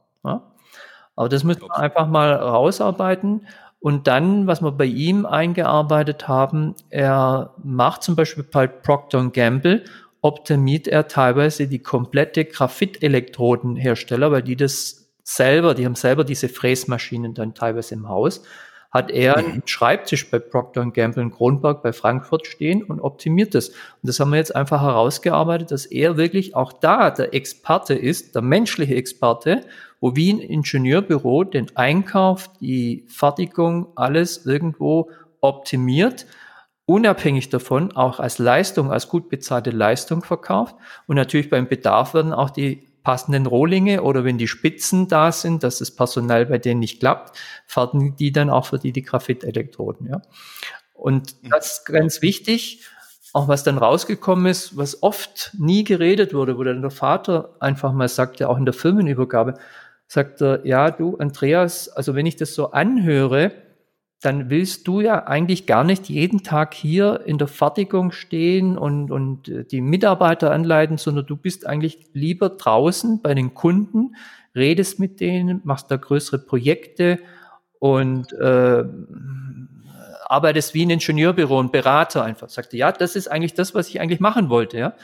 Aber 1.16 1.28
das 1.28 1.44
müssen 1.44 1.62
wir 1.62 1.76
einfach 1.76 2.06
mal 2.06 2.32
rausarbeiten. 2.32 3.46
Und 3.80 4.06
dann, 4.06 4.46
was 4.46 4.62
wir 4.62 4.72
bei 4.72 4.84
ihm 4.84 5.26
eingearbeitet 5.26 6.28
haben, 6.28 6.74
er 6.90 7.54
macht 7.62 8.02
zum 8.02 8.16
Beispiel 8.16 8.44
bei 8.44 8.66
Procter 8.66 9.28
Gamble, 9.30 9.84
optimiert 10.20 10.88
er 10.88 11.08
teilweise 11.08 11.68
die 11.68 11.78
komplette 11.78 12.44
Graphitelektrodenhersteller, 12.44 14.30
weil 14.32 14.42
die 14.42 14.56
das 14.56 15.08
selber, 15.22 15.74
die 15.74 15.84
haben 15.84 15.94
selber 15.94 16.24
diese 16.24 16.48
Fräsmaschinen 16.48 17.34
dann 17.34 17.54
teilweise 17.54 17.94
im 17.94 18.08
Haus 18.08 18.42
hat 18.96 19.10
er 19.10 19.36
einen 19.36 19.62
Schreibtisch 19.66 20.30
bei 20.30 20.38
Procter 20.38 20.84
Gamble 20.90 21.22
in 21.22 21.30
Kronberg 21.30 21.82
bei 21.82 21.92
Frankfurt 21.92 22.46
stehen 22.46 22.82
und 22.82 23.00
optimiert 23.00 23.54
das. 23.54 23.68
Und 23.68 23.76
das 24.02 24.18
haben 24.18 24.30
wir 24.30 24.38
jetzt 24.38 24.54
einfach 24.54 24.80
herausgearbeitet, 24.80 25.70
dass 25.70 25.86
er 25.86 26.16
wirklich 26.16 26.56
auch 26.56 26.72
da 26.72 27.10
der 27.10 27.34
Experte 27.34 27.94
ist, 27.94 28.34
der 28.34 28.42
menschliche 28.42 28.94
Experte, 28.94 29.62
wo 30.00 30.16
wie 30.16 30.32
ein 30.32 30.40
Ingenieurbüro 30.40 31.44
den 31.44 31.74
Einkauf, 31.76 32.50
die 32.60 33.04
Fertigung, 33.08 33.88
alles 33.94 34.46
irgendwo 34.46 35.10
optimiert, 35.40 36.26
unabhängig 36.86 37.48
davon 37.48 37.92
auch 37.92 38.20
als 38.20 38.38
Leistung, 38.38 38.90
als 38.90 39.08
gut 39.08 39.28
bezahlte 39.28 39.70
Leistung 39.70 40.22
verkauft. 40.22 40.76
Und 41.06 41.16
natürlich 41.16 41.50
beim 41.50 41.68
Bedarf 41.68 42.14
werden 42.14 42.32
auch 42.32 42.50
die 42.50 42.86
passenden 43.06 43.46
Rohlinge 43.46 44.02
oder 44.02 44.24
wenn 44.24 44.36
die 44.36 44.48
Spitzen 44.48 45.06
da 45.06 45.30
sind, 45.30 45.62
dass 45.62 45.78
das 45.78 45.92
Personal 45.92 46.46
bei 46.46 46.58
denen 46.58 46.80
nicht 46.80 46.98
klappt, 46.98 47.38
fertigen 47.64 48.16
die 48.16 48.32
dann 48.32 48.50
auch 48.50 48.66
für 48.66 48.80
die 48.80 48.90
die 48.90 49.02
Graphitelektroden. 49.02 50.08
Ja. 50.08 50.22
Und 50.92 51.40
mhm. 51.40 51.50
das 51.50 51.78
ist 51.78 51.86
ganz 51.86 52.20
wichtig. 52.20 52.84
auch 53.32 53.46
was 53.46 53.62
dann 53.62 53.78
rausgekommen 53.78 54.46
ist, 54.46 54.76
was 54.76 55.04
oft 55.04 55.52
nie 55.56 55.84
geredet 55.84 56.34
wurde, 56.34 56.58
wo 56.58 56.64
dann 56.64 56.82
der 56.82 56.90
Vater 56.90 57.54
einfach 57.60 57.92
mal 57.92 58.08
sagte, 58.08 58.48
auch 58.48 58.58
in 58.58 58.64
der 58.64 58.74
Firmenübergabe, 58.74 59.54
sagt 60.08 60.40
er, 60.40 60.66
ja, 60.66 60.90
du, 60.90 61.16
Andreas, 61.18 61.88
also 61.88 62.16
wenn 62.16 62.26
ich 62.26 62.34
das 62.34 62.54
so 62.54 62.72
anhöre, 62.72 63.52
dann 64.20 64.48
willst 64.48 64.88
du 64.88 65.00
ja 65.00 65.26
eigentlich 65.26 65.66
gar 65.66 65.84
nicht 65.84 66.08
jeden 66.08 66.42
Tag 66.42 66.74
hier 66.74 67.22
in 67.26 67.38
der 67.38 67.48
Fertigung 67.48 68.12
stehen 68.12 68.78
und, 68.78 69.10
und 69.10 69.48
äh, 69.48 69.64
die 69.64 69.80
Mitarbeiter 69.80 70.52
anleiten, 70.52 70.96
sondern 70.96 71.26
du 71.26 71.36
bist 71.36 71.66
eigentlich 71.66 72.06
lieber 72.12 72.48
draußen 72.48 73.20
bei 73.20 73.34
den 73.34 73.54
Kunden, 73.54 74.16
redest 74.54 74.98
mit 74.98 75.20
denen, 75.20 75.60
machst 75.64 75.90
da 75.90 75.96
größere 75.96 76.38
Projekte 76.38 77.18
und 77.78 78.32
äh, 78.32 78.84
arbeitest 80.28 80.74
wie 80.74 80.84
ein 80.84 80.90
Ingenieurbüro, 80.90 81.60
ein 81.60 81.70
Berater 81.70 82.24
einfach. 82.24 82.48
Sagte, 82.48 82.76
ja, 82.76 82.92
das 82.92 83.16
ist 83.16 83.28
eigentlich 83.28 83.54
das, 83.54 83.74
was 83.74 83.88
ich 83.88 84.00
eigentlich 84.00 84.20
machen 84.20 84.48
wollte. 84.48 84.78
Ja, 84.78 84.94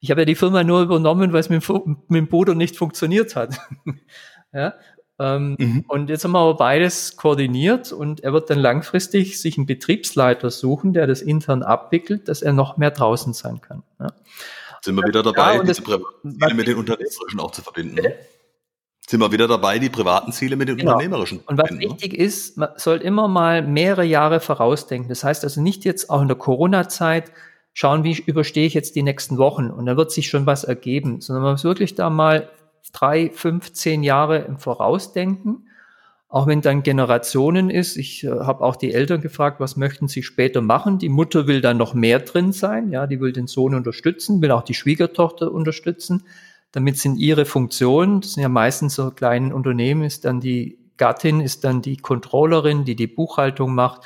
ich 0.00 0.10
habe 0.10 0.22
ja 0.22 0.24
die 0.24 0.34
Firma 0.34 0.64
nur 0.64 0.82
übernommen, 0.82 1.32
weil 1.32 1.40
es 1.40 1.48
mit, 1.48 1.66
mit 1.68 1.96
dem 2.10 2.28
Bruder 2.28 2.54
nicht 2.54 2.76
funktioniert 2.76 3.36
hat. 3.36 3.58
ja, 4.52 4.74
ähm, 5.18 5.56
mhm. 5.58 5.84
Und 5.88 6.10
jetzt 6.10 6.24
haben 6.24 6.32
wir 6.32 6.40
aber 6.40 6.56
beides 6.56 7.16
koordiniert 7.16 7.92
und 7.92 8.22
er 8.22 8.32
wird 8.32 8.50
dann 8.50 8.58
langfristig 8.58 9.40
sich 9.40 9.56
einen 9.56 9.66
Betriebsleiter 9.66 10.50
suchen, 10.50 10.92
der 10.92 11.06
das 11.06 11.22
intern 11.22 11.62
abwickelt, 11.62 12.28
dass 12.28 12.42
er 12.42 12.52
noch 12.52 12.76
mehr 12.76 12.90
draußen 12.90 13.32
sein 13.32 13.60
kann. 13.60 13.82
Ja. 13.98 14.12
Sind 14.82 14.94
wir 14.94 15.06
wieder 15.06 15.22
dabei, 15.22 15.56
ja, 15.56 15.62
diese 15.62 15.82
Ziele 15.82 16.54
mit 16.54 16.68
den 16.68 16.76
unternehmerischen 16.76 17.40
auch 17.40 17.50
zu 17.50 17.62
verbinden. 17.62 17.96
Ne? 17.96 18.14
Sind 19.08 19.20
wir 19.20 19.32
wieder 19.32 19.48
dabei, 19.48 19.78
die 19.78 19.88
privaten 19.88 20.32
Ziele 20.32 20.56
mit 20.56 20.68
den 20.68 20.76
genau. 20.76 20.92
unternehmerischen. 20.92 21.40
Und 21.46 21.58
was 21.58 21.70
ne? 21.70 21.80
wichtig 21.80 22.12
ist, 22.12 22.58
man 22.58 22.70
soll 22.76 22.98
immer 22.98 23.26
mal 23.26 23.62
mehrere 23.62 24.04
Jahre 24.04 24.38
vorausdenken. 24.40 25.08
Das 25.08 25.24
heißt 25.24 25.44
also 25.44 25.62
nicht 25.62 25.84
jetzt 25.84 26.10
auch 26.10 26.20
in 26.20 26.28
der 26.28 26.36
Corona-Zeit 26.36 27.32
schauen, 27.72 28.04
wie 28.04 28.20
überstehe 28.26 28.66
ich 28.66 28.74
jetzt 28.74 28.96
die 28.96 29.02
nächsten 29.02 29.38
Wochen 29.38 29.70
und 29.70 29.86
dann 29.86 29.96
wird 29.96 30.10
sich 30.10 30.28
schon 30.28 30.44
was 30.44 30.64
ergeben, 30.64 31.20
sondern 31.20 31.42
man 31.42 31.52
muss 31.52 31.64
wirklich 31.64 31.94
da 31.94 32.10
mal 32.10 32.50
drei, 32.92 33.30
fünf, 33.30 33.72
zehn 33.72 34.02
Jahre 34.02 34.38
im 34.38 34.58
Vorausdenken. 34.58 35.68
Auch 36.28 36.46
wenn 36.46 36.60
dann 36.60 36.82
Generationen 36.82 37.70
ist. 37.70 37.96
Ich 37.96 38.24
äh, 38.24 38.30
habe 38.30 38.64
auch 38.64 38.76
die 38.76 38.92
Eltern 38.92 39.20
gefragt, 39.20 39.60
was 39.60 39.76
möchten 39.76 40.08
sie 40.08 40.22
später 40.22 40.60
machen. 40.60 40.98
Die 40.98 41.08
Mutter 41.08 41.46
will 41.46 41.60
dann 41.60 41.76
noch 41.76 41.94
mehr 41.94 42.18
drin 42.18 42.52
sein. 42.52 42.90
Ja, 42.90 43.06
die 43.06 43.20
will 43.20 43.32
den 43.32 43.46
Sohn 43.46 43.74
unterstützen, 43.74 44.42
will 44.42 44.50
auch 44.50 44.64
die 44.64 44.74
Schwiegertochter 44.74 45.52
unterstützen. 45.52 46.24
Damit 46.72 46.98
sind 46.98 47.16
ihre 47.16 47.44
Funktionen, 47.44 48.20
das 48.20 48.32
sind 48.32 48.42
ja 48.42 48.48
meistens 48.48 48.96
so 48.96 49.10
kleine 49.10 49.54
Unternehmen, 49.54 50.02
ist 50.02 50.24
dann 50.24 50.40
die 50.40 50.78
Gattin, 50.96 51.40
ist 51.40 51.64
dann 51.64 51.80
die 51.80 51.96
Controllerin, 51.96 52.84
die 52.84 52.96
die 52.96 53.06
Buchhaltung 53.06 53.74
macht 53.74 54.02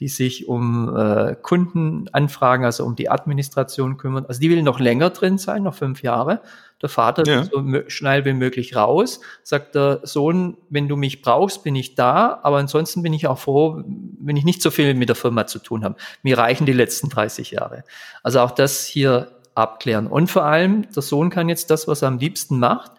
die 0.00 0.08
sich 0.08 0.48
um 0.48 0.94
äh, 0.96 1.36
Kundenanfragen, 1.40 2.64
also 2.64 2.84
um 2.84 2.96
die 2.96 3.10
Administration 3.10 3.96
kümmern. 3.96 4.26
Also 4.26 4.40
die 4.40 4.50
will 4.50 4.62
noch 4.62 4.80
länger 4.80 5.10
drin 5.10 5.38
sein, 5.38 5.62
noch 5.62 5.74
fünf 5.74 6.02
Jahre. 6.02 6.40
Der 6.80 6.88
Vater 6.88 7.24
ja. 7.26 7.44
so 7.44 7.62
schnell 7.86 8.24
wie 8.24 8.32
möglich 8.32 8.74
raus, 8.74 9.20
sagt 9.44 9.76
der 9.76 10.00
Sohn, 10.02 10.56
wenn 10.68 10.88
du 10.88 10.96
mich 10.96 11.22
brauchst, 11.22 11.62
bin 11.62 11.76
ich 11.76 11.94
da, 11.94 12.40
aber 12.42 12.56
ansonsten 12.56 13.02
bin 13.02 13.12
ich 13.12 13.28
auch 13.28 13.38
froh, 13.38 13.84
wenn 13.86 14.36
ich 14.36 14.44
nicht 14.44 14.62
so 14.62 14.72
viel 14.72 14.94
mit 14.94 15.08
der 15.08 15.16
Firma 15.16 15.46
zu 15.46 15.60
tun 15.60 15.84
habe. 15.84 15.94
Mir 16.24 16.36
reichen 16.38 16.66
die 16.66 16.72
letzten 16.72 17.08
30 17.08 17.52
Jahre. 17.52 17.84
Also 18.24 18.40
auch 18.40 18.50
das 18.50 18.84
hier 18.84 19.30
abklären. 19.54 20.08
Und 20.08 20.28
vor 20.28 20.44
allem, 20.44 20.90
der 20.90 21.02
Sohn 21.02 21.30
kann 21.30 21.48
jetzt 21.48 21.70
das, 21.70 21.86
was 21.86 22.02
er 22.02 22.08
am 22.08 22.18
liebsten 22.18 22.58
macht, 22.58 22.90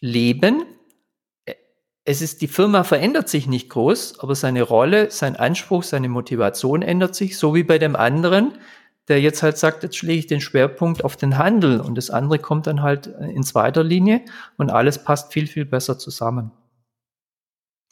leben, 0.00 0.64
es 2.04 2.22
ist, 2.22 2.40
die 2.40 2.48
Firma 2.48 2.82
verändert 2.82 3.28
sich 3.28 3.46
nicht 3.46 3.68
groß, 3.68 4.20
aber 4.20 4.34
seine 4.34 4.62
Rolle, 4.62 5.10
sein 5.10 5.36
Anspruch, 5.36 5.82
seine 5.82 6.08
Motivation 6.08 6.82
ändert 6.82 7.14
sich, 7.14 7.36
so 7.36 7.54
wie 7.54 7.62
bei 7.62 7.78
dem 7.78 7.94
anderen, 7.94 8.54
der 9.08 9.20
jetzt 9.20 9.42
halt 9.42 9.58
sagt, 9.58 9.82
jetzt 9.82 9.96
schläge 9.96 10.20
ich 10.20 10.26
den 10.26 10.40
Schwerpunkt 10.40 11.04
auf 11.04 11.16
den 11.16 11.36
Handel 11.36 11.80
und 11.80 11.96
das 11.96 12.10
andere 12.10 12.38
kommt 12.38 12.66
dann 12.66 12.82
halt 12.82 13.06
in 13.06 13.42
zweiter 13.42 13.82
Linie 13.82 14.22
und 14.56 14.70
alles 14.70 15.02
passt 15.02 15.32
viel, 15.32 15.46
viel 15.46 15.64
besser 15.64 15.98
zusammen. 15.98 16.52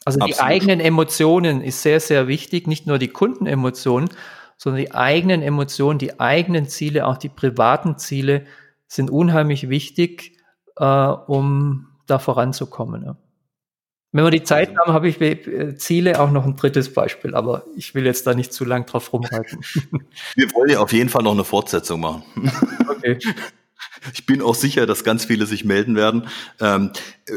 Also 0.05 0.19
Absolut. 0.19 0.37
die 0.37 0.41
eigenen 0.41 0.79
Emotionen 0.79 1.61
ist 1.61 1.81
sehr, 1.81 1.99
sehr 1.99 2.27
wichtig, 2.27 2.67
nicht 2.67 2.87
nur 2.87 2.99
die 2.99 3.09
Kundenemotionen, 3.09 4.09
sondern 4.57 4.81
die 4.81 4.93
eigenen 4.93 5.41
Emotionen, 5.41 5.99
die 5.99 6.19
eigenen 6.19 6.67
Ziele, 6.67 7.05
auch 7.05 7.17
die 7.17 7.29
privaten 7.29 7.97
Ziele 7.97 8.45
sind 8.87 9.11
unheimlich 9.11 9.69
wichtig, 9.69 10.37
äh, 10.77 10.85
um 10.85 11.87
da 12.07 12.17
voranzukommen. 12.17 13.03
Ja. 13.03 13.17
Wenn 14.11 14.23
wir 14.23 14.31
die 14.31 14.43
Zeit 14.43 14.69
also 14.69 14.81
haben, 14.81 14.93
habe 14.93 15.07
ich 15.07 15.21
äh, 15.21 15.75
Ziele 15.75 16.19
auch 16.19 16.31
noch 16.31 16.45
ein 16.45 16.55
drittes 16.55 16.93
Beispiel, 16.93 17.35
aber 17.35 17.65
ich 17.75 17.93
will 17.93 18.05
jetzt 18.05 18.25
da 18.25 18.33
nicht 18.33 18.51
zu 18.51 18.65
lang 18.65 18.85
drauf 18.87 19.13
rumhalten. 19.13 19.59
Wir 20.35 20.51
wollen 20.53 20.71
ja 20.71 20.79
auf 20.79 20.93
jeden 20.93 21.09
Fall 21.09 21.21
noch 21.21 21.33
eine 21.33 21.43
Fortsetzung 21.43 21.99
machen. 21.99 22.23
Okay. 22.89 23.19
Ich 24.13 24.25
bin 24.25 24.41
auch 24.41 24.55
sicher, 24.55 24.85
dass 24.85 25.03
ganz 25.03 25.25
viele 25.25 25.45
sich 25.45 25.65
melden 25.65 25.95
werden. 25.95 26.27
Ähm, 26.61 26.91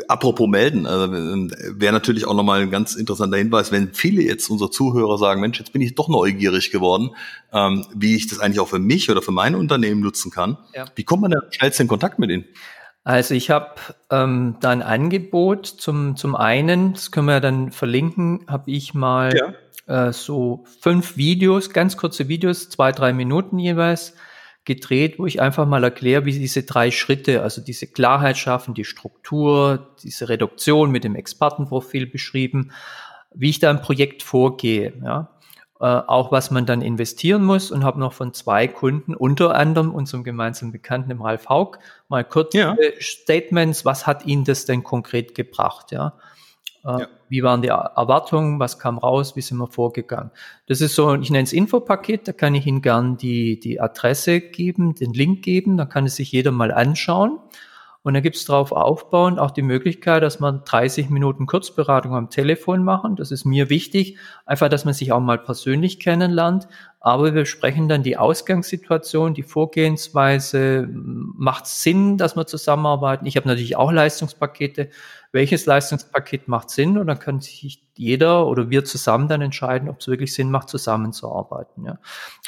apropos 0.06 0.48
melden, 0.48 0.86
also, 0.86 1.12
wäre 1.12 1.92
natürlich 1.92 2.24
auch 2.24 2.34
nochmal 2.34 2.62
ein 2.62 2.70
ganz 2.70 2.94
interessanter 2.94 3.36
Hinweis, 3.36 3.72
wenn 3.72 3.94
viele 3.94 4.22
jetzt 4.22 4.48
unsere 4.48 4.70
Zuhörer 4.70 5.18
sagen, 5.18 5.40
Mensch, 5.40 5.58
jetzt 5.58 5.72
bin 5.72 5.82
ich 5.82 5.94
doch 5.94 6.08
neugierig 6.08 6.70
geworden, 6.70 7.10
ähm, 7.52 7.84
wie 7.94 8.14
ich 8.14 8.28
das 8.28 8.38
eigentlich 8.38 8.60
auch 8.60 8.68
für 8.68 8.78
mich 8.78 9.10
oder 9.10 9.22
für 9.22 9.32
mein 9.32 9.54
Unternehmen 9.54 10.00
nutzen 10.02 10.30
kann. 10.30 10.56
Ja. 10.74 10.84
Wie 10.94 11.04
kommt 11.04 11.22
man 11.22 11.32
da 11.32 11.40
schnellst 11.50 11.80
in 11.80 11.88
Kontakt 11.88 12.18
mit 12.18 12.30
Ihnen? 12.30 12.44
Also 13.04 13.34
ich 13.34 13.50
habe 13.50 13.74
ähm, 14.10 14.56
da 14.60 14.70
ein 14.70 14.82
Angebot 14.82 15.66
zum, 15.66 16.16
zum 16.16 16.36
einen, 16.36 16.92
das 16.92 17.10
können 17.10 17.26
wir 17.26 17.40
dann 17.40 17.72
verlinken, 17.72 18.44
habe 18.46 18.70
ich 18.70 18.94
mal 18.94 19.32
ja. 19.88 20.08
äh, 20.08 20.12
so 20.12 20.64
fünf 20.80 21.16
Videos, 21.16 21.70
ganz 21.70 21.96
kurze 21.96 22.28
Videos, 22.28 22.70
zwei, 22.70 22.92
drei 22.92 23.12
Minuten 23.12 23.58
jeweils, 23.58 24.14
gedreht, 24.64 25.18
wo 25.18 25.26
ich 25.26 25.40
einfach 25.40 25.66
mal 25.66 25.82
erkläre, 25.82 26.24
wie 26.24 26.38
diese 26.38 26.62
drei 26.62 26.92
Schritte, 26.92 27.42
also 27.42 27.60
diese 27.60 27.88
Klarheit 27.88 28.38
schaffen, 28.38 28.74
die 28.74 28.84
Struktur, 28.84 29.96
diese 30.04 30.28
Reduktion 30.28 30.92
mit 30.92 31.02
dem 31.02 31.16
Expertenprofil 31.16 32.06
beschrieben, 32.06 32.70
wie 33.34 33.50
ich 33.50 33.58
da 33.58 33.72
im 33.72 33.80
Projekt 33.80 34.22
vorgehe. 34.22 34.92
Ja 35.02 35.32
äh, 35.82 35.84
auch 35.84 36.30
was 36.30 36.52
man 36.52 36.64
dann 36.64 36.80
investieren 36.80 37.42
muss 37.44 37.72
und 37.72 37.82
habe 37.82 37.98
noch 37.98 38.12
von 38.12 38.32
zwei 38.32 38.68
Kunden, 38.68 39.16
unter 39.16 39.56
anderem 39.56 39.92
unserem 39.92 40.22
gemeinsamen 40.22 40.70
Bekannten, 40.70 41.08
dem 41.08 41.20
Ralf 41.20 41.48
Haug, 41.48 41.78
mal 42.08 42.22
kurze 42.22 42.58
ja. 42.58 42.76
Statements, 43.00 43.84
was 43.84 44.06
hat 44.06 44.24
Ihnen 44.24 44.44
das 44.44 44.64
denn 44.64 44.84
konkret 44.84 45.34
gebracht, 45.34 45.90
ja? 45.90 46.14
Äh, 46.84 47.00
ja. 47.00 47.08
Wie 47.28 47.42
waren 47.42 47.62
die 47.62 47.68
Erwartungen? 47.68 48.60
Was 48.60 48.78
kam 48.78 48.96
raus? 48.96 49.34
Wie 49.34 49.40
sind 49.40 49.58
wir 49.58 49.66
vorgegangen? 49.66 50.30
Das 50.66 50.80
ist 50.80 50.94
so, 50.94 51.14
ich 51.16 51.30
nenne 51.30 51.42
es 51.42 51.52
Infopaket, 51.52 52.28
da 52.28 52.32
kann 52.32 52.54
ich 52.54 52.64
Ihnen 52.64 52.80
gern 52.80 53.16
die, 53.16 53.58
die 53.58 53.80
Adresse 53.80 54.40
geben, 54.40 54.94
den 54.94 55.12
Link 55.12 55.42
geben, 55.42 55.76
da 55.76 55.84
kann 55.84 56.06
es 56.06 56.14
sich 56.14 56.30
jeder 56.30 56.52
mal 56.52 56.70
anschauen. 56.70 57.40
Und 58.04 58.14
dann 58.14 58.22
gibt 58.22 58.34
es 58.34 58.44
darauf 58.44 58.72
aufbauend 58.72 59.38
auch 59.38 59.52
die 59.52 59.62
Möglichkeit, 59.62 60.24
dass 60.24 60.40
man 60.40 60.64
30 60.64 61.08
Minuten 61.08 61.46
Kurzberatung 61.46 62.16
am 62.16 62.30
Telefon 62.30 62.82
machen. 62.82 63.14
Das 63.14 63.30
ist 63.30 63.44
mir 63.44 63.70
wichtig, 63.70 64.18
einfach, 64.44 64.68
dass 64.68 64.84
man 64.84 64.92
sich 64.92 65.12
auch 65.12 65.20
mal 65.20 65.38
persönlich 65.38 66.00
kennenlernt. 66.00 66.66
Aber 66.98 67.32
wir 67.32 67.46
sprechen 67.46 67.88
dann 67.88 68.02
die 68.02 68.16
Ausgangssituation, 68.16 69.34
die 69.34 69.44
Vorgehensweise. 69.44 70.88
Macht 70.90 71.66
Sinn, 71.66 72.18
dass 72.18 72.34
wir 72.34 72.46
zusammenarbeiten? 72.46 73.26
Ich 73.26 73.36
habe 73.36 73.46
natürlich 73.46 73.76
auch 73.76 73.92
Leistungspakete. 73.92 74.90
Welches 75.30 75.66
Leistungspaket 75.66 76.48
macht 76.48 76.70
Sinn? 76.70 76.98
Und 76.98 77.06
dann 77.06 77.20
kann 77.20 77.40
sich 77.40 77.84
jeder 77.96 78.48
oder 78.48 78.68
wir 78.68 78.84
zusammen 78.84 79.28
dann 79.28 79.42
entscheiden, 79.42 79.88
ob 79.88 80.00
es 80.00 80.08
wirklich 80.08 80.34
Sinn 80.34 80.50
macht, 80.50 80.68
zusammenzuarbeiten. 80.68 81.84
Ja. 81.84 81.98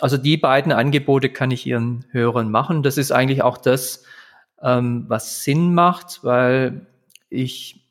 Also 0.00 0.16
die 0.16 0.36
beiden 0.36 0.72
Angebote 0.72 1.30
kann 1.30 1.52
ich 1.52 1.64
Ihren 1.64 2.04
Hörern 2.10 2.50
machen. 2.50 2.82
Das 2.82 2.98
ist 2.98 3.12
eigentlich 3.12 3.42
auch 3.42 3.58
das, 3.58 4.04
ähm, 4.62 5.04
was 5.08 5.44
Sinn 5.44 5.74
macht, 5.74 6.20
weil 6.22 6.86
ich 7.28 7.88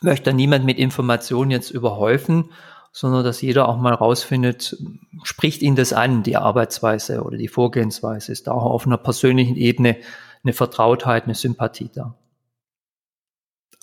möchte 0.00 0.32
niemand 0.32 0.64
mit 0.64 0.78
Informationen 0.78 1.50
jetzt 1.50 1.70
überhäufen, 1.70 2.50
sondern 2.92 3.24
dass 3.24 3.42
jeder 3.42 3.68
auch 3.68 3.78
mal 3.78 3.94
rausfindet, 3.94 4.76
spricht 5.22 5.62
ihn 5.62 5.76
das 5.76 5.92
an, 5.92 6.22
die 6.22 6.36
Arbeitsweise 6.36 7.22
oder 7.22 7.36
die 7.36 7.48
Vorgehensweise, 7.48 8.32
ist 8.32 8.46
da 8.46 8.52
auch 8.52 8.64
auf 8.64 8.86
einer 8.86 8.98
persönlichen 8.98 9.56
Ebene 9.56 9.96
eine 10.44 10.52
Vertrautheit, 10.52 11.24
eine 11.24 11.34
Sympathie 11.34 11.90
da 11.92 12.14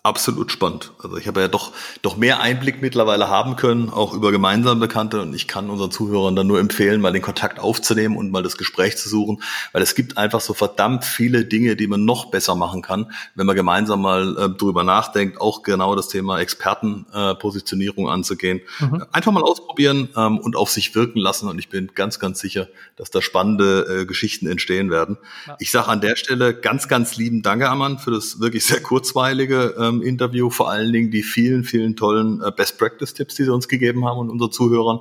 absolut 0.06 0.52
spannend. 0.52 0.92
Also 1.02 1.18
ich 1.18 1.28
habe 1.28 1.42
ja 1.42 1.48
doch, 1.48 1.72
doch 2.04 2.16
mehr 2.16 2.40
Einblick 2.40 2.80
mittlerweile 2.80 3.28
haben 3.28 3.56
können, 3.56 3.90
auch 3.90 4.14
über 4.14 4.32
gemeinsam 4.32 4.80
Bekannte. 4.80 5.22
Und 5.22 5.34
ich 5.34 5.48
kann 5.48 5.72
unseren 5.72 5.90
Zuhörern 5.90 6.36
dann 6.36 6.46
nur 6.46 6.60
empfehlen, 6.60 7.02
mal 7.02 7.12
den 7.12 7.24
Kontakt 7.24 7.60
aufzunehmen 7.60 8.16
und 8.16 8.32
mal 8.32 8.44
das 8.44 8.58
Gespräch 8.58 8.98
zu 8.98 9.10
suchen, 9.10 9.42
weil 9.74 9.82
es 9.82 9.96
gibt 9.96 10.18
einfach 10.18 10.42
so 10.42 10.54
verdammt 10.54 11.06
viele 11.06 11.46
Dinge, 11.46 11.76
die 11.76 11.88
man 11.88 12.06
noch 12.06 12.26
besser 12.26 12.54
machen 12.54 12.84
kann, 12.84 13.12
wenn 13.34 13.48
man 13.48 13.56
gemeinsam 13.56 14.02
mal 14.02 14.38
äh, 14.38 14.50
drüber 14.50 14.84
nachdenkt, 14.84 15.42
auch 15.42 15.64
genau 15.64 15.96
das 15.96 16.08
Thema 16.08 16.40
Expertenpositionierung 16.40 18.06
äh, 18.06 18.12
anzugehen. 18.12 18.62
Mhm. 18.80 19.06
Einfach 19.12 19.32
mal 19.32 19.44
ausprobieren 19.44 20.10
ähm, 20.16 20.38
und 20.38 20.56
auf 20.56 20.70
sich 20.70 20.94
wirken 20.94 21.18
lassen. 21.20 21.50
Und 21.50 21.58
ich 21.58 21.70
bin 21.70 21.92
ganz, 21.96 22.20
ganz 22.20 22.40
sicher, 22.40 22.68
dass 22.96 23.10
da 23.10 23.24
spannende 23.24 24.02
äh, 24.02 24.06
Geschichten 24.06 24.46
entstehen 24.46 24.92
werden. 24.92 25.18
Ja. 25.48 25.56
Ich 25.60 25.72
sage 25.72 25.88
an 25.88 26.00
der 26.00 26.16
Stelle 26.16 26.54
ganz, 26.54 26.88
ganz 26.88 27.18
lieben 27.18 27.42
Dank, 27.42 27.64
Ammann, 27.64 27.98
für 27.98 28.12
das 28.12 28.40
wirklich 28.40 28.68
sehr 28.68 28.82
kurzweilige 28.82 29.74
ähm, 29.80 29.95
ähm, 30.02 30.08
Interview, 30.08 30.50
vor 30.50 30.70
allen 30.70 30.92
Dingen 30.92 31.12
die 31.12 31.24
vielen, 31.24 31.64
vielen 31.64 31.96
tollen 31.96 32.42
äh, 32.42 32.52
Best 32.52 32.78
Practice 32.78 33.14
Tipps, 33.14 33.36
die 33.36 33.44
Sie 33.44 33.54
uns 33.54 33.68
gegeben 33.68 34.06
haben 34.06 34.20
und 34.20 34.30
unseren 34.30 34.52
Zuhörern. 34.52 35.00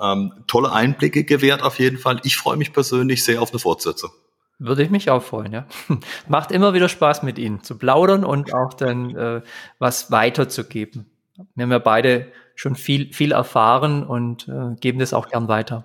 Ähm, 0.00 0.32
tolle 0.46 0.72
Einblicke 0.72 1.24
gewährt 1.24 1.62
auf 1.62 1.78
jeden 1.78 1.98
Fall. 1.98 2.20
Ich 2.24 2.36
freue 2.36 2.56
mich 2.56 2.72
persönlich 2.72 3.24
sehr 3.24 3.40
auf 3.40 3.50
eine 3.50 3.58
Fortsetzung. 3.58 4.10
Würde 4.58 4.82
ich 4.82 4.90
mich 4.90 5.10
auch 5.10 5.22
freuen, 5.22 5.52
ja. 5.52 5.66
Macht 6.28 6.52
immer 6.52 6.74
wieder 6.74 6.88
Spaß 6.88 7.22
mit 7.22 7.38
Ihnen 7.38 7.62
zu 7.62 7.76
plaudern 7.76 8.24
und 8.24 8.54
auch 8.54 8.74
dann 8.74 9.14
äh, 9.16 9.42
was 9.78 10.10
weiterzugeben. 10.10 11.06
Wir 11.54 11.64
haben 11.64 11.72
ja 11.72 11.78
beide 11.78 12.28
schon 12.54 12.76
viel, 12.76 13.12
viel 13.12 13.32
erfahren 13.32 14.04
und 14.04 14.48
äh, 14.48 14.76
geben 14.80 15.00
das 15.00 15.12
auch 15.12 15.28
gern 15.28 15.48
weiter. 15.48 15.84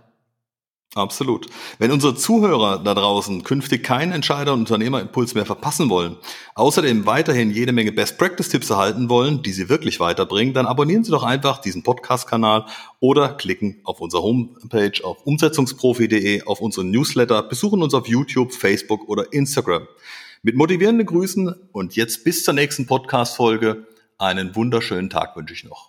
Absolut. 0.95 1.45
Wenn 1.77 1.91
unsere 1.91 2.15
Zuhörer 2.15 2.79
da 2.83 2.95
draußen 2.95 3.43
künftig 3.43 3.83
keinen 3.83 4.11
Entscheider- 4.11 4.53
und 4.53 4.61
Unternehmerimpuls 4.61 5.35
mehr 5.35 5.45
verpassen 5.45 5.87
wollen, 5.87 6.17
außerdem 6.55 7.05
weiterhin 7.05 7.51
jede 7.51 7.73
Menge 7.73 7.91
Best-Practice-Tipps 7.91 8.71
erhalten 8.71 9.07
wollen, 9.07 9.43
die 9.43 9.51
sie 9.51 9.69
wirklich 9.69 9.99
weiterbringen, 9.99 10.55
dann 10.55 10.65
abonnieren 10.65 11.03
Sie 11.03 11.11
doch 11.11 11.21
einfach 11.21 11.59
diesen 11.59 11.83
Podcast-Kanal 11.83 12.65
oder 12.99 13.35
klicken 13.35 13.81
auf 13.83 14.01
unsere 14.01 14.23
Homepage 14.23 15.03
auf 15.03 15.21
umsetzungsprofi.de, 15.27 16.41
auf 16.43 16.59
unseren 16.59 16.89
Newsletter, 16.89 17.43
besuchen 17.43 17.83
uns 17.83 17.93
auf 17.93 18.07
YouTube, 18.07 18.51
Facebook 18.51 19.07
oder 19.07 19.31
Instagram. 19.31 19.87
Mit 20.41 20.55
motivierenden 20.55 21.05
Grüßen 21.05 21.53
und 21.71 21.97
jetzt 21.97 22.23
bis 22.23 22.43
zur 22.43 22.55
nächsten 22.55 22.87
Podcast-Folge 22.87 23.85
einen 24.17 24.55
wunderschönen 24.55 25.11
Tag 25.11 25.35
wünsche 25.35 25.53
ich 25.53 25.65
noch. 25.65 25.88